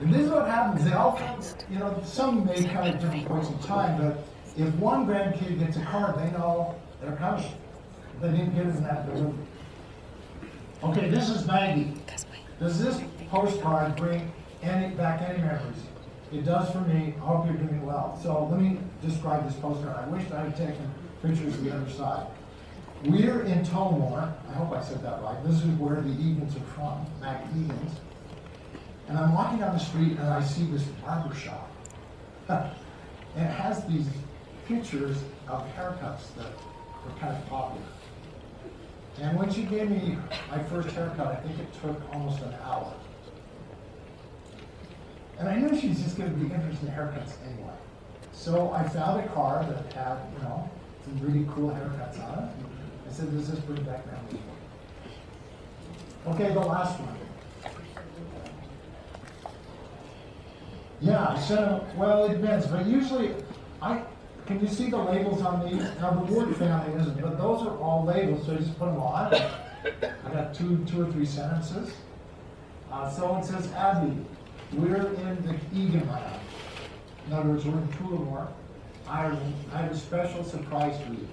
And 0.00 0.12
this 0.12 0.22
is 0.22 0.30
what 0.30 0.46
happens. 0.46 0.84
They 0.84 0.92
all, 0.92 1.18
you 1.70 1.78
know, 1.78 2.00
some 2.04 2.44
may 2.44 2.62
come 2.64 2.84
at 2.84 3.00
different 3.00 3.26
points 3.26 3.48
in 3.48 3.58
time, 3.60 4.00
but 4.00 4.24
if 4.56 4.74
one 4.74 5.06
grandkid 5.06 5.58
gets 5.58 5.76
a 5.76 5.84
card, 5.84 6.18
they 6.18 6.30
know 6.32 6.74
they're 7.00 7.16
coming. 7.16 7.44
They 8.20 8.30
didn't 8.30 8.54
get 8.54 8.66
it 8.66 8.76
in 8.76 8.82
that. 8.84 9.06
Okay, 10.82 11.08
this 11.08 11.30
is 11.30 11.46
Maggie. 11.46 11.94
Does 12.60 12.82
this 12.82 13.00
postcard 13.30 13.96
bring 13.96 14.30
any 14.62 14.94
back 14.94 15.22
any 15.22 15.38
memories? 15.38 15.82
It 16.32 16.44
does 16.44 16.70
for 16.70 16.80
me. 16.80 17.14
I 17.16 17.20
hope 17.20 17.46
you're 17.46 17.54
doing 17.54 17.84
well. 17.84 18.18
So 18.22 18.46
let 18.46 18.60
me 18.60 18.78
describe 19.02 19.46
this 19.46 19.56
postcard. 19.56 19.96
I 19.96 20.08
wish 20.08 20.30
I 20.30 20.42
had 20.42 20.56
taken 20.56 20.90
pictures 21.22 21.54
of 21.54 21.64
the 21.64 21.74
other 21.74 21.90
side. 21.90 22.26
We're 23.04 23.42
in 23.42 23.64
Tullamore. 23.64 24.32
I 24.48 24.52
hope 24.54 24.72
I 24.72 24.82
said 24.82 25.02
that 25.02 25.22
right. 25.22 25.42
This 25.44 25.56
is 25.56 25.66
where 25.78 26.00
the 26.00 26.10
Egans 26.10 26.56
are 26.56 26.66
from, 26.74 27.06
Mac 27.20 27.44
Egans. 27.54 27.92
And 29.08 29.18
I'm 29.18 29.32
walking 29.32 29.58
down 29.58 29.72
the 29.72 29.84
street 29.84 30.12
and 30.12 30.28
I 30.28 30.42
see 30.42 30.64
this 30.64 30.82
barber 31.04 31.34
shop. 31.34 31.70
and 32.48 32.70
it 33.36 33.50
has 33.50 33.84
these 33.86 34.06
pictures 34.66 35.16
of 35.48 35.64
haircuts 35.76 36.34
that 36.36 36.52
were 37.04 37.12
kind 37.20 37.36
of 37.36 37.46
popular. 37.48 37.86
And 39.20 39.38
when 39.38 39.52
she 39.52 39.62
gave 39.62 39.90
me 39.90 40.18
my 40.50 40.62
first 40.64 40.90
haircut, 40.90 41.26
I 41.26 41.36
think 41.36 41.58
it 41.58 41.68
took 41.80 42.00
almost 42.12 42.42
an 42.42 42.54
hour. 42.64 42.92
And 45.38 45.48
I 45.48 45.56
knew 45.56 45.78
she's 45.78 46.02
just 46.02 46.16
going 46.16 46.30
to 46.30 46.36
be 46.36 46.52
interested 46.52 46.88
in 46.88 46.94
haircuts 46.94 47.32
anyway. 47.44 47.74
So 48.32 48.72
I 48.72 48.88
found 48.88 49.20
a 49.20 49.28
car 49.28 49.64
that 49.64 49.92
had, 49.92 50.18
you 50.34 50.42
know, 50.42 50.68
some 51.04 51.18
really 51.20 51.46
cool 51.54 51.70
haircuts 51.70 52.22
on 52.22 52.44
it. 52.44 52.50
I 53.08 53.12
said, 53.12 53.30
does 53.30 53.50
this 53.50 53.60
bring 53.60 53.82
back 53.84 54.04
memories? 54.06 54.40
Okay, 56.26 56.52
the 56.52 56.60
last 56.60 56.98
one. 57.00 57.16
Yeah, 61.00 61.38
sent 61.38 61.94
well, 61.96 62.24
it 62.24 62.40
depends, 62.40 62.66
but 62.66 62.86
usually, 62.86 63.34
I, 63.82 64.02
can 64.46 64.60
you 64.60 64.68
see 64.68 64.88
the 64.88 64.96
labels 64.96 65.42
on 65.42 65.68
these? 65.68 65.82
Now, 66.00 66.12
the 66.12 66.32
Word 66.32 66.56
family 66.56 66.98
isn't, 67.00 67.20
but 67.20 67.36
those 67.36 67.66
are 67.66 67.76
all 67.78 68.04
labels, 68.04 68.46
so 68.46 68.52
you 68.52 68.58
just 68.58 68.78
put 68.78 68.86
them 68.86 69.00
on. 69.00 69.34
I 69.34 70.32
got 70.32 70.54
two, 70.54 70.84
two 70.86 71.02
or 71.02 71.12
three 71.12 71.26
sentences. 71.26 71.92
Uh, 72.90 73.10
so 73.10 73.36
it 73.36 73.44
says, 73.44 73.70
Abby, 73.72 74.16
we're 74.72 75.06
in 75.06 75.44
the 75.44 75.54
Egan 75.78 76.08
land. 76.08 76.40
In 77.26 77.32
other 77.32 77.50
words, 77.50 77.64
we're 77.64 77.78
in 77.78 77.88
Tullamore, 77.88 78.48
Ireland. 79.08 79.54
I 79.74 79.78
have 79.82 79.92
a 79.92 79.96
special 79.96 80.44
surprise 80.44 81.00
for 81.02 81.12
you. 81.12 81.28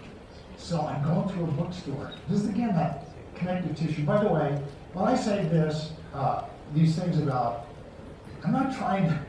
So 0.57 0.81
I'm 0.81 1.03
going 1.03 1.29
to 1.29 1.43
a 1.43 1.47
bookstore. 1.47 2.11
This 2.27 2.41
is 2.41 2.49
again 2.49 2.75
that 2.75 3.05
connective 3.35 3.77
tissue. 3.77 4.03
By 4.03 4.23
the 4.23 4.29
way, 4.29 4.61
when 4.93 5.05
I 5.05 5.15
say 5.15 5.43
this, 5.45 5.91
uh, 6.13 6.43
these 6.73 6.95
things 6.95 7.17
about, 7.19 7.67
I'm 8.43 8.51
not 8.51 8.75
trying 8.75 9.07
to 9.09 9.19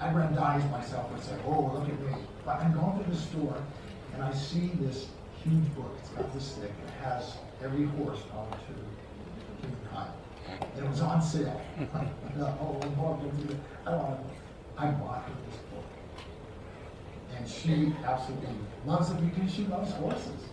aggrandize 0.00 0.68
myself 0.70 1.10
and 1.12 1.22
say, 1.22 1.36
oh, 1.46 1.72
look 1.74 1.88
at 1.88 2.00
me. 2.00 2.12
But 2.44 2.56
I'm 2.60 2.72
going 2.72 3.02
to 3.02 3.10
the 3.10 3.16
store 3.16 3.56
and 4.14 4.22
I 4.22 4.32
see 4.32 4.72
this 4.80 5.08
huge 5.42 5.74
book. 5.74 5.96
It's 6.00 6.10
about 6.12 6.32
this 6.34 6.52
thick. 6.52 6.70
It 6.70 7.04
has 7.04 7.34
every 7.62 7.84
horse 7.84 8.20
known 8.32 8.50
to 8.50 9.66
humankind. 9.66 10.10
And 10.74 10.84
it 10.84 10.88
was 10.88 11.00
on 11.00 11.22
sale. 11.22 11.60
I 11.94 12.06
I 13.86 13.90
don't 13.90 14.08
want. 14.08 14.20
I 14.78 14.86
bought 14.86 15.26
this 15.26 15.60
book. 15.72 15.84
And 17.36 17.48
she 17.48 17.94
absolutely 18.04 18.48
loves 18.84 19.10
it 19.10 19.34
because 19.34 19.52
she 19.52 19.66
loves 19.66 19.92
horses. 19.92 20.44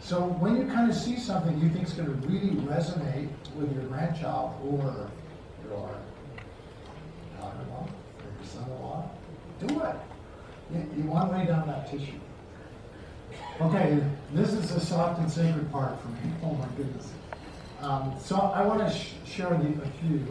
So 0.00 0.20
when 0.20 0.56
you 0.56 0.66
kind 0.66 0.90
of 0.90 0.96
see 0.96 1.18
something 1.18 1.58
you 1.60 1.68
think 1.68 1.86
is 1.86 1.94
going 1.94 2.06
to 2.08 2.28
really 2.28 2.54
resonate 2.62 3.28
with 3.56 3.72
your 3.74 3.84
grandchild 3.84 4.54
or 4.64 5.10
your 5.68 5.90
daughter-in-law 7.40 7.88
do 9.60 9.80
it. 9.80 9.96
You, 10.72 11.02
you 11.02 11.10
want 11.10 11.30
to 11.30 11.38
lay 11.38 11.46
down 11.46 11.66
that 11.66 11.90
tissue. 11.90 12.20
Okay, 13.60 14.02
this 14.32 14.52
is 14.52 14.74
the 14.74 14.80
soft 14.80 15.20
and 15.20 15.30
sacred 15.30 15.70
part 15.72 16.00
for 16.00 16.08
me. 16.08 16.32
Oh 16.42 16.52
my 16.54 16.66
goodness. 16.76 17.10
Um, 17.80 18.14
so 18.22 18.36
I 18.36 18.62
want 18.62 18.80
to 18.80 18.94
sh- 18.94 19.14
share 19.24 19.48
with 19.50 19.62
you 19.62 19.82
a 19.82 19.88
few. 20.00 20.26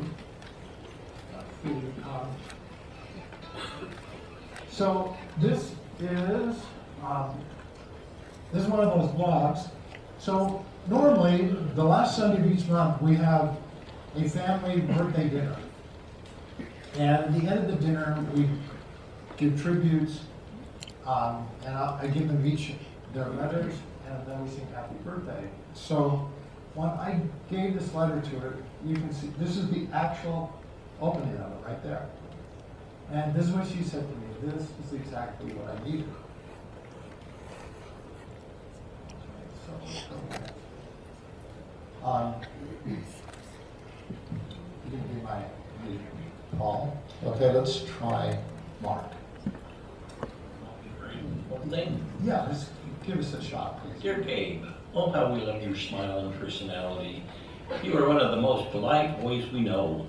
A 1.38 1.44
few 1.64 1.94
um, 2.04 2.28
so 4.70 5.16
this 5.38 5.72
is 6.02 6.56
um, 7.04 7.40
this 8.52 8.64
is 8.64 8.68
one 8.70 8.82
of 8.82 9.00
those 9.00 9.10
blogs. 9.12 9.70
So 10.20 10.66
normally, 10.88 11.56
the 11.76 11.84
last 11.84 12.18
Sunday 12.18 12.42
of 12.42 12.52
each 12.52 12.68
month, 12.68 13.02
we 13.02 13.16
have 13.16 13.58
a 14.18 14.28
family 14.30 14.82
birthday 14.82 15.30
dinner. 15.30 15.56
And 16.98 17.10
at 17.10 17.34
the 17.34 17.48
end 17.48 17.60
of 17.60 17.68
the 17.68 17.86
dinner, 17.86 18.26
we 18.34 18.48
give 19.36 19.62
tributes, 19.62 20.22
um, 21.06 21.48
and 21.66 21.76
I, 21.76 22.00
I 22.04 22.08
give 22.08 22.28
them 22.28 22.46
each 22.46 22.74
their 23.14 23.30
letters, 23.30 23.74
and 24.08 24.26
then 24.26 24.44
we 24.44 24.50
sing 24.50 24.68
happy 24.74 24.96
birthday. 25.04 25.50
So 25.74 26.30
when 26.74 26.90
I 26.90 27.20
gave 27.50 27.74
this 27.78 27.94
letter 27.94 28.22
to 28.22 28.40
her, 28.40 28.58
you 28.86 28.96
can 28.96 29.14
see, 29.14 29.28
this 29.38 29.58
is 29.58 29.70
the 29.70 29.88
actual 29.94 30.58
opening 31.02 31.38
of 31.38 31.52
it 31.52 31.66
right 31.66 31.84
there. 31.84 32.08
And 33.12 33.34
this 33.34 33.48
is 33.48 33.52
what 33.52 33.68
she 33.68 33.84
said 33.84 34.08
to 34.08 34.16
me. 34.16 34.54
This 34.54 34.64
is 34.86 34.94
exactly 34.94 35.52
what 35.54 35.76
I 35.76 35.90
needed. 35.90 36.10
Um, 42.04 42.36
you 42.86 42.98
can 44.92 45.02
be 45.08 45.22
my 45.24 45.44
lead, 45.86 46.00
Paul. 46.58 46.98
Okay, 47.26 47.52
let's 47.52 47.84
try 47.98 48.38
Mark. 48.82 49.06
Yeah, 52.24 52.46
this, 52.50 52.70
give 53.06 53.20
us 53.20 53.34
a 53.34 53.44
shot, 53.44 53.82
please. 53.82 54.02
Dear 54.02 54.20
Gabe, 54.20 54.64
oh 54.94 55.12
how 55.12 55.34
we 55.34 55.42
love 55.42 55.62
your 55.62 55.76
smile 55.76 56.20
and 56.20 56.40
personality. 56.40 57.24
You 57.84 57.98
are 57.98 58.08
one 58.08 58.20
of 58.20 58.32
the 58.32 58.42
most 58.42 58.72
polite 58.72 59.20
boys 59.22 59.52
we 59.52 59.62
know. 59.62 60.08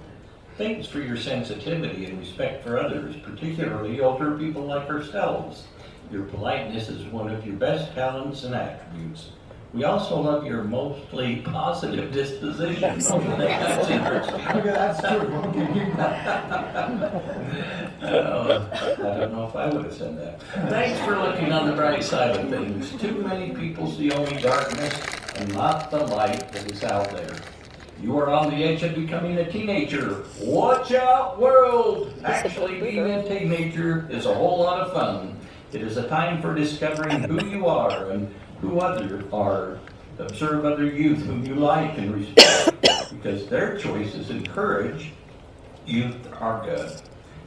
Thanks 0.59 0.87
for 0.87 1.01
your 1.01 1.17
sensitivity 1.17 2.07
and 2.07 2.19
respect 2.19 2.65
for 2.65 2.79
others, 2.79 3.17
particularly 3.23 4.01
older 4.01 4.37
people 4.39 4.63
like 4.67 4.89
ourselves. 4.89 5.65
Your 6.11 6.25
politeness 6.25 6.89
is 6.89 7.05
one 7.07 7.31
of 7.31 7.47
your 7.47 7.57
best 7.57 7.93
talents 7.95 8.45
and 8.45 8.55
attributes. 8.55 9.31
We 9.77 9.85
also 9.85 10.19
love 10.19 10.47
your 10.47 10.65
mostly 10.65 11.37
positive 11.37 12.11
disposition. 12.11 12.81
That's 12.81 13.11
interesting. 13.91 14.41
Okay, 14.57 14.71
that's 14.71 15.01
true. 15.01 15.29
Uh, 18.03 18.69
I 18.73 19.19
don't 19.19 19.33
know 19.33 19.47
if 19.47 19.55
I 19.55 19.67
would 19.69 19.85
have 19.85 19.93
said 19.93 20.17
that. 20.17 20.41
Thanks 20.71 20.99
for 21.05 21.19
looking 21.19 21.53
on 21.53 21.69
the 21.69 21.77
bright 21.77 22.03
side 22.03 22.37
of 22.37 22.49
things. 22.49 22.91
Too 22.99 23.23
many 23.23 23.55
people 23.55 23.91
see 23.91 24.11
only 24.13 24.41
darkness 24.41 24.99
and 25.37 25.53
not 25.53 25.91
the 25.91 25.99
light 26.07 26.51
that 26.53 26.73
is 26.73 26.83
out 26.83 27.11
there. 27.11 27.37
You 28.01 28.17
are 28.19 28.31
on 28.31 28.49
the 28.49 28.65
edge 28.65 28.83
of 28.83 28.95
becoming 28.95 29.37
a 29.37 29.51
teenager. 29.53 30.25
Watch 30.41 30.93
out, 30.93 31.39
world! 31.39 32.15
Actually, 32.25 32.81
being 32.81 33.11
a 33.11 33.29
teenager 33.29 34.09
is 34.11 34.25
a 34.25 34.35
whole 34.35 34.61
lot 34.61 34.81
of 34.81 34.95
fun. 34.95 35.39
It 35.73 35.83
is 35.83 35.99
a 35.99 36.09
time 36.09 36.41
for 36.41 36.55
discovering 36.55 37.25
who 37.25 37.45
you 37.47 37.67
are 37.67 38.11
and 38.11 38.35
who 38.61 38.81
others 38.81 39.25
are. 39.33 39.79
Observe 40.19 40.65
other 40.65 40.87
youth 40.87 41.25
whom 41.27 41.45
you 41.45 41.55
like 41.55 41.99
and 41.99 42.15
respect, 42.15 43.11
because 43.11 43.47
their 43.49 43.77
choices 43.77 44.31
encourage 44.31 45.13
youth 45.85 46.17
are 46.41 46.65
good. 46.65 47.01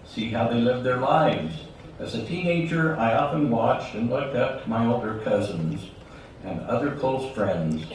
See 0.05 0.30
how 0.30 0.47
they 0.47 0.62
live 0.62 0.84
their 0.84 0.97
lives. 0.97 1.55
As 1.99 2.16
a 2.16 2.26
teenager, 2.26 2.95
I 2.97 3.16
often 3.16 3.49
watched 3.49 3.95
and 3.95 4.10
looked 4.10 4.36
up 4.36 4.64
to 4.64 4.70
my 4.70 4.86
older 4.86 5.20
cousins 5.20 5.89
and 6.43 6.62
other 6.62 6.95
close 6.95 7.34
friends. 7.36 7.86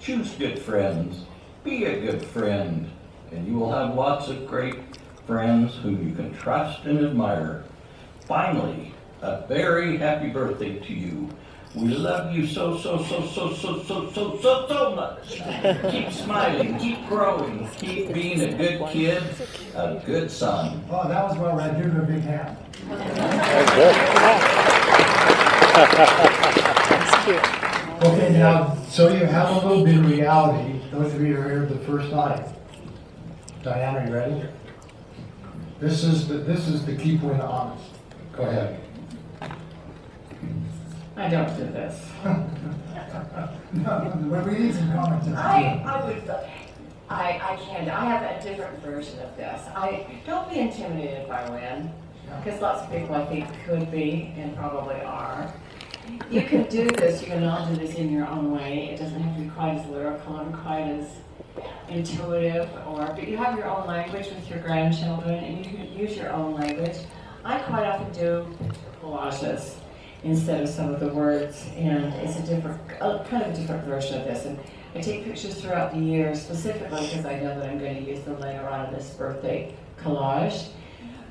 Choose 0.00 0.30
good 0.32 0.58
friends. 0.58 1.24
Be 1.64 1.84
a 1.84 2.00
good 2.00 2.22
friend, 2.22 2.88
and 3.32 3.46
you 3.46 3.54
will 3.54 3.72
have 3.72 3.94
lots 3.94 4.28
of 4.28 4.46
great 4.46 4.76
friends 5.26 5.74
whom 5.76 6.08
you 6.08 6.14
can 6.14 6.32
trust 6.34 6.84
and 6.84 7.04
admire. 7.04 7.64
Finally, 8.20 8.94
a 9.22 9.46
very 9.46 9.96
happy 9.96 10.28
birthday 10.28 10.78
to 10.78 10.92
you. 10.92 11.28
We 11.74 11.88
love 11.88 12.34
you 12.34 12.46
so, 12.46 12.78
so, 12.78 13.02
so, 13.04 13.26
so, 13.26 13.52
so, 13.54 13.82
so, 13.82 14.10
so, 14.10 14.38
so, 14.40 14.66
so 14.68 14.94
much. 14.94 15.42
Keep 15.90 16.12
smiling, 16.12 16.78
keep 16.78 17.06
growing, 17.06 17.68
keep 17.76 18.12
being 18.12 18.40
a 18.40 18.56
good 18.56 18.88
kid, 18.88 19.22
a 19.74 20.02
good 20.04 20.30
son. 20.30 20.82
Oh, 20.90 21.06
that 21.06 21.24
was 21.24 21.36
well 21.36 21.56
read. 21.56 21.76
Him 21.76 22.00
a 22.00 22.02
big 22.02 22.22
hand. 22.22 22.56
That's 26.88 27.24
cute. 27.24 28.02
Okay, 28.02 28.32
now, 28.32 28.74
so 28.88 29.08
you 29.08 29.26
have 29.26 29.50
a 29.62 29.68
little 29.68 29.84
bit 29.84 29.98
of 29.98 30.10
reality, 30.10 30.80
those 30.90 31.12
of 31.14 31.20
you 31.20 31.34
who 31.36 31.42
are 31.42 31.50
here 31.50 31.66
the 31.66 31.78
first 31.80 32.10
time. 32.10 32.44
Diane, 33.62 33.96
are 33.96 34.06
you 34.06 34.14
ready? 34.14 34.48
This 35.80 36.02
is 36.02 36.26
the, 36.28 36.38
this 36.38 36.66
is 36.66 36.86
the 36.86 36.96
keep 36.96 37.20
win 37.22 37.40
honest. 37.40 37.90
Go 38.32 38.44
ahead. 38.44 38.80
I 41.18 41.28
don't 41.28 41.56
do 41.56 41.64
this. 41.64 42.06
No, 43.72 44.42
we 44.46 44.58
need 44.58 44.74
some 44.74 44.92
comments. 44.92 45.28
I, 45.28 45.82
I 45.84 46.04
would, 46.04 46.30
I, 47.10 47.40
I 47.42 47.56
can't, 47.56 47.88
I 47.88 48.04
have 48.06 48.22
a 48.22 48.42
different 48.42 48.82
version 48.82 49.18
of 49.20 49.36
this. 49.36 49.60
I, 49.74 50.06
don't 50.26 50.48
be 50.48 50.58
intimidated 50.58 51.28
by 51.28 51.48
Lynn, 51.48 51.92
because 52.42 52.60
lots 52.60 52.82
of 52.82 52.90
people 52.90 53.14
I 53.14 53.26
think 53.26 53.46
could 53.64 53.90
be 53.90 54.32
and 54.36 54.56
probably 54.56 55.00
are. 55.02 55.52
You 56.30 56.42
can 56.42 56.64
do 56.68 56.88
this, 56.88 57.20
you 57.20 57.28
can 57.28 57.44
all 57.44 57.66
do 57.68 57.76
this 57.76 57.94
in 57.94 58.10
your 58.10 58.26
own 58.26 58.52
way. 58.52 58.90
It 58.90 58.98
doesn't 58.98 59.20
have 59.20 59.36
to 59.36 59.42
be 59.42 59.50
quite 59.50 59.78
as 59.78 59.86
lyrical 59.86 60.36
and 60.38 60.54
quite 60.54 60.84
as 60.84 61.10
intuitive 61.88 62.70
or, 62.86 63.06
but 63.06 63.28
you 63.28 63.36
have 63.36 63.56
your 63.56 63.68
own 63.68 63.86
language 63.86 64.26
with 64.28 64.48
your 64.48 64.60
grandchildren 64.60 65.44
and 65.44 65.58
you 65.58 65.72
can 65.72 65.92
use 65.98 66.16
your 66.16 66.32
own 66.32 66.54
language. 66.54 66.96
I 67.44 67.58
quite 67.58 67.84
often 67.84 68.12
do 68.12 68.46
collages 69.02 69.77
instead 70.24 70.62
of 70.62 70.68
some 70.68 70.92
of 70.92 71.00
the 71.00 71.08
words, 71.08 71.66
and 71.76 72.12
it's 72.14 72.38
a 72.38 72.42
different, 72.42 72.88
kind 72.98 73.42
of 73.42 73.52
a 73.52 73.56
different 73.56 73.84
version 73.84 74.20
of 74.20 74.26
this. 74.26 74.44
And 74.46 74.58
I 74.94 75.00
take 75.00 75.24
pictures 75.24 75.60
throughout 75.60 75.92
the 75.92 76.00
year 76.00 76.34
specifically 76.34 77.06
because 77.06 77.24
I 77.24 77.38
know 77.40 77.58
that 77.58 77.68
I'm 77.68 77.78
going 77.78 78.04
to 78.04 78.10
use 78.10 78.24
them 78.24 78.40
later 78.40 78.68
on 78.68 78.86
in 78.86 78.94
this 78.94 79.10
birthday 79.10 79.74
collage. 80.00 80.68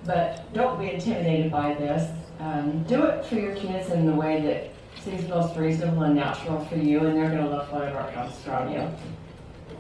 But 0.06 0.52
don't 0.54 0.80
be 0.80 0.92
intimidated 0.92 1.52
by 1.52 1.74
this. 1.74 2.10
Um, 2.40 2.84
do 2.84 3.04
it 3.04 3.26
for 3.26 3.36
your 3.36 3.56
kids 3.56 3.90
in 3.92 4.06
the 4.06 4.14
way 4.14 4.42
that 4.42 4.72
seems 5.04 5.28
most 5.28 5.58
reasonable 5.58 6.04
and 6.04 6.16
natural 6.16 6.64
for 6.66 6.78
you, 6.78 7.06
and 7.06 7.18
they're 7.18 7.30
going 7.30 7.44
to 7.44 7.50
love 7.50 7.72
whatever 7.72 8.10
comes 8.14 8.36
from 8.40 8.72
you. 8.72 8.90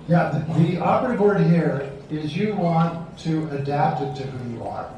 Yeah, 0.07 0.29
the, 0.29 0.59
the 0.59 0.79
operative 0.79 1.19
word 1.19 1.41
here 1.41 1.91
is 2.09 2.35
you 2.35 2.55
want 2.55 3.17
to 3.19 3.47
adapt 3.49 4.01
it 4.01 4.15
to 4.15 4.23
who 4.29 4.53
you 4.53 4.63
are. 4.63 4.89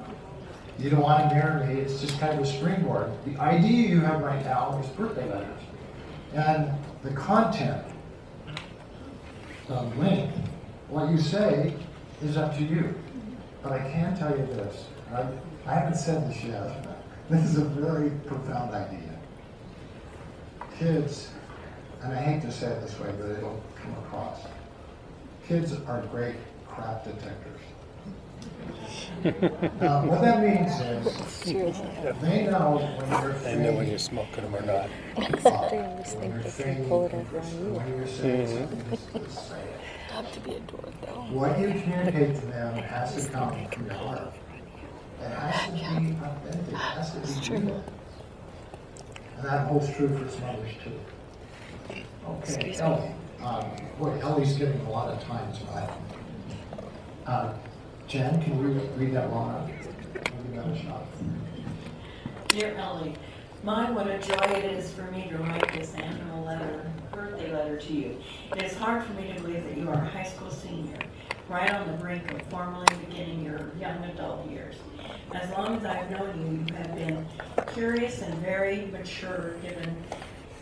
You 0.80 0.90
don't 0.90 1.02
want 1.02 1.28
to 1.28 1.36
mirror 1.36 1.66
me, 1.66 1.82
it's 1.82 2.00
just 2.00 2.18
kind 2.22 2.40
of 2.40 2.46
a 2.46 2.48
springboard. 2.48 3.12
The 3.26 3.38
idea 3.38 3.90
you 3.90 4.00
have 4.00 4.22
right 4.22 4.44
now 4.46 4.80
is 4.82 4.90
birthday 4.92 5.30
letters. 5.30 5.62
And 6.34 6.72
the 7.04 7.12
content, 7.12 7.86
the 9.68 9.82
link, 9.82 10.32
what 10.88 11.10
you 11.10 11.18
say 11.18 11.74
is 12.24 12.38
up 12.38 12.56
to 12.56 12.64
you. 12.64 12.96
But 13.62 13.74
I 13.74 13.80
can 13.92 14.18
tell 14.18 14.32
you 14.32 14.46
this, 14.46 14.86
I, 15.12 15.26
I 15.66 15.74
haven't 15.74 15.98
said 15.98 16.30
this 16.30 16.44
yet. 16.44 16.86
This 17.30 17.46
is 17.46 17.60
a 17.60 17.66
very 17.66 18.10
profound 18.26 18.74
idea. 18.74 19.16
Kids, 20.80 21.30
and 22.02 22.12
I 22.12 22.20
hate 22.20 22.42
to 22.42 22.52
say 22.52 22.66
it 22.72 22.82
this 22.82 23.00
way, 23.00 23.14
but 23.20 23.30
it'll 23.30 23.62
come 23.80 23.94
across. 24.04 24.40
Kids 25.48 25.74
are 25.86 26.02
great 26.08 26.38
crap 26.68 27.04
detectors. 27.04 27.59
Uh, 29.26 30.02
what 30.04 30.22
that 30.22 30.42
means 30.42 30.80
is 30.80 31.44
they 32.22 32.46
know 32.46 32.78
when 32.98 33.22
you're 33.22 33.34
They 33.40 33.56
know 33.58 33.74
when 33.74 33.90
you're 33.90 34.00
smoking 34.00 34.44
them 34.44 34.56
or 34.56 34.62
not. 34.62 34.90
Except 35.18 35.72
they 35.72 35.80
always 35.86 36.14
when 36.14 36.22
they 36.22 36.28
you're 36.36 36.42
can 36.44 36.52
fake, 36.52 36.88
pull 36.88 37.06
it 37.06 37.14
over 37.14 37.40
on 37.40 37.48
you. 37.52 37.74
when 37.74 37.88
you're 37.90 38.08
saying 38.08 38.48
Mhm. 38.48 38.60
something, 38.70 38.90
just- 38.92 39.14
just 39.14 39.50
say 39.50 39.56
it. 39.60 39.80
Have 40.14 40.32
to 40.34 40.40
be 40.40 40.52
adored 40.56 40.94
though. 41.02 41.26
What 41.32 41.60
you 41.60 41.68
communicate 41.82 42.36
to 42.40 42.46
them 42.48 42.76
has 42.78 43.26
to 43.26 43.32
come 43.32 43.68
from 43.68 43.86
your 43.86 43.94
heart. 43.96 44.34
It 45.22 45.28
has 45.32 45.66
to 45.66 45.72
be 45.74 45.78
authentic, 46.24 46.70
it 46.70 46.76
has 46.76 47.12
to 47.44 47.52
be 47.52 47.58
real. 47.58 47.84
And 49.38 49.46
that 49.46 49.68
holds 49.68 49.94
true 49.96 50.08
for 50.18 50.30
some 50.30 50.44
others 50.50 50.72
too. 50.84 50.92
Okay, 51.90 52.04
Excuse 52.40 52.78
me. 52.80 52.84
Ellie. 52.86 53.12
Um, 53.44 53.66
boy, 54.00 54.20
Ellie's 54.22 54.54
getting 54.58 54.80
a 54.86 54.90
lot 54.90 55.10
of 55.10 55.22
time 55.24 55.52
tonight. 55.54 55.90
Uh, 57.26 57.54
Jen, 58.10 58.42
can 58.42 58.58
you 58.58 58.82
read 58.98 59.14
that 59.14 59.30
one? 59.30 59.72
Give 60.52 60.82
shot. 60.82 61.06
Dear 62.48 62.74
Ellie, 62.76 63.14
my, 63.62 63.92
what 63.92 64.08
a 64.08 64.18
joy 64.18 64.58
it 64.58 64.66
is 64.66 64.92
for 64.92 65.04
me 65.12 65.28
to 65.30 65.38
write 65.38 65.72
this 65.74 65.94
annual 65.94 66.44
letter, 66.44 66.92
birthday 67.12 67.54
letter 67.54 67.78
to 67.78 67.94
you. 67.94 68.18
It 68.56 68.64
is 68.64 68.76
hard 68.76 69.04
for 69.04 69.14
me 69.14 69.32
to 69.32 69.40
believe 69.40 69.64
that 69.64 69.78
you 69.78 69.88
are 69.90 69.94
a 69.94 70.10
high 70.10 70.24
school 70.24 70.50
senior, 70.50 70.98
right 71.50 71.72
on 71.72 71.86
the 71.86 71.94
brink 72.00 72.32
of 72.32 72.42
formally 72.48 72.88
beginning 73.08 73.46
your 73.46 73.70
young 73.80 74.04
adult 74.06 74.50
years. 74.50 74.78
As 75.36 75.48
long 75.52 75.78
as 75.78 75.86
I've 75.86 76.10
known 76.10 76.42
you, 76.42 76.66
you 76.66 76.76
have 76.78 76.96
been 76.96 77.28
curious 77.76 78.24
and 78.24 78.34
very 78.40 78.88
mature 78.88 79.54
given 79.62 79.96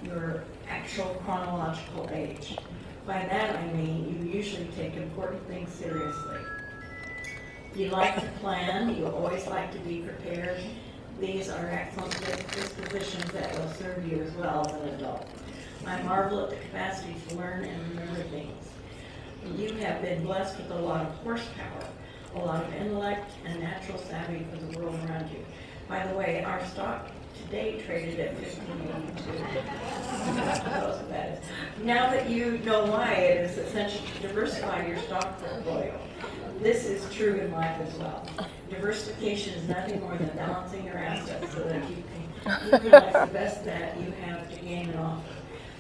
your 0.03 0.43
actual 0.67 1.15
chronological 1.23 2.09
age. 2.11 2.57
By 3.05 3.19
that 3.19 3.55
I 3.55 3.71
mean 3.71 4.21
you 4.21 4.33
usually 4.33 4.67
take 4.75 4.97
important 4.97 5.47
things 5.47 5.73
seriously. 5.73 6.39
You 7.75 7.89
like 7.89 8.15
to 8.15 8.27
plan, 8.39 8.95
you 8.95 9.07
always 9.07 9.45
like 9.47 9.71
to 9.71 9.79
be 9.79 9.99
prepared. 9.99 10.59
These 11.19 11.49
are 11.49 11.67
excellent 11.67 12.11
dispositions 12.51 13.31
that 13.31 13.57
will 13.57 13.69
serve 13.73 14.07
you 14.07 14.21
as 14.23 14.31
well 14.33 14.65
as 14.67 14.81
an 14.81 14.89
adult. 14.95 15.27
I 15.85 16.01
marvel 16.03 16.43
at 16.43 16.49
the 16.49 16.55
capacity 16.57 17.15
to 17.29 17.35
learn 17.35 17.63
and 17.63 17.89
remember 17.89 18.21
things. 18.23 18.69
You 19.55 19.73
have 19.75 20.01
been 20.01 20.23
blessed 20.23 20.57
with 20.57 20.71
a 20.71 20.75
lot 20.75 21.05
of 21.05 21.13
horsepower, 21.17 21.87
a 22.35 22.39
lot 22.39 22.63
of 22.63 22.73
intellect, 22.73 23.31
and 23.45 23.59
natural 23.59 23.97
savvy 23.99 24.45
for 24.51 24.57
the 24.57 24.79
world 24.79 24.95
around 25.07 25.29
you. 25.31 25.45
By 25.87 26.05
the 26.05 26.15
way, 26.15 26.43
our 26.43 26.65
stock 26.65 27.09
today 27.45 27.81
traded 27.85 28.19
at 28.19 28.33
1582. 28.35 29.31
that 31.09 31.39
is. 31.39 31.45
Now 31.83 32.09
that 32.09 32.29
you 32.29 32.57
know 32.59 32.85
why, 32.85 33.13
it 33.13 33.49
is 33.49 33.57
essential 33.57 34.01
to 34.05 34.27
diversify 34.27 34.85
your 34.85 34.97
stock 34.99 35.39
portfolio. 35.39 35.97
This 36.59 36.85
is 36.85 37.13
true 37.13 37.35
in 37.35 37.51
life 37.51 37.79
as 37.81 37.93
well. 37.95 38.25
Diversification 38.69 39.53
is 39.53 39.67
nothing 39.69 39.99
more 40.01 40.15
than 40.17 40.29
balancing 40.35 40.85
your 40.85 40.97
assets 40.97 41.53
so 41.53 41.59
that 41.63 41.81
you 41.89 42.03
can 42.03 42.83
utilize 42.83 43.13
the 43.13 43.33
best 43.33 43.63
that 43.65 43.99
you 43.99 44.11
have 44.25 44.49
to 44.51 44.59
gain 44.61 44.89
and 44.89 44.99
offer. 44.99 45.21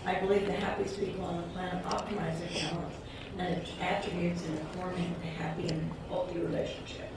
I 0.05 0.15
believe 0.15 0.45
the 0.45 0.53
happiest 0.53 0.99
people 0.99 1.25
on 1.25 1.37
the 1.37 1.43
planet 1.49 1.83
optimize 1.85 2.39
their 2.39 2.69
talents 2.69 2.95
and 3.37 3.67
attributes 3.81 4.43
in 4.45 4.57
forming 4.79 5.13
a 5.23 5.27
happy 5.27 5.67
and 5.67 5.91
healthy 6.09 6.39
relationship, 6.39 7.09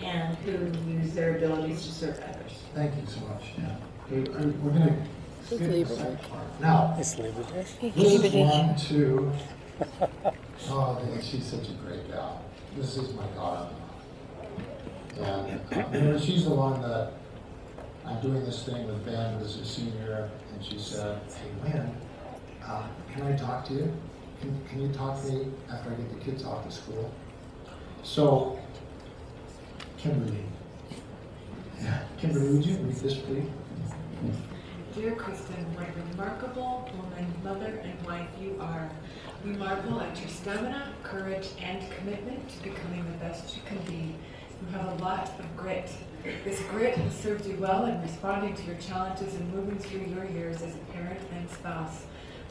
and 0.00 0.34
who 0.38 0.52
use 0.90 1.12
their 1.12 1.36
abilities 1.36 1.84
to 1.86 1.92
serve 1.92 2.18
others. 2.20 2.52
Thank 2.74 2.94
you 2.96 3.06
so 3.06 3.20
much, 3.26 3.42
Jen. 3.56 3.76
Okay, 4.10 4.32
I- 4.32 4.46
We're 4.64 4.70
gonna 4.72 4.96
It's 5.50 5.60
leaving. 5.60 6.18
Now, 6.60 6.96
It's 6.98 7.18
leaving. 7.18 7.44
this 7.52 8.24
is 8.24 8.34
one, 8.34 8.76
two. 8.76 9.32
Oh, 10.68 10.94
man, 11.04 11.22
she's 11.22 11.44
such 11.46 11.68
a 11.68 11.72
great 11.72 12.08
gal. 12.08 12.40
This 12.76 12.98
is 12.98 13.14
my 13.14 13.26
daughter. 13.28 13.70
And, 15.18 15.60
you 15.94 16.00
know, 16.00 16.18
she's 16.18 16.44
the 16.44 16.50
one 16.50 16.82
that, 16.82 17.12
I'm 18.04 18.20
doing 18.20 18.44
this 18.44 18.64
thing 18.64 18.86
with 18.86 19.04
Ben, 19.06 19.38
who's 19.38 19.56
a 19.56 19.64
senior, 19.64 20.30
and 20.52 20.64
she 20.64 20.78
said, 20.78 21.18
hey, 21.32 21.72
Lynn, 21.72 21.96
uh, 22.62 22.86
can 23.12 23.22
I 23.22 23.34
talk 23.34 23.64
to 23.68 23.72
you? 23.72 23.96
Can, 24.40 24.60
can 24.68 24.82
you 24.82 24.88
talk 24.92 25.22
to 25.22 25.32
me 25.32 25.46
after 25.72 25.90
I 25.90 25.94
get 25.94 26.18
the 26.18 26.24
kids 26.24 26.44
off 26.44 26.66
to 26.66 26.70
school? 26.70 27.10
So, 28.02 28.58
Kimberly. 29.96 30.44
Kimberly, 32.18 32.52
would 32.52 32.66
you 32.66 32.76
read 32.76 32.96
this, 32.96 33.14
please? 33.14 33.46
Dear 34.94 35.14
Kristen, 35.14 35.64
what 35.74 35.88
a 35.88 36.10
remarkable 36.10 36.90
woman, 36.94 37.34
mother, 37.42 37.80
and 37.82 38.06
wife 38.06 38.28
you 38.40 38.56
are. 38.60 38.90
We 39.44 39.52
marvel 39.52 40.00
at 40.00 40.18
your 40.18 40.28
stamina, 40.28 40.92
courage, 41.02 41.48
and 41.60 41.80
commitment 41.92 42.48
to 42.48 42.62
becoming 42.64 43.04
the 43.04 43.18
best 43.18 43.54
you 43.56 43.62
can 43.66 43.78
be. 43.84 44.14
You 44.60 44.78
have 44.78 44.98
a 44.98 45.02
lot 45.02 45.30
of 45.38 45.56
grit. 45.56 45.90
This 46.44 46.60
grit 46.70 46.96
has 46.96 47.14
served 47.14 47.46
you 47.46 47.56
well 47.56 47.86
in 47.86 48.00
responding 48.02 48.54
to 48.56 48.62
your 48.64 48.76
challenges 48.76 49.34
and 49.34 49.54
moving 49.54 49.78
through 49.78 50.06
your 50.12 50.24
years 50.24 50.62
as 50.62 50.74
a 50.74 50.92
parent 50.92 51.20
and 51.36 51.48
spouse. 51.50 52.04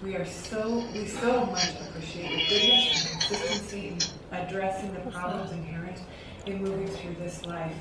We 0.03 0.15
are 0.15 0.25
so, 0.25 0.85
we 0.93 1.05
so 1.07 1.45
much 1.47 1.69
appreciate 1.81 2.29
your 2.29 2.47
goodness 2.49 3.11
and 3.11 3.21
consistency 3.21 3.87
in 3.87 4.37
addressing 4.37 4.93
the 4.93 4.99
problems 5.11 5.51
inherent 5.51 5.99
in 6.45 6.63
moving 6.63 6.87
through 6.87 7.15
this 7.15 7.45
life. 7.45 7.75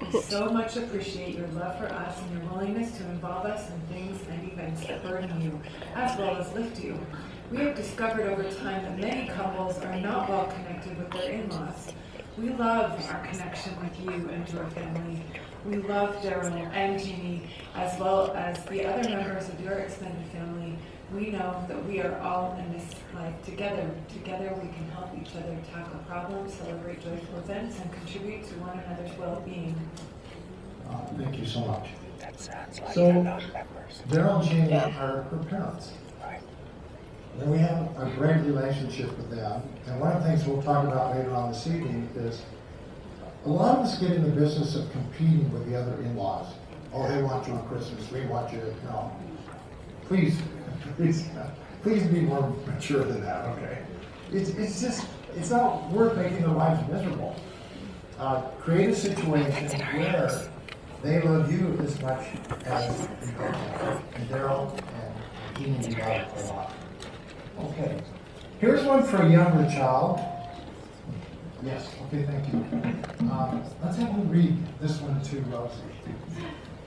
We 0.00 0.20
so 0.20 0.50
much 0.50 0.76
appreciate 0.76 1.36
your 1.36 1.48
love 1.48 1.78
for 1.78 1.86
us 1.86 2.18
and 2.20 2.32
your 2.32 2.50
willingness 2.50 2.96
to 2.98 3.04
involve 3.04 3.46
us 3.46 3.68
in 3.70 3.80
things 3.94 4.20
and 4.28 4.52
events 4.52 4.86
that 4.86 5.02
burden 5.02 5.40
you, 5.40 5.60
as 5.94 6.18
well 6.18 6.36
as 6.36 6.52
lift 6.52 6.82
you. 6.82 6.98
We 7.50 7.56
have 7.58 7.74
discovered 7.74 8.26
over 8.30 8.44
time 8.44 8.84
that 8.84 8.98
many 8.98 9.28
couples 9.28 9.78
are 9.78 9.96
not 9.98 10.28
well 10.28 10.46
connected 10.46 10.96
with 10.96 11.10
their 11.10 11.32
in-laws. 11.32 11.92
We 12.38 12.50
love 12.50 12.92
our 13.10 13.26
connection 13.26 13.72
with 13.80 13.98
you 14.00 14.28
and 14.30 14.48
your 14.52 14.66
family. 14.66 15.22
We 15.66 15.76
love 15.78 16.14
Daryl 16.22 16.52
and 16.72 16.98
Jeannie, 17.02 17.42
as 17.74 17.98
well 17.98 18.32
as 18.34 18.64
the 18.66 18.86
other 18.86 19.08
members 19.08 19.48
of 19.48 19.60
your 19.60 19.72
extended 19.74 20.24
family. 20.28 20.78
We 21.12 21.30
know 21.30 21.64
that 21.66 21.84
we 21.86 22.00
are 22.00 22.16
all 22.20 22.56
in 22.56 22.72
this 22.72 22.94
life 23.14 23.34
together. 23.44 23.90
Together 24.10 24.54
we 24.62 24.68
can 24.68 24.88
help 24.94 25.10
each 25.20 25.34
other 25.34 25.56
tackle 25.74 25.98
problems, 26.06 26.54
celebrate 26.54 27.02
joyful 27.02 27.38
events, 27.38 27.80
and 27.80 27.92
contribute 27.92 28.46
to 28.48 28.54
one 28.60 28.78
another's 28.78 29.18
well-being. 29.18 29.74
Uh, 30.88 30.98
Thank 31.18 31.38
you 31.38 31.46
so 31.46 31.60
much. 31.64 31.88
That 32.20 32.38
sounds 32.38 32.80
like 32.80 32.94
So, 32.94 33.04
they're 33.06 33.22
not 33.24 33.42
members. 33.52 34.02
Daryl 34.08 34.40
and 34.40 34.48
Jeannie 34.48 34.70
Yeah. 34.70 34.86
are 34.86 35.22
her 35.22 35.38
parents. 35.48 35.92
We 37.38 37.58
have 37.58 37.96
a 37.96 38.12
great 38.16 38.38
relationship 38.44 39.16
with 39.16 39.30
them. 39.30 39.62
And 39.86 40.00
one 40.00 40.12
of 40.12 40.22
the 40.22 40.28
things 40.28 40.44
we'll 40.44 40.62
talk 40.62 40.86
about 40.86 41.16
later 41.16 41.30
on 41.30 41.52
this 41.52 41.66
evening 41.66 42.08
is 42.14 42.42
a 43.44 43.48
lot 43.48 43.78
of 43.78 43.86
us 43.86 43.98
get 43.98 44.10
in 44.10 44.22
the 44.22 44.28
business 44.30 44.76
of 44.76 44.90
competing 44.92 45.50
with 45.52 45.68
the 45.70 45.76
other 45.76 45.94
in-laws. 46.02 46.52
Oh, 46.92 47.08
they 47.08 47.22
want 47.22 47.46
you 47.46 47.54
on 47.54 47.66
Christmas, 47.68 48.10
we 48.10 48.22
want 48.26 48.52
you, 48.52 48.60
no. 48.84 49.12
Please, 50.06 50.38
please, 50.96 51.28
please 51.82 52.02
be 52.08 52.20
more 52.20 52.54
mature 52.66 53.04
than 53.04 53.22
that, 53.22 53.46
okay? 53.46 53.78
It's, 54.32 54.50
it's 54.50 54.80
just, 54.80 55.06
it's 55.34 55.50
not 55.50 55.88
worth 55.90 56.16
making 56.16 56.40
their 56.40 56.48
lives 56.48 56.86
miserable. 56.90 57.36
Uh, 58.18 58.42
create 58.60 58.90
a 58.90 58.94
situation 58.94 59.68
where 59.80 60.50
they 61.02 61.22
love 61.22 61.50
you 61.50 61.78
as 61.82 62.00
much 62.02 62.26
as 62.66 63.08
you 63.22 63.38
love 63.38 63.78
them. 63.78 64.02
And 64.14 64.28
Daryl 64.28 64.78
and 65.56 65.82
Jeannie 65.82 65.96
love 65.96 66.44
a 66.44 66.46
lot. 66.48 66.79
Okay. 67.64 67.96
Here's 68.58 68.84
one 68.84 69.02
for 69.02 69.18
a 69.18 69.30
younger 69.30 69.70
child. 69.70 70.20
Yes, 71.62 71.94
okay, 72.06 72.24
thank 72.24 72.52
you. 72.52 72.60
Um, 73.30 73.62
let's 73.82 73.98
have 73.98 74.16
you 74.16 74.24
read 74.24 74.56
this 74.80 74.98
one 75.00 75.20
to 75.22 75.40
Rosie. 75.42 75.76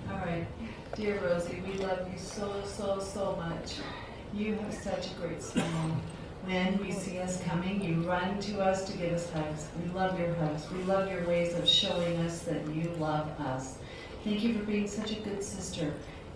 All 0.09 0.17
right. 0.17 0.47
Dear 0.95 1.19
Rosie, 1.24 1.61
we 1.67 1.74
love 1.76 2.11
you 2.11 2.17
so, 2.17 2.63
so, 2.65 2.99
so 2.99 3.36
much. 3.36 3.76
You 4.34 4.55
have 4.55 4.74
such 4.74 5.11
a 5.11 5.13
great 5.15 5.43
smile. 5.43 5.95
When 6.45 6.80
we 6.80 6.91
see 6.91 7.19
us 7.19 7.41
coming, 7.43 7.84
you 7.84 8.07
run 8.07 8.39
to 8.41 8.61
us 8.61 8.84
to 8.86 8.97
give 8.97 9.13
us 9.13 9.30
hugs. 9.32 9.67
We 9.82 9.91
love 9.93 10.19
your 10.19 10.34
hugs. 10.36 10.69
We 10.71 10.84
love 10.84 11.09
your 11.09 11.26
ways 11.28 11.53
of 11.53 11.67
showing 11.67 12.17
us 12.17 12.39
that 12.41 12.67
you 12.67 12.91
love 12.99 13.30
us. 13.39 13.78
Thank 14.24 14.43
you 14.43 14.57
for 14.57 14.65
being 14.65 14.88
such 14.88 15.11
a 15.11 15.19
good 15.21 15.43
sister. 15.43 15.93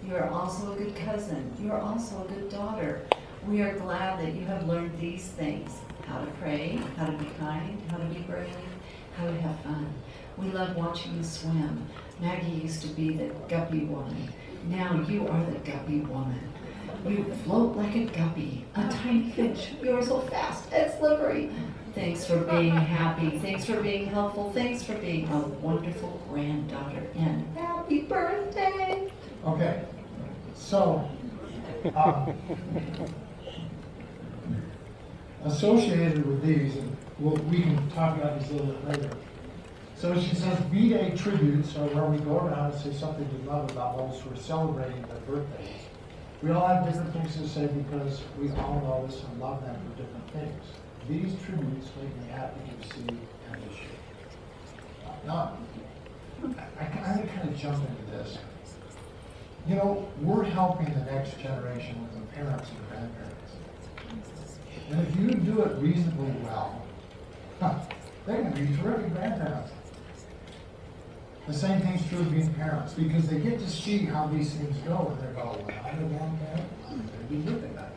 You 0.07 0.15
are 0.15 0.29
also 0.29 0.73
a 0.73 0.75
good 0.75 0.95
cousin. 0.95 1.51
You 1.59 1.71
are 1.71 1.81
also 1.81 2.23
a 2.23 2.27
good 2.27 2.49
daughter. 2.49 3.01
We 3.47 3.61
are 3.61 3.79
glad 3.79 4.19
that 4.19 4.35
you 4.35 4.43
have 4.45 4.67
learned 4.67 4.99
these 4.99 5.27
things 5.27 5.71
how 6.05 6.19
to 6.19 6.31
pray, 6.41 6.81
how 6.97 7.05
to 7.05 7.13
be 7.13 7.25
kind, 7.39 7.81
how 7.89 7.95
to 7.95 8.05
be 8.05 8.19
brave, 8.19 8.53
how 9.15 9.25
to 9.25 9.41
have 9.41 9.57
fun. 9.61 9.93
We 10.37 10.47
love 10.47 10.75
watching 10.75 11.15
you 11.15 11.23
swim. 11.23 11.87
Maggie 12.19 12.51
used 12.51 12.81
to 12.81 12.89
be 12.89 13.13
the 13.13 13.31
guppy 13.47 13.85
woman. 13.85 14.33
Now 14.67 15.01
you 15.07 15.27
are 15.29 15.45
the 15.45 15.59
guppy 15.59 15.99
woman. 16.01 16.41
You 17.07 17.23
float 17.45 17.77
like 17.77 17.95
a 17.95 18.05
guppy, 18.05 18.65
a 18.75 18.89
tiny 18.89 19.31
fish. 19.31 19.69
You're 19.81 20.03
so 20.03 20.19
fast 20.21 20.69
and 20.73 20.91
slippery. 20.99 21.49
Thanks 21.95 22.25
for 22.25 22.39
being 22.39 22.75
happy. 22.75 23.39
Thanks 23.39 23.63
for 23.63 23.81
being 23.81 24.07
helpful. 24.07 24.51
Thanks 24.51 24.83
for 24.83 24.95
being 24.95 25.27
a 25.29 25.39
wonderful 25.39 26.21
granddaughter. 26.29 27.07
And 27.15 27.47
happy 27.57 28.01
birthday! 28.01 29.09
Okay, 29.45 29.83
so, 30.53 31.09
um, 31.95 32.35
associated 35.47 36.25
with 36.25 36.43
these, 36.43 36.75
and 36.75 36.95
we'll, 37.19 37.35
we 37.45 37.61
can 37.61 37.89
talk 37.91 38.17
about 38.17 38.39
these 38.39 38.49
a 38.51 38.53
little 38.53 38.73
bit 38.73 39.01
later. 39.01 39.17
So 39.95 40.19
she 40.19 40.35
says, 40.35 40.59
B-Day 40.71 41.15
tributes 41.17 41.75
are 41.75 41.87
where 41.87 42.05
we 42.05 42.19
go 42.19 42.37
around 42.37 42.71
and 42.71 42.81
say 42.81 42.93
something 42.93 43.27
we 43.41 43.47
love 43.47 43.71
about 43.71 43.97
those 43.97 44.21
who 44.21 44.31
are 44.31 44.37
celebrating 44.37 45.01
their 45.03 45.19
birthdays. 45.21 45.87
We 46.43 46.51
all 46.51 46.67
have 46.67 46.85
different 46.85 47.13
things 47.13 47.35
to 47.37 47.47
say 47.47 47.65
because 47.65 48.21
we 48.39 48.51
all 48.51 48.79
know 48.81 49.07
this 49.07 49.23
and 49.23 49.39
love 49.39 49.61
them 49.63 49.75
for 49.75 50.03
different 50.03 50.29
things. 50.31 50.63
These 51.09 51.33
tributes 51.43 51.87
make 51.99 52.15
me 52.17 52.27
happy 52.29 52.59
to 52.79 52.87
see 52.89 53.07
and 53.07 53.63
to 53.63 53.75
share. 53.75 53.97
Now, 55.25 55.57
I, 56.79 56.83
I 56.83 56.85
kind 56.85 57.49
of 57.49 57.57
jump 57.57 57.83
into 57.89 58.11
this. 58.11 58.37
You 59.67 59.75
know, 59.75 60.07
we're 60.21 60.43
helping 60.43 60.93
the 60.93 61.11
next 61.11 61.39
generation 61.39 62.01
with 62.03 62.13
the 62.13 62.35
parents 62.35 62.69
and 62.69 62.87
grandparents. 62.89 63.36
And 64.89 65.07
if 65.07 65.15
you 65.17 65.31
do 65.31 65.61
it 65.63 65.81
reasonably 65.81 66.31
well, 66.43 66.81
they 68.25 68.35
can 68.35 68.51
be 68.53 68.77
terrific 68.77 69.13
grandparents. 69.13 69.71
The 71.47 71.53
same 71.53 71.81
thing's 71.81 72.07
true 72.09 72.19
of 72.19 72.31
being 72.31 72.53
parents 72.55 72.93
because 72.93 73.27
they 73.27 73.39
get 73.39 73.59
to 73.59 73.69
see 73.69 73.99
how 73.99 74.27
these 74.27 74.53
things 74.53 74.77
go 74.79 75.13
and 75.13 75.21
they 75.21 75.33
go, 75.33 75.57
when 75.63 75.75
I'm 75.79 76.03
a 76.03 76.07
grandparent, 76.07 76.71
I'm 76.89 76.97
going 76.97 77.09
to 77.09 77.23
be 77.29 77.35
living 77.38 77.75
that. 77.75 77.93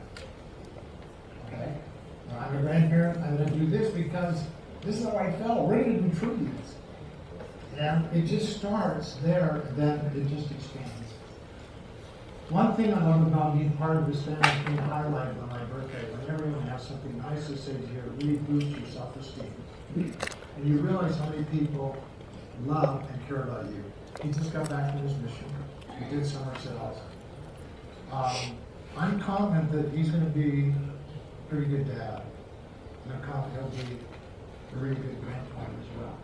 Okay? 1.46 1.72
When 2.28 2.38
I'm 2.38 2.56
a 2.56 2.62
grandparent, 2.62 3.18
I'm 3.18 3.36
going 3.36 3.50
to 3.50 3.56
do 3.56 3.66
this 3.66 3.92
because 3.92 4.44
this 4.82 4.98
is 4.98 5.04
how 5.04 5.16
I 5.16 5.32
felt. 5.32 5.66
We're 5.68 5.82
going 5.82 5.96
to 5.96 6.08
do 6.08 6.18
tributes. 6.18 6.74
And 7.76 8.06
it 8.14 8.26
just 8.26 8.56
starts 8.56 9.14
there, 9.22 9.64
and 9.66 9.76
then 9.76 9.98
it 10.14 10.28
just 10.28 10.50
expands. 10.50 10.99
One 12.50 12.74
thing 12.74 12.92
I 12.92 13.06
love 13.06 13.28
about 13.28 13.56
being 13.56 13.70
part 13.76 13.96
of 13.96 14.08
this 14.08 14.24
family 14.24 14.50
being 14.66 14.78
highlighted 14.78 15.40
on 15.40 15.50
my 15.50 15.62
birthday. 15.66 16.02
When 16.10 16.34
everyone 16.34 16.62
has 16.62 16.82
something 16.82 17.16
nice 17.18 17.46
to 17.46 17.56
say 17.56 17.74
to 17.74 17.78
you, 17.78 17.98
it 17.98 18.24
really 18.24 18.38
boosts 18.38 18.76
your 18.76 18.88
self-esteem. 18.88 19.54
And 19.94 20.66
you 20.66 20.78
realize 20.78 21.16
how 21.16 21.28
many 21.28 21.44
people 21.44 21.96
love 22.66 23.08
and 23.08 23.28
care 23.28 23.42
about 23.44 23.66
you. 23.66 23.84
He 24.20 24.32
just 24.32 24.52
got 24.52 24.68
back 24.68 24.90
from 24.90 25.02
his 25.02 25.16
mission. 25.18 25.44
He 25.96 26.12
did 26.12 26.26
Somerset 26.26 26.76
House. 26.78 26.98
Um, 28.10 28.56
I'm 28.96 29.20
confident 29.20 29.70
that 29.70 29.96
he's 29.96 30.10
going 30.10 30.24
to 30.24 30.30
be 30.30 30.74
a 30.74 31.48
pretty 31.48 31.66
good 31.66 31.86
dad. 31.86 32.22
And 33.04 33.14
I'm 33.14 33.22
confident 33.22 33.72
he'll 33.74 33.86
be 33.86 33.96
a 34.74 34.76
really 34.76 34.96
good 34.96 35.22
grandfather 35.22 35.70
as 35.80 36.00
well. 36.00 36.18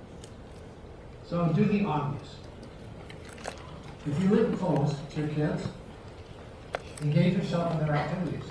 So 1.25 1.53
do 1.53 1.65
the 1.67 1.85
obvious. 1.85 2.35
If 4.05 4.21
you 4.21 4.29
live 4.31 4.59
close 4.59 4.97
to 5.15 5.21
your 5.21 5.29
kids, 5.29 5.63
engage 7.03 7.37
yourself 7.37 7.73
in 7.73 7.87
their 7.87 7.97
activities, 7.97 8.45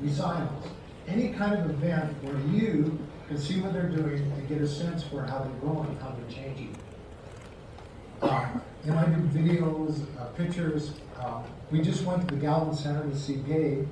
recitals, 0.00 0.66
any 1.06 1.30
kind 1.30 1.54
of 1.54 1.70
event 1.70 2.12
where 2.22 2.38
you 2.54 2.98
can 3.26 3.38
see 3.38 3.60
what 3.60 3.72
they're 3.72 3.88
doing 3.88 4.20
and 4.32 4.48
get 4.48 4.60
a 4.60 4.68
sense 4.68 5.02
for 5.02 5.24
how 5.24 5.38
they're 5.38 5.52
growing, 5.60 5.96
how 6.00 6.10
they're 6.10 6.30
changing. 6.30 6.74
Um, 8.22 8.60
you 8.84 8.90
know, 8.90 8.98
I 8.98 9.04
do 9.06 9.20
videos, 9.38 10.02
uh, 10.18 10.24
pictures. 10.36 10.92
Um, 11.18 11.44
we 11.70 11.80
just 11.80 12.04
went 12.04 12.28
to 12.28 12.34
the 12.34 12.40
Galvin 12.40 12.74
Center 12.74 13.08
to 13.08 13.16
see 13.16 13.36
Gabe, 13.36 13.86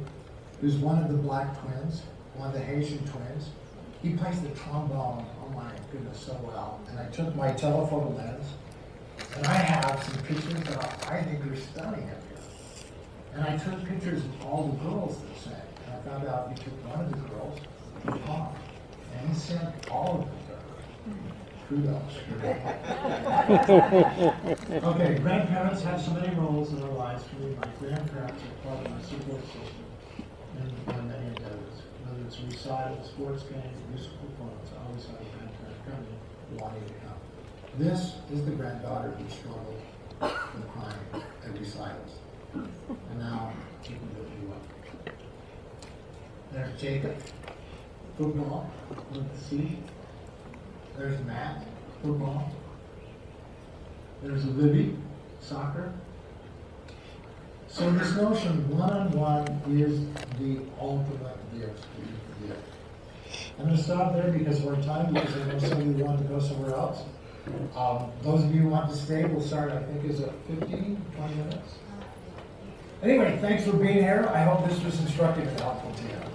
who's 0.61 0.77
one 0.77 1.03
of 1.03 1.11
the 1.11 1.17
black 1.17 1.61
twins, 1.61 2.03
one 2.35 2.49
of 2.49 2.55
the 2.55 2.61
Haitian 2.61 2.99
twins. 3.07 3.51
He 4.03 4.15
plays 4.15 4.41
the 4.41 4.49
trombone, 4.51 5.25
oh 5.43 5.49
my 5.55 5.71
goodness, 5.91 6.21
so 6.21 6.39
well. 6.45 6.81
And 6.89 6.99
I 6.99 7.07
took 7.07 7.35
my 7.35 7.53
telephoto 7.53 8.11
lens, 8.11 8.47
and 9.37 9.47
I 9.47 9.55
have 9.55 10.03
some 10.05 10.23
pictures 10.23 10.63
that 10.65 11.09
I 11.11 11.23
think 11.23 11.47
are 11.47 11.57
stunning. 11.57 12.11
And 13.37 13.45
I 13.45 13.57
took 13.59 13.85
pictures 13.85 14.25
of 14.25 14.47
all 14.47 14.69
the 14.69 14.89
girls 14.89 15.21
that 15.21 15.37
sang. 15.37 15.69
And 15.85 15.95
I 15.95 15.99
found 16.09 16.27
out 16.27 16.49
he 16.49 16.65
took 16.65 16.73
one 16.89 17.05
of 17.05 17.11
the 17.13 17.19
girls, 17.29 17.61
Tom, 18.25 18.49
and 19.13 19.29
he 19.29 19.35
sent 19.35 19.91
all 19.91 20.25
of 20.25 20.25
them 20.25 20.41
to 20.49 20.53
her. 20.57 20.73
Kudos. 21.69 22.15
Okay, 24.87 25.19
grandparents 25.19 25.83
have 25.83 26.01
so 26.01 26.13
many 26.13 26.35
roles 26.35 26.73
in 26.73 26.83
our 26.83 26.93
lives. 26.93 27.25
For 27.25 27.37
me, 27.41 27.55
my 27.61 27.69
grandparents 27.79 28.43
are 28.43 28.69
part 28.69 28.87
of 28.87 28.93
my 28.93 29.03
support 29.03 29.45
system 29.45 29.85
in, 30.57 30.95
in 30.95 31.09
many 31.09 31.27
endeavors. 31.27 31.77
Whether 32.09 32.25
it's 32.25 32.41
recital, 32.41 33.05
sports 33.05 33.43
games, 33.43 33.77
musical 33.91 34.17
performance, 34.33 34.71
I 34.73 34.87
always 34.89 35.05
have 35.13 35.21
a 35.21 35.29
grandparent 35.37 35.85
coming, 35.85 36.17
wanting 36.57 36.89
to 36.89 36.95
come. 37.05 37.21
This 37.77 38.17
is 38.33 38.47
the 38.47 38.53
granddaughter 38.53 39.11
who 39.11 39.29
struggled 39.29 39.83
with 40.23 40.69
crying 40.73 41.25
at 41.45 41.59
recitals. 41.59 42.17
And 42.55 43.19
now. 43.19 43.53
There's 46.53 46.81
Jacob, 46.81 47.15
football, 48.17 48.71
with 49.11 49.31
the 49.31 49.45
C. 49.45 49.79
There's 50.97 51.23
Matt, 51.27 51.65
football. 52.03 52.51
There's 54.23 54.47
Libby, 54.47 54.97
soccer. 55.41 55.93
So 57.69 57.91
this 57.91 58.17
notion 58.17 58.71
one-on-one 58.71 59.47
is 59.69 60.01
the 60.39 60.63
ultimate 60.81 61.37
gift. 61.59 61.87
I'm 63.59 63.67
going 63.67 63.77
to 63.77 63.83
stop 63.83 64.15
there 64.15 64.33
because 64.33 64.61
we're 64.61 64.81
time 64.83 65.13
because 65.13 65.37
I 65.37 65.53
know 65.53 65.59
some 65.59 65.81
of 65.81 65.99
you 65.99 66.05
want 66.05 66.19
to 66.23 66.25
go 66.25 66.41
somewhere 66.41 66.75
else. 66.75 67.03
Um, 67.77 68.11
those 68.23 68.45
of 68.45 68.55
you 68.55 68.63
who 68.63 68.69
want 68.69 68.91
to 68.91 68.97
stay, 68.97 69.25
we'll 69.25 69.43
start, 69.43 69.73
I 69.73 69.83
think, 69.83 70.11
is 70.11 70.21
it 70.21 70.33
15, 70.49 71.05
20 71.17 71.35
minutes? 71.35 71.75
Anyway, 73.03 73.39
thanks 73.41 73.65
for 73.65 73.77
being 73.77 73.95
here. 73.95 74.29
I 74.33 74.43
hope 74.43 74.69
this 74.69 74.83
was 74.83 74.99
instructive 75.01 75.47
and 75.47 75.61
helpful 75.61 75.93
to 75.93 76.03
you. 76.03 76.27